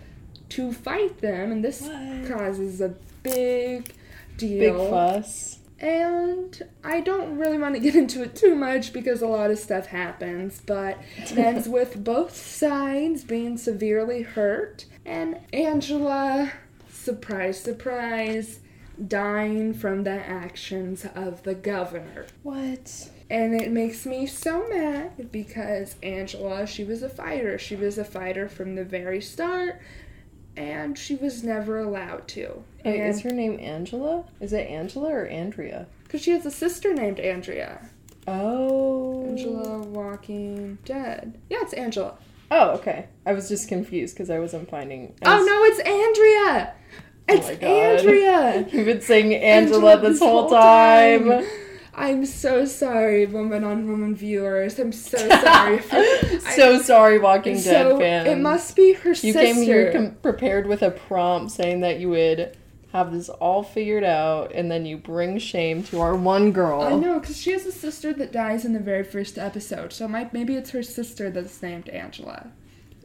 to 0.50 0.72
fight 0.72 1.18
them, 1.18 1.52
and 1.52 1.64
this 1.64 1.82
What? 1.82 2.28
causes 2.28 2.80
a 2.80 2.94
big 3.22 3.92
deal. 4.36 4.78
Big 4.78 4.90
fuss. 4.90 5.57
And 5.78 6.60
I 6.82 7.00
don't 7.00 7.38
really 7.38 7.58
want 7.58 7.74
to 7.74 7.80
get 7.88 7.94
into 7.94 8.22
it 8.22 8.34
too 8.34 8.54
much 8.54 8.92
because 8.92 9.22
a 9.22 9.26
lot 9.26 9.50
of 9.50 9.58
stuff 9.58 9.86
happens, 9.86 10.60
but 10.64 10.98
it 11.16 11.36
ends 11.36 11.68
with 11.68 12.02
both 12.02 12.36
sides 12.36 13.24
being 13.24 13.56
severely 13.56 14.22
hurt 14.22 14.86
and 15.08 15.38
Angela, 15.54 16.52
surprise, 16.90 17.58
surprise, 17.58 18.60
dying 19.06 19.72
from 19.72 20.04
the 20.04 20.10
actions 20.10 21.06
of 21.14 21.42
the 21.44 21.54
governor. 21.54 22.26
What? 22.42 23.08
And 23.30 23.54
it 23.54 23.72
makes 23.72 24.04
me 24.04 24.26
so 24.26 24.68
mad 24.68 25.32
because 25.32 25.96
Angela, 26.02 26.66
she 26.66 26.84
was 26.84 27.02
a 27.02 27.08
fighter. 27.08 27.58
She 27.58 27.74
was 27.74 27.96
a 27.96 28.04
fighter 28.04 28.48
from 28.48 28.74
the 28.74 28.84
very 28.84 29.22
start, 29.22 29.80
and 30.58 30.98
she 30.98 31.14
was 31.14 31.44
never 31.44 31.78
allowed 31.78 32.26
to. 32.28 32.62
Wait, 32.84 33.00
And 33.00 33.08
is 33.08 33.20
her 33.22 33.30
name 33.30 33.58
Angela? 33.60 34.24
Is 34.40 34.52
it 34.52 34.68
Angela 34.68 35.10
or 35.10 35.26
Andrea? 35.26 35.86
because 36.02 36.22
she 36.22 36.30
has 36.30 36.46
a 36.46 36.50
sister 36.50 36.94
named 36.94 37.20
Andrea. 37.20 37.86
Oh. 38.26 39.26
Angela 39.26 39.80
Walking 39.80 40.78
Dead. 40.84 41.38
Yeah, 41.50 41.58
it's 41.60 41.74
Angela. 41.74 42.16
Oh, 42.50 42.70
okay. 42.70 43.08
I 43.26 43.32
was 43.34 43.48
just 43.48 43.68
confused 43.68 44.14
because 44.14 44.30
I 44.30 44.38
wasn't 44.38 44.70
finding. 44.70 45.14
I 45.22 45.38
Oh 45.38 45.44
no, 45.44 45.64
it's 45.64 45.78
Andrea. 45.80 46.74
Oh 47.28 47.34
it's 47.34 47.46
my 47.46 47.54
God. 47.54 47.70
Andrea. 47.70 48.68
You've 48.72 48.86
been 48.86 49.02
saying 49.02 49.34
Angela, 49.34 50.00
this, 50.00 50.18
whole 50.18 50.48
time. 50.48 51.46
I'm 51.94 52.24
so 52.26 52.64
sorry, 52.64 53.26
woman 53.26 53.64
on 53.64 53.88
woman 53.88 54.14
viewers. 54.14 54.78
I'm 54.78 54.92
so 54.92 55.16
sorry. 55.28 55.78
For, 55.78 56.02
so 56.54 56.80
sorry, 56.80 57.18
Walking 57.18 57.54
Dead 57.54 57.62
so 57.62 57.98
fans. 57.98 58.28
it 58.28 58.38
must 58.38 58.76
be 58.76 58.92
her 58.94 59.14
sister. 59.14 59.26
You 59.26 59.32
sister. 59.32 59.46
came 59.54 59.62
here 59.62 59.92
com- 59.92 60.14
prepared 60.22 60.66
with 60.66 60.82
a 60.82 60.90
prompt 60.90 61.50
saying 61.52 61.80
that 61.80 61.98
you 61.98 62.10
would 62.10 62.56
have 62.92 63.12
this 63.12 63.28
all 63.28 63.62
figured 63.62 64.04
out, 64.04 64.52
and 64.54 64.70
then 64.70 64.86
you 64.86 64.96
bring 64.96 65.38
shame 65.38 65.82
to 65.84 66.00
our 66.00 66.16
one 66.16 66.52
girl. 66.52 66.80
I 66.80 66.94
know, 66.94 67.20
because 67.20 67.36
she 67.36 67.50
has 67.52 67.66
a 67.66 67.72
sister 67.72 68.12
that 68.14 68.32
dies 68.32 68.64
in 68.64 68.72
the 68.72 68.78
very 68.80 69.04
first 69.04 69.36
episode. 69.36 69.92
So 69.92 70.08
might 70.08 70.32
maybe 70.32 70.54
it's 70.56 70.70
her 70.70 70.82
sister 70.82 71.28
that's 71.30 71.60
named 71.62 71.88
Angela. 71.90 72.50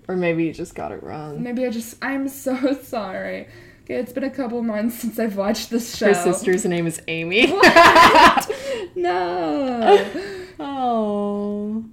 Or 0.07 0.15
maybe 0.15 0.43
you 0.45 0.53
just 0.53 0.75
got 0.75 0.91
it 0.91 1.01
wrong. 1.03 1.41
Maybe 1.41 1.65
I 1.65 1.69
just 1.69 1.95
I'm 2.01 2.27
so 2.29 2.73
sorry. 2.84 3.47
Okay, 3.84 3.95
it's 3.95 4.13
been 4.13 4.23
a 4.23 4.29
couple 4.29 4.61
months 4.61 4.99
since 4.99 5.19
I've 5.19 5.36
watched 5.36 5.69
this 5.69 5.97
show. 5.97 6.07
Her 6.07 6.13
sister's 6.13 6.63
name 6.65 6.88
is 6.88 7.01
Amy. 7.07 7.47
What? 7.51 8.51
no. 8.95 10.05
oh. 10.59 11.84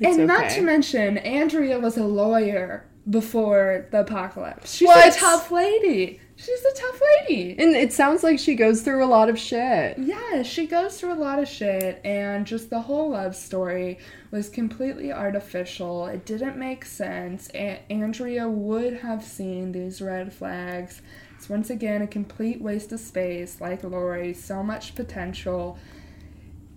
It's 0.00 0.16
and 0.18 0.26
not 0.26 0.50
to 0.50 0.62
mention, 0.62 1.18
Andrea 1.18 1.78
was 1.78 1.96
a 1.96 2.04
lawyer 2.04 2.88
before 3.08 3.86
the 3.92 4.00
apocalypse. 4.00 4.74
She's 4.74 4.88
What? 4.88 5.14
a 5.14 5.18
tough 5.18 5.52
lady. 5.52 6.20
She's 6.42 6.64
a 6.64 6.74
tough 6.74 7.00
lady. 7.28 7.54
And 7.58 7.76
it 7.76 7.92
sounds 7.92 8.22
like 8.22 8.38
she 8.38 8.54
goes 8.54 8.80
through 8.80 9.04
a 9.04 9.06
lot 9.06 9.28
of 9.28 9.38
shit. 9.38 9.98
Yeah, 9.98 10.42
she 10.42 10.66
goes 10.66 10.98
through 10.98 11.12
a 11.12 11.14
lot 11.14 11.38
of 11.38 11.46
shit, 11.46 12.00
and 12.02 12.46
just 12.46 12.70
the 12.70 12.80
whole 12.80 13.10
love 13.10 13.36
story 13.36 13.98
was 14.30 14.48
completely 14.48 15.12
artificial. 15.12 16.06
It 16.06 16.24
didn't 16.24 16.56
make 16.56 16.86
sense. 16.86 17.50
A- 17.52 17.82
Andrea 17.90 18.48
would 18.48 18.94
have 18.94 19.22
seen 19.22 19.72
these 19.72 20.00
red 20.00 20.32
flags. 20.32 21.02
It's 21.36 21.50
once 21.50 21.68
again 21.68 22.00
a 22.00 22.06
complete 22.06 22.62
waste 22.62 22.90
of 22.92 23.00
space, 23.00 23.60
like 23.60 23.84
Lori, 23.84 24.32
so 24.32 24.62
much 24.62 24.94
potential. 24.94 25.78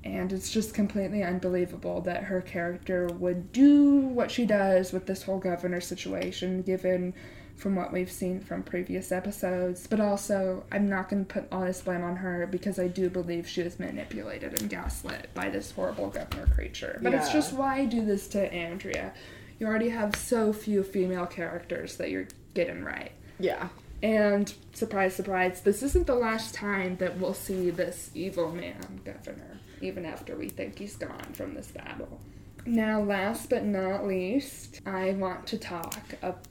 And 0.04 0.34
it's 0.34 0.52
just 0.52 0.74
completely 0.74 1.24
unbelievable 1.24 2.02
that 2.02 2.24
her 2.24 2.42
character 2.42 3.08
would 3.08 3.54
do 3.54 3.96
what 4.00 4.30
she 4.30 4.46
does 4.46 4.92
with 4.92 5.06
this 5.06 5.24
whole 5.24 5.40
governor 5.40 5.80
situation, 5.80 6.64
given 6.64 7.14
from 7.56 7.76
what 7.76 7.94
we've 7.94 8.12
seen 8.12 8.40
from 8.40 8.64
previous 8.64 9.12
episodes. 9.12 9.88
But 9.88 10.00
also, 10.00 10.64
I'm 10.72 10.90
not 10.90 11.10
going 11.10 11.26
to 11.26 11.34
put 11.34 11.48
all 11.52 11.62
this 11.62 11.82
blame 11.82 12.04
on 12.04 12.18
her 12.18 12.48
because 12.48 12.80
I 12.80 12.88
do 12.88 13.10
believe 13.10 13.48
she 13.48 13.64
was 13.64 13.80
manipulated 13.80 14.60
and 14.60 14.70
gaslit 14.70 15.30
by 15.34 15.50
this 15.50 15.72
horrible 15.72 16.10
governor 16.10 16.48
creature. 16.48 17.00
But 17.02 17.14
it's 17.14 17.32
just 17.32 17.54
why 17.54 17.86
do 17.86 18.06
this 18.06 18.28
to 18.30 18.54
Andrea? 18.54 19.14
You 19.60 19.68
already 19.68 19.90
have 19.90 20.16
so 20.16 20.52
few 20.52 20.84
female 20.84 21.26
characters 21.26 21.98
that 21.98 22.10
you're 22.10 22.28
getting 22.54 22.84
right. 22.84 23.12
Yeah. 23.40 23.70
And 24.02 24.54
surprise, 24.74 25.16
surprise, 25.16 25.62
this 25.62 25.82
isn't 25.82 26.08
the 26.08 26.16
last 26.16 26.54
time 26.54 26.98
that 26.98 27.18
we'll 27.18 27.34
see 27.34 27.70
this 27.70 28.12
evil 28.14 28.52
man 28.52 29.00
governor, 29.06 29.62
even 29.80 30.06
after 30.06 30.36
we 30.36 30.50
think 30.50 30.78
he's 30.80 30.98
gone 30.98 31.32
from 31.34 31.54
this 31.54 31.68
battle. 31.68 32.20
Now, 32.66 33.02
last 33.02 33.50
but 33.50 33.64
not 33.64 34.06
least, 34.06 34.82
I 34.86 35.12
want 35.12 35.48
to 35.48 35.58
talk 35.58 36.02
about 36.22 36.44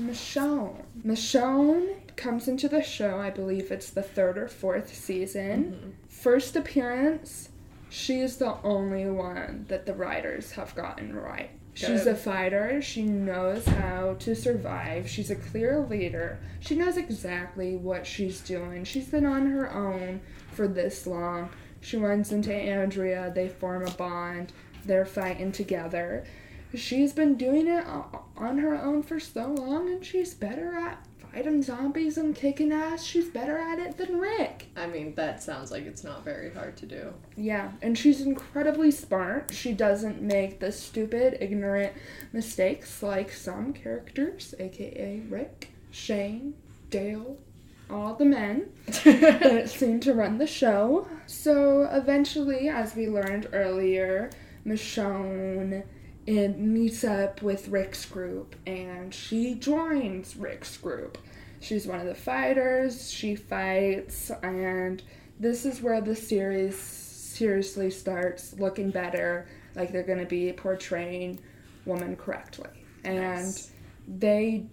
Michonne. 0.00 0.84
Michonne 1.04 1.94
comes 2.16 2.48
into 2.48 2.68
the 2.68 2.82
show, 2.82 3.18
I 3.18 3.30
believe 3.30 3.70
it's 3.70 3.90
the 3.90 4.02
third 4.02 4.38
or 4.38 4.48
fourth 4.48 4.94
season. 4.94 5.64
Mm-hmm. 5.64 5.90
First 6.08 6.56
appearance, 6.56 7.50
she 7.88 8.20
is 8.20 8.36
the 8.36 8.56
only 8.62 9.08
one 9.08 9.66
that 9.68 9.86
the 9.86 9.94
writers 9.94 10.52
have 10.52 10.74
gotten 10.74 11.14
right. 11.14 11.50
She's 11.74 12.06
a 12.06 12.14
fighter. 12.16 12.82
She 12.82 13.04
knows 13.04 13.64
how 13.64 14.16
to 14.18 14.34
survive. 14.34 15.08
She's 15.08 15.30
a 15.30 15.36
clear 15.36 15.78
leader. 15.78 16.40
She 16.58 16.74
knows 16.74 16.96
exactly 16.96 17.76
what 17.76 18.04
she's 18.04 18.40
doing. 18.40 18.82
She's 18.82 19.06
been 19.06 19.24
on 19.24 19.46
her 19.46 19.72
own 19.72 20.20
for 20.50 20.66
this 20.66 21.06
long. 21.06 21.50
She 21.80 21.96
runs 21.96 22.32
into 22.32 22.52
Andrea. 22.52 23.30
They 23.32 23.48
form 23.48 23.86
a 23.86 23.92
bond. 23.92 24.52
They're 24.84 25.06
fighting 25.06 25.52
together. 25.52 26.24
She's 26.74 27.12
been 27.12 27.36
doing 27.36 27.66
it 27.66 27.84
on 28.36 28.58
her 28.58 28.74
own 28.74 29.02
for 29.02 29.18
so 29.18 29.46
long, 29.46 29.88
and 29.88 30.04
she's 30.04 30.34
better 30.34 30.74
at 30.74 31.04
fighting 31.32 31.62
zombies 31.62 32.18
and 32.18 32.34
kicking 32.34 32.72
ass. 32.72 33.04
She's 33.04 33.28
better 33.28 33.58
at 33.58 33.78
it 33.78 33.96
than 33.96 34.18
Rick. 34.18 34.66
I 34.76 34.86
mean, 34.86 35.14
that 35.14 35.42
sounds 35.42 35.70
like 35.70 35.86
it's 35.86 36.04
not 36.04 36.24
very 36.24 36.52
hard 36.52 36.76
to 36.78 36.86
do. 36.86 37.12
Yeah, 37.36 37.72
and 37.82 37.96
she's 37.96 38.20
incredibly 38.20 38.90
smart. 38.90 39.52
She 39.52 39.72
doesn't 39.72 40.20
make 40.20 40.60
the 40.60 40.72
stupid, 40.72 41.38
ignorant 41.40 41.92
mistakes 42.32 43.02
like 43.02 43.32
some 43.32 43.72
characters, 43.72 44.54
aka 44.58 45.20
Rick, 45.28 45.70
Shane, 45.90 46.54
Dale, 46.90 47.36
all 47.90 48.14
the 48.14 48.24
men 48.24 48.70
that 49.04 49.70
seem 49.70 50.00
to 50.00 50.12
run 50.12 50.38
the 50.38 50.46
show. 50.46 51.06
So 51.26 51.88
eventually, 51.90 52.68
as 52.68 52.94
we 52.94 53.08
learned 53.08 53.48
earlier, 53.52 54.30
Michonne 54.66 55.84
it 56.28 56.58
meets 56.58 57.04
up 57.04 57.40
with 57.40 57.68
Rick's 57.68 58.04
group 58.04 58.54
and 58.66 59.14
she 59.14 59.54
joins 59.54 60.36
Rick's 60.36 60.76
group. 60.76 61.16
She's 61.60 61.86
one 61.86 62.00
of 62.00 62.06
the 62.06 62.14
fighters, 62.14 63.10
she 63.10 63.34
fights, 63.34 64.30
and 64.42 65.02
this 65.40 65.64
is 65.64 65.80
where 65.80 66.00
the 66.02 66.14
series 66.14 66.78
seriously 66.78 67.90
starts 67.90 68.52
looking 68.58 68.90
better, 68.90 69.46
like 69.74 69.90
they're 69.90 70.02
going 70.02 70.18
to 70.18 70.26
be 70.26 70.52
portraying 70.52 71.40
women 71.86 72.14
correctly. 72.14 72.68
And 73.04 73.16
Nice. 73.46 73.72
they 74.06 74.66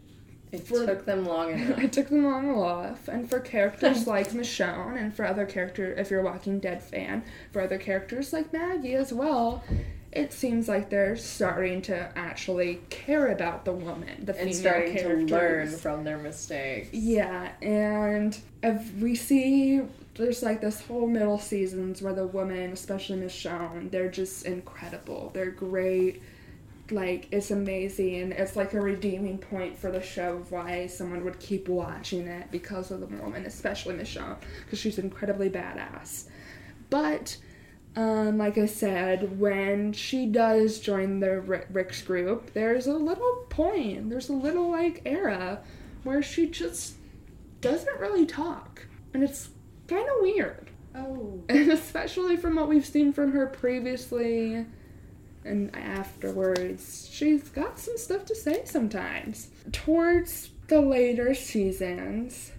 It 0.52 0.68
For- 0.68 0.86
took 0.86 1.06
them 1.06 1.26
long 1.26 1.52
enough. 1.58 1.80
it 1.82 1.94
took 1.94 2.10
them 2.10 2.26
long 2.26 2.50
enough, 2.54 3.08
and 3.08 3.30
for 3.30 3.40
characters 3.40 4.06
like 4.16 4.30
Michonne, 4.32 4.98
and 5.00 5.16
for 5.16 5.26
other 5.26 5.46
characters, 5.46 5.98
if 5.98 6.12
you're 6.12 6.20
a 6.20 6.24
Walking 6.24 6.60
Dead 6.60 6.84
fan, 6.84 7.24
for 7.54 7.62
other 7.62 7.78
characters 7.78 8.34
like 8.34 8.52
Maggie 8.54 8.94
as 8.96 9.12
well, 9.14 9.64
it 10.16 10.32
seems 10.32 10.70
like 10.70 10.90
they're 10.90 11.18
starting 11.18 11.82
to 11.84 12.10
actually 12.18 12.82
care 12.90 13.28
about 13.28 13.66
the 13.66 13.74
woman, 13.74 14.26
the 14.26 14.32
and 14.40 14.50
female 14.50 14.54
starting 14.54 15.28
to 15.28 15.36
learn 15.36 15.70
from 15.70 16.06
their 16.06 16.18
mistakes. 16.18 16.94
Yeah, 16.94 17.52
and 17.62 18.38
we 19.00 19.16
see 19.16 19.82
there's 20.16 20.42
like 20.42 20.62
this 20.62 20.82
whole 20.82 21.08
middle 21.08 21.38
seasons 21.38 22.02
where 22.02 22.14
the 22.14 22.26
women, 22.26 22.72
especially 22.72 23.18
Michonne, 23.18 23.92
they're 23.92 24.10
just 24.10 24.46
incredible. 24.46 25.32
They're 25.34 25.52
great. 25.52 26.22
Like 26.90 27.28
it's 27.32 27.52
amazing. 27.52 28.32
It's 28.32 28.56
like 28.56 28.74
a 28.74 28.80
redeeming 28.80 29.38
point 29.38 29.78
for 29.78 29.92
the 29.92 30.02
show 30.02 30.38
of 30.38 30.52
why 30.52 30.88
someone 30.88 31.26
would 31.26 31.40
keep 31.40 31.68
watching 31.68 32.28
it 32.28 32.50
because 32.52 32.90
of 32.90 33.02
the 33.02 33.08
woman, 33.08 33.46
especially 33.46 33.96
Michonne, 33.96 34.38
because 34.64 34.80
she's 34.80 34.98
incredibly 34.98 35.50
badass. 35.50 36.26
But 36.90 37.36
um, 37.96 38.38
like 38.38 38.58
I 38.58 38.66
said, 38.66 39.40
when 39.40 39.94
she 39.94 40.26
does 40.26 40.80
join 40.80 41.22
the 41.22 41.40
Ri- 41.40 41.66
Rick's 41.72 42.02
group, 42.02 42.54
there's 42.54 42.88
a 42.88 42.94
little 42.94 43.46
point, 43.50 44.10
there's 44.10 44.30
a 44.30 44.34
little 44.34 44.70
like 44.70 45.02
era 45.06 45.62
where 46.04 46.22
she 46.22 46.48
just 46.48 46.96
doesn't 47.62 48.00
really 48.00 48.26
talk, 48.26 48.86
and 49.14 49.24
it's 49.24 49.50
kind 49.88 50.08
of 50.08 50.16
weird. 50.22 50.70
Oh. 50.94 51.42
And 51.48 51.72
especially 51.72 52.36
from 52.36 52.56
what 52.56 52.68
we've 52.68 52.86
seen 52.86 53.14
from 53.14 53.32
her 53.32 53.48
previously, 53.48 54.66
and 55.46 55.76
afterwards, 55.76 57.08
she's 57.12 57.50
got 57.50 57.80
some 57.80 57.98
stuff 57.98 58.26
to 58.26 58.36
say 58.36 58.64
sometimes. 58.66 59.50
Towards 59.72 60.50
the 60.68 60.82
later 60.82 61.34
seasons, 61.34 62.52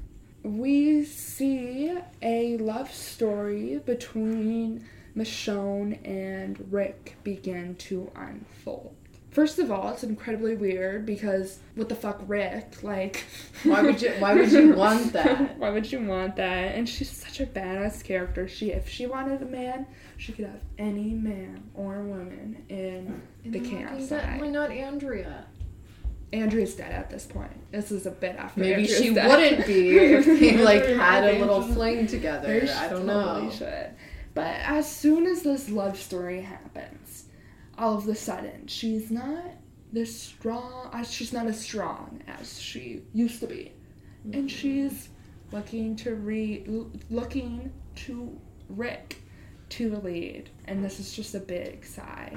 we 0.42 1.04
see 1.04 1.98
a 2.22 2.56
love 2.58 2.92
story 2.92 3.80
between 3.84 4.84
Michonne 5.16 5.98
and 6.04 6.68
Rick 6.70 7.16
begin 7.24 7.74
to 7.76 8.10
unfold. 8.14 8.94
First 9.30 9.58
of 9.58 9.70
all, 9.70 9.90
it's 9.90 10.02
incredibly 10.02 10.56
weird 10.56 11.04
because 11.04 11.58
what 11.74 11.90
the 11.90 11.94
fuck, 11.94 12.22
Rick? 12.26 12.82
Like, 12.82 13.24
why 13.64 13.82
would 13.82 14.00
you? 14.00 14.10
Why 14.18 14.34
would 14.34 14.50
you 14.50 14.72
want 14.76 15.12
that? 15.12 15.58
why 15.58 15.68
would 15.70 15.90
you 15.92 16.00
want 16.00 16.36
that? 16.36 16.74
And 16.74 16.88
she's 16.88 17.10
such 17.10 17.40
a 17.40 17.46
badass 17.46 18.02
character. 18.02 18.48
She, 18.48 18.70
if 18.72 18.88
she 18.88 19.06
wanted 19.06 19.42
a 19.42 19.44
man, 19.44 19.86
she 20.16 20.32
could 20.32 20.46
have 20.46 20.60
any 20.78 21.10
man 21.10 21.62
or 21.74 22.02
woman 22.02 22.64
in 22.70 23.20
the 23.44 23.60
campsite. 23.60 24.40
Why 24.40 24.48
not 24.48 24.70
Andrea? 24.70 25.44
Andrea's 26.32 26.74
dead 26.74 26.92
at 26.92 27.10
this 27.10 27.26
point. 27.26 27.52
This 27.70 27.92
is 27.92 28.06
a 28.06 28.10
bit 28.10 28.36
after. 28.36 28.58
Maybe 28.60 28.82
Andrea's 28.82 28.98
she 28.98 29.14
dead. 29.14 29.28
wouldn't 29.28 29.66
be 29.66 29.96
if 29.98 30.24
they 30.24 30.56
like 30.56 30.84
had 30.86 31.24
a 31.24 31.38
little 31.40 31.62
fling 31.62 32.06
together. 32.06 32.60
They 32.60 32.70
I 32.72 32.88
don't 32.88 33.06
totally 33.06 33.44
know. 33.44 33.50
Should. 33.50 33.90
But 34.36 34.56
as 34.64 34.86
soon 34.86 35.24
as 35.24 35.42
this 35.44 35.70
love 35.70 35.98
story 35.98 36.42
happens, 36.42 37.24
all 37.78 37.96
of 37.96 38.06
a 38.06 38.14
sudden 38.14 38.66
she's 38.66 39.10
not 39.10 39.44
this 39.94 40.14
strong. 40.14 40.90
uh, 40.92 41.02
She's 41.04 41.32
not 41.32 41.46
as 41.46 41.58
strong 41.58 42.22
as 42.28 42.60
she 42.60 43.00
used 43.14 43.40
to 43.40 43.46
be, 43.46 43.72
and 44.34 44.50
she's 44.50 45.08
looking 45.52 45.96
to 45.96 46.16
re 46.16 46.66
looking 47.08 47.72
to 48.04 48.38
Rick 48.68 49.22
to 49.70 49.96
lead, 49.96 50.50
and 50.66 50.84
this 50.84 51.00
is 51.00 51.14
just 51.14 51.34
a 51.34 51.40
big 51.40 51.86
sigh. 51.86 52.36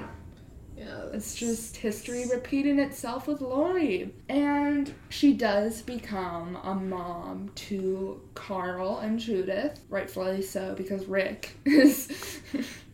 Yeah, 0.80 1.08
It's 1.12 1.34
just 1.34 1.76
history 1.76 2.24
repeating 2.32 2.78
itself 2.78 3.26
with 3.26 3.42
Lori. 3.42 4.14
And 4.30 4.92
she 5.10 5.34
does 5.34 5.82
become 5.82 6.56
a 6.62 6.74
mom 6.74 7.50
to 7.56 8.20
Carl 8.34 8.98
and 8.98 9.18
Judith, 9.18 9.78
rightfully 9.90 10.40
so, 10.40 10.74
because 10.74 11.04
Rick 11.06 11.54
is. 11.66 12.40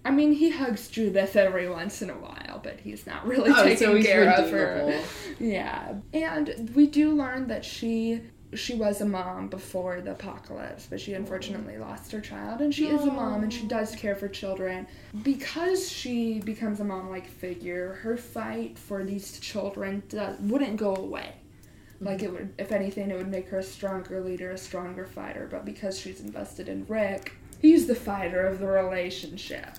I 0.04 0.10
mean, 0.10 0.32
he 0.32 0.50
hugs 0.50 0.88
Judith 0.88 1.36
every 1.36 1.68
once 1.68 2.02
in 2.02 2.10
a 2.10 2.14
while, 2.14 2.60
but 2.62 2.80
he's 2.80 3.06
not 3.06 3.26
really 3.26 3.50
Oh, 3.54 3.62
taking 3.62 3.76
so 3.76 4.02
care 4.02 4.30
of 4.30 4.50
her. 4.50 5.00
Yeah. 5.38 5.94
And 6.12 6.72
we 6.74 6.86
do 6.88 7.12
learn 7.12 7.46
that 7.48 7.64
she 7.64 8.20
she 8.56 8.74
was 8.74 9.00
a 9.00 9.04
mom 9.04 9.48
before 9.48 10.00
the 10.00 10.12
apocalypse, 10.12 10.86
but 10.88 11.00
she 11.00 11.14
unfortunately 11.14 11.74
oh. 11.76 11.82
lost 11.82 12.12
her 12.12 12.20
child 12.20 12.60
and 12.60 12.74
she 12.74 12.86
is 12.88 13.02
a 13.02 13.10
mom 13.10 13.42
and 13.42 13.52
she 13.52 13.66
does 13.66 13.94
care 13.94 14.14
for 14.14 14.28
children. 14.28 14.86
Because 15.22 15.90
she 15.90 16.40
becomes 16.40 16.80
a 16.80 16.84
mom-like 16.84 17.28
figure, 17.28 17.94
her 18.02 18.16
fight 18.16 18.78
for 18.78 19.04
these 19.04 19.38
children 19.40 20.02
does, 20.08 20.38
wouldn't 20.40 20.76
go 20.76 20.94
away. 20.96 21.34
Like 22.00 22.22
it 22.22 22.26
mm-hmm. 22.26 22.34
would 22.34 22.54
if 22.58 22.72
anything 22.72 23.10
it 23.10 23.16
would 23.16 23.28
make 23.28 23.48
her 23.48 23.58
a 23.58 23.62
stronger 23.62 24.20
leader, 24.20 24.50
a 24.50 24.58
stronger 24.58 25.06
fighter, 25.06 25.48
but 25.50 25.64
because 25.64 25.98
she's 25.98 26.20
invested 26.20 26.68
in 26.68 26.84
Rick, 26.86 27.32
he's 27.60 27.86
the 27.86 27.94
fighter 27.94 28.46
of 28.46 28.58
the 28.58 28.66
relationship 28.66 29.78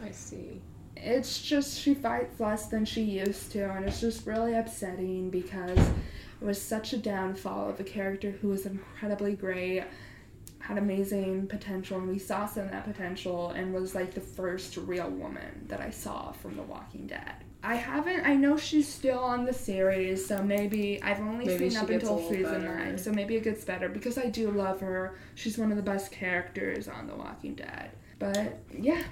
I 0.00 0.10
see. 0.10 0.60
it's 0.96 1.42
just 1.42 1.80
she 1.80 1.94
fights 1.94 2.38
less 2.38 2.66
than 2.68 2.84
she 2.84 3.02
used 3.02 3.50
to 3.52 3.68
and 3.70 3.84
it's 3.84 4.00
just 4.00 4.26
really 4.26 4.54
upsetting 4.54 5.30
because 5.30 5.78
it 6.40 6.44
was 6.44 6.60
such 6.60 6.92
a 6.92 6.98
downfall 6.98 7.70
of 7.70 7.80
a 7.80 7.84
character 7.84 8.30
who 8.42 8.48
was 8.48 8.66
incredibly 8.66 9.34
great 9.34 9.84
had 10.58 10.78
amazing 10.78 11.46
potential 11.46 11.96
and 11.98 12.08
we 12.08 12.18
saw 12.18 12.44
some 12.44 12.64
of 12.64 12.70
that 12.72 12.84
potential 12.84 13.50
and 13.50 13.72
was 13.72 13.94
like 13.94 14.12
the 14.14 14.20
first 14.20 14.76
real 14.78 15.08
woman 15.10 15.64
that 15.68 15.80
i 15.80 15.90
saw 15.90 16.32
from 16.32 16.56
the 16.56 16.62
walking 16.62 17.06
dead 17.06 17.32
i 17.62 17.76
haven't 17.76 18.26
i 18.26 18.34
know 18.34 18.56
she's 18.56 18.88
still 18.88 19.20
on 19.20 19.44
the 19.44 19.52
series 19.52 20.26
so 20.26 20.42
maybe 20.42 21.00
i've 21.04 21.20
only 21.20 21.46
Maybe 21.46 21.70
seen 21.70 21.78
up 21.78 21.88
until 21.88 22.18
season 22.28 22.62
better. 22.62 22.74
9 22.74 22.98
so 22.98 23.12
maybe 23.12 23.36
it 23.36 23.44
gets 23.44 23.64
better 23.64 23.88
because 23.88 24.18
i 24.18 24.26
do 24.26 24.50
love 24.50 24.80
her 24.80 25.16
she's 25.36 25.56
one 25.56 25.70
of 25.70 25.76
the 25.76 25.82
best 25.84 26.10
characters 26.10 26.88
on 26.88 27.06
the 27.06 27.14
walking 27.14 27.54
dead 27.54 27.90
but 28.18 28.58
yeah 28.76 29.02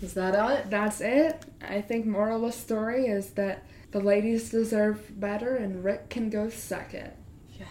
Is 0.00 0.14
that 0.14 0.34
it? 0.60 0.70
that's 0.70 1.00
it. 1.00 1.44
I 1.60 1.80
think 1.80 2.06
moral 2.06 2.44
of 2.44 2.52
the 2.52 2.56
story 2.56 3.06
is 3.06 3.30
that 3.30 3.64
the 3.90 4.00
ladies 4.00 4.50
deserve 4.50 5.18
better 5.20 5.56
and 5.56 5.82
Rick 5.84 6.10
can 6.10 6.28
go 6.30 6.48
second. 6.50 7.10
Yeah. 7.58 7.66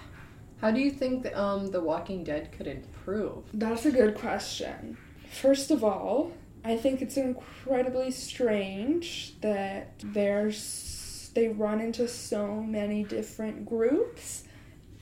How 0.62 0.72
do 0.72 0.80
you 0.80 0.92
think 0.92 1.24
that, 1.24 1.40
um 1.40 1.68
The 1.72 1.82
Walking 1.82 2.24
Dead 2.24 2.52
could 2.52 2.68
improve? 2.68 3.44
That's 3.54 3.86
a 3.86 3.92
good 3.92 4.16
question. 4.16 4.98
First 5.32 5.72
of 5.72 5.84
all, 5.84 6.32
I 6.64 6.76
think 6.78 7.02
it's 7.02 7.18
incredibly 7.18 8.12
strange 8.12 9.36
that 9.42 9.94
there's 10.04 11.30
they 11.36 11.50
run 11.50 11.80
into 11.82 12.08
so 12.08 12.56
many 12.62 13.04
different 13.04 13.64
groups 13.66 14.44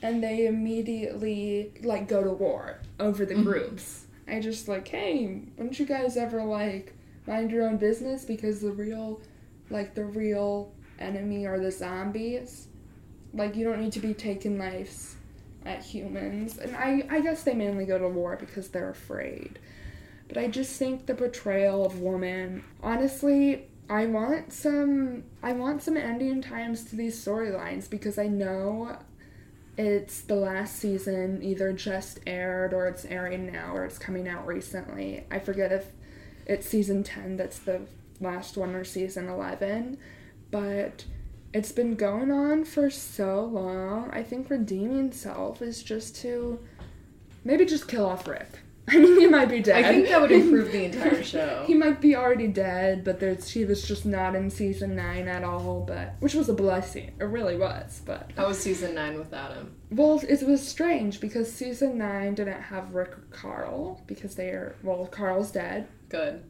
and 0.02 0.22
they 0.22 0.46
immediately 0.46 1.72
like 1.82 2.06
go 2.08 2.22
to 2.22 2.30
war 2.30 2.80
over 3.00 3.24
the 3.24 3.34
Mhm. 3.34 3.44
groups. 3.44 4.04
I 4.28 4.40
just 4.40 4.68
like, 4.68 4.86
hey, 4.88 5.40
wouldn't 5.56 5.78
you 5.78 5.86
guys 5.86 6.16
ever 6.18 6.44
like 6.44 6.92
mind 7.26 7.50
your 7.50 7.66
own 7.66 7.78
business 7.78 8.24
because 8.24 8.60
the 8.60 8.70
real 8.72 9.20
like 9.70 9.94
the 9.94 10.04
real 10.04 10.72
enemy 10.98 11.46
are 11.46 11.58
the 11.58 11.70
zombies? 11.70 12.68
Like 13.34 13.56
you 13.56 13.64
don't 13.64 13.80
need 13.80 13.92
to 13.92 14.00
be 14.00 14.14
taking 14.14 14.58
lives 14.58 15.16
at 15.64 15.82
humans. 15.82 16.58
And 16.58 16.76
I, 16.76 17.06
I 17.10 17.20
guess 17.20 17.42
they 17.42 17.54
mainly 17.54 17.84
go 17.84 17.98
to 17.98 18.08
war 18.08 18.36
because 18.36 18.68
they're 18.68 18.90
afraid. 18.90 19.58
But 20.28 20.38
I 20.38 20.48
just 20.48 20.78
think 20.78 21.06
the 21.06 21.14
portrayal 21.14 21.86
of 21.86 22.00
woman 22.00 22.64
honestly, 22.82 23.66
I 23.88 24.06
want 24.06 24.52
some 24.52 25.24
I 25.42 25.52
want 25.52 25.82
some 25.82 25.96
ending 25.96 26.42
times 26.42 26.84
to 26.86 26.96
these 26.96 27.22
storylines 27.22 27.88
because 27.88 28.18
I 28.18 28.26
know 28.26 28.98
it's 29.78 30.22
the 30.22 30.34
last 30.34 30.76
season 30.76 31.42
either 31.42 31.72
just 31.72 32.18
aired 32.26 32.72
or 32.72 32.88
it's 32.88 33.04
airing 33.04 33.52
now 33.52 33.76
or 33.76 33.84
it's 33.84 33.98
coming 33.98 34.26
out 34.26 34.46
recently. 34.46 35.24
I 35.30 35.38
forget 35.38 35.70
if 35.70 35.86
it's 36.46 36.66
season 36.66 37.04
10 37.04 37.36
that's 37.36 37.58
the 37.58 37.82
last 38.20 38.56
one 38.56 38.74
or 38.74 38.84
season 38.84 39.28
11, 39.28 39.98
but 40.50 41.04
it's 41.52 41.72
been 41.72 41.94
going 41.94 42.30
on 42.30 42.64
for 42.64 42.90
so 42.90 43.44
long. 43.44 44.10
I 44.12 44.22
think 44.22 44.50
redeeming 44.50 45.12
self 45.12 45.62
is 45.62 45.82
just 45.82 46.16
to 46.22 46.58
maybe 47.44 47.64
just 47.64 47.88
kill 47.88 48.06
off 48.06 48.26
Rick. 48.26 48.48
I 48.88 48.98
mean, 48.98 49.18
he 49.18 49.26
might 49.26 49.46
be 49.46 49.60
dead. 49.60 49.84
I 49.84 49.88
think 49.88 50.06
that 50.08 50.20
would 50.20 50.30
improve 50.30 50.70
the 50.70 50.84
entire 50.92 51.20
show. 51.24 51.64
he 51.66 51.74
might 51.74 52.00
be 52.00 52.14
already 52.14 52.46
dead, 52.46 53.02
but 53.02 53.18
there's 53.18 53.48
he 53.50 53.64
was 53.64 53.82
just 53.88 54.06
not 54.06 54.36
in 54.36 54.48
season 54.48 54.94
nine 54.94 55.26
at 55.26 55.42
all. 55.42 55.80
But 55.84 56.14
which 56.20 56.34
was 56.34 56.48
a 56.48 56.54
blessing. 56.54 57.12
It 57.18 57.24
really 57.24 57.56
was. 57.56 58.00
But 58.06 58.30
How 58.36 58.46
was 58.46 58.60
season 58.60 58.94
nine 58.94 59.18
without 59.18 59.54
him? 59.54 59.74
well, 59.90 60.22
it 60.28 60.40
was 60.46 60.64
strange 60.66 61.20
because 61.20 61.52
season 61.52 61.98
nine 61.98 62.36
didn't 62.36 62.62
have 62.62 62.94
Rick 62.94 63.10
or 63.18 63.24
Carl 63.32 64.02
because 64.06 64.36
they 64.36 64.50
are 64.50 64.76
well, 64.84 65.06
Carl's 65.06 65.50
dead. 65.50 65.88
Good. 66.08 66.44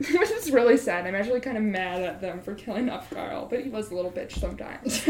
Which 0.14 0.30
is 0.30 0.50
really 0.50 0.78
sad. 0.78 1.06
I'm 1.06 1.14
actually 1.14 1.40
kind 1.40 1.58
of 1.58 1.62
mad 1.62 2.00
at 2.00 2.22
them 2.22 2.40
for 2.40 2.54
killing 2.54 2.88
off 2.88 3.10
Carl, 3.10 3.46
but 3.50 3.62
he 3.62 3.68
was 3.68 3.90
a 3.90 3.94
little 3.94 4.10
bitch 4.10 4.32
sometimes. 4.32 5.06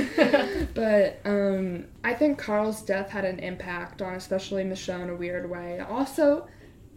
but 0.74 1.20
um, 1.24 1.84
I 2.03 2.14
think 2.14 2.38
Carl's 2.38 2.82
death 2.82 3.09
had 3.09 3.24
an 3.24 3.38
impact 3.38 4.03
on 4.03 4.14
especially 4.14 4.64
Michonne 4.64 5.03
in 5.03 5.11
a 5.11 5.14
weird 5.14 5.49
way. 5.49 5.78
Also, 5.78 6.49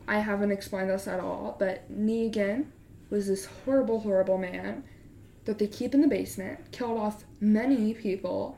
I 0.08 0.18
haven't 0.18 0.52
explained 0.52 0.90
this 0.90 1.08
at 1.08 1.20
all, 1.20 1.56
but 1.60 1.92
Negan 1.92 2.66
was 3.12 3.28
this 3.28 3.46
horrible, 3.46 4.00
horrible 4.00 4.40
man 4.40 4.84
that 5.46 5.60
they 5.60 5.68
keep 5.68 5.94
in 5.94 6.02
the 6.02 6.08
basement, 6.08 6.72
killed 6.72 6.98
off 6.98 7.26
many 7.40 7.94
people. 7.94 8.58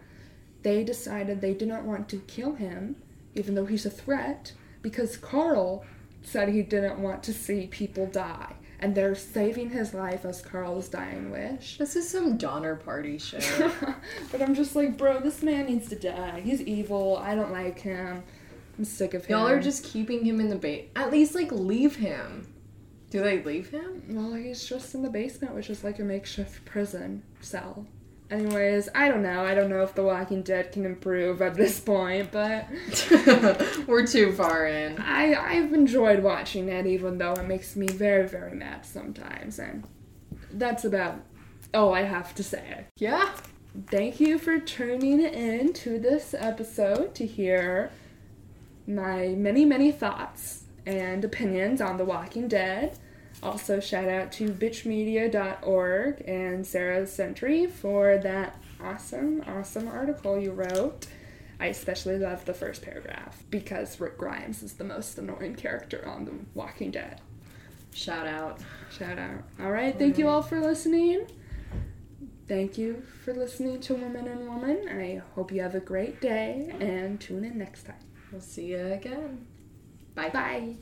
They 0.64 0.86
decided 0.86 1.42
they 1.42 1.54
didn't 1.54 1.86
want 1.86 2.08
to 2.10 2.20
kill 2.20 2.54
him, 2.54 2.96
even 3.34 3.56
though 3.56 3.66
he's 3.66 3.86
a 3.86 3.90
threat, 3.90 4.54
because 4.82 5.18
Carl 5.18 5.84
said 6.24 6.48
he 6.48 6.62
didn't 6.62 7.00
want 7.00 7.22
to 7.24 7.34
see 7.34 7.68
people 7.68 8.08
die. 8.08 8.54
And 8.80 8.94
they're 8.94 9.16
saving 9.16 9.70
his 9.70 9.94
life 9.94 10.26
as 10.26 10.42
Carl's 10.42 10.90
dying 10.90 11.32
wish. 11.32 11.78
This 11.78 11.96
is 11.96 12.10
some 12.10 12.38
Donner 12.38 12.76
Party 12.76 13.18
show. 13.18 13.40
but 14.32 14.42
I'm 14.42 14.54
just 14.54 14.76
like, 14.76 14.98
bro, 14.98 15.20
this 15.20 15.42
man 15.42 15.66
needs 15.68 15.90
to 15.90 15.96
die. 15.96 16.42
He's 16.42 16.62
evil. 16.62 17.18
I 17.18 17.36
don't 17.36 17.52
like 17.52 17.80
him. 17.80 18.24
I'm 18.78 18.86
sick 18.86 19.14
of 19.14 19.26
him. 19.26 19.38
Y'all 19.38 19.48
are 19.48 19.62
just 19.62 19.84
keeping 19.84 20.26
him 20.26 20.40
in 20.40 20.50
the 20.50 20.56
bait. 20.56 20.92
At 20.96 21.12
least 21.12 21.36
like 21.36 21.52
leave 21.52 21.96
him. 21.96 22.48
Do 23.10 23.22
they 23.22 23.42
leave 23.42 23.70
him? 23.70 24.04
Well, 24.10 24.34
he's 24.34 24.66
just 24.66 24.94
in 24.94 25.02
the 25.02 25.10
basement, 25.10 25.56
which 25.56 25.70
is 25.70 25.84
like 25.84 26.00
a 26.00 26.04
makeshift 26.04 26.66
prison 26.66 27.24
cell. 27.40 27.86
Anyways, 28.32 28.90
I 28.96 29.08
don't 29.08 29.22
know. 29.22 29.46
I 29.46 29.54
don't 29.54 29.70
know 29.70 29.84
if 29.84 29.94
The 29.94 30.04
Walking 30.04 30.42
Dead 30.42 30.72
can 30.72 30.86
improve 30.86 31.42
at 31.42 31.54
this 31.54 31.80
point, 31.80 32.32
but 32.32 32.68
We're 33.88 34.08
too 34.08 34.32
far 34.34 34.66
in. 34.68 35.00
I 35.00 35.36
I've 35.36 35.74
enjoyed 35.74 36.24
watching 36.24 36.70
it, 36.70 36.88
even 36.88 37.20
though 37.20 37.34
it 37.34 37.48
makes 37.48 37.76
me 37.76 37.88
very 37.88 38.28
very 38.28 38.56
mad 38.56 38.86
sometimes, 38.86 39.60
and 39.60 39.88
that's 40.52 40.86
about 40.86 41.22
all 41.74 41.94
I 41.94 42.04
have 42.04 42.34
to 42.36 42.44
say. 42.44 42.86
Yeah. 42.98 43.30
Thank 43.92 44.22
you 44.22 44.38
for 44.40 44.58
tuning 44.58 45.22
in 45.22 45.74
to 45.74 46.00
this 46.00 46.34
episode 46.34 47.14
to 47.16 47.26
hear 47.26 47.92
my 48.88 49.28
many, 49.30 49.66
many 49.66 49.92
thoughts 49.92 50.64
and 50.86 51.26
opinions 51.26 51.82
on 51.82 51.98
The 51.98 52.06
Walking 52.06 52.48
Dead. 52.48 52.98
Also, 53.44 53.80
shout 53.80 54.08
out 54.08 54.32
to 54.34 54.50
bitchmedia.org 54.50 56.24
and 56.28 56.66
Sarah 56.66 57.06
Sentry 57.06 57.68
for 57.68 58.18
that 58.18 58.58
awesome, 58.82 59.44
awesome 59.48 59.88
article 59.88 60.40
you 60.40 60.52
wrote. 60.52 61.08
I 61.60 61.68
especially 61.68 62.18
love 62.18 62.46
the 62.46 62.54
first 62.54 62.82
paragraph 62.82 63.44
because 63.50 64.00
Rick 64.00 64.18
Grimes 64.18 64.62
is 64.62 64.74
the 64.74 64.84
most 64.84 65.18
annoying 65.18 65.56
character 65.56 66.08
on 66.08 66.26
The 66.26 66.34
Walking 66.54 66.92
Dead. 66.92 67.22
Shout 67.94 68.28
out. 68.28 68.60
Shout 68.92 69.18
out. 69.18 69.44
All 69.60 69.72
right, 69.72 69.98
thank 69.98 70.18
you 70.18 70.28
all 70.28 70.42
for 70.42 70.60
listening. 70.60 71.28
Thank 72.48 72.78
you 72.78 73.04
for 73.24 73.34
listening 73.34 73.80
to 73.82 73.96
Woman 73.96 74.28
and 74.28 74.48
Woman. 74.48 74.88
I 74.90 75.22
hope 75.34 75.52
you 75.52 75.62
have 75.62 75.76
a 75.76 75.80
great 75.80 76.22
day 76.22 76.76
and 76.80 77.20
tune 77.20 77.44
in 77.46 77.58
next 77.58 77.84
time. 77.84 77.96
We'll 78.32 78.42
see 78.42 78.66
you 78.66 78.86
again. 78.86 79.48
Bye. 80.14 80.30
Bye. 80.30 80.76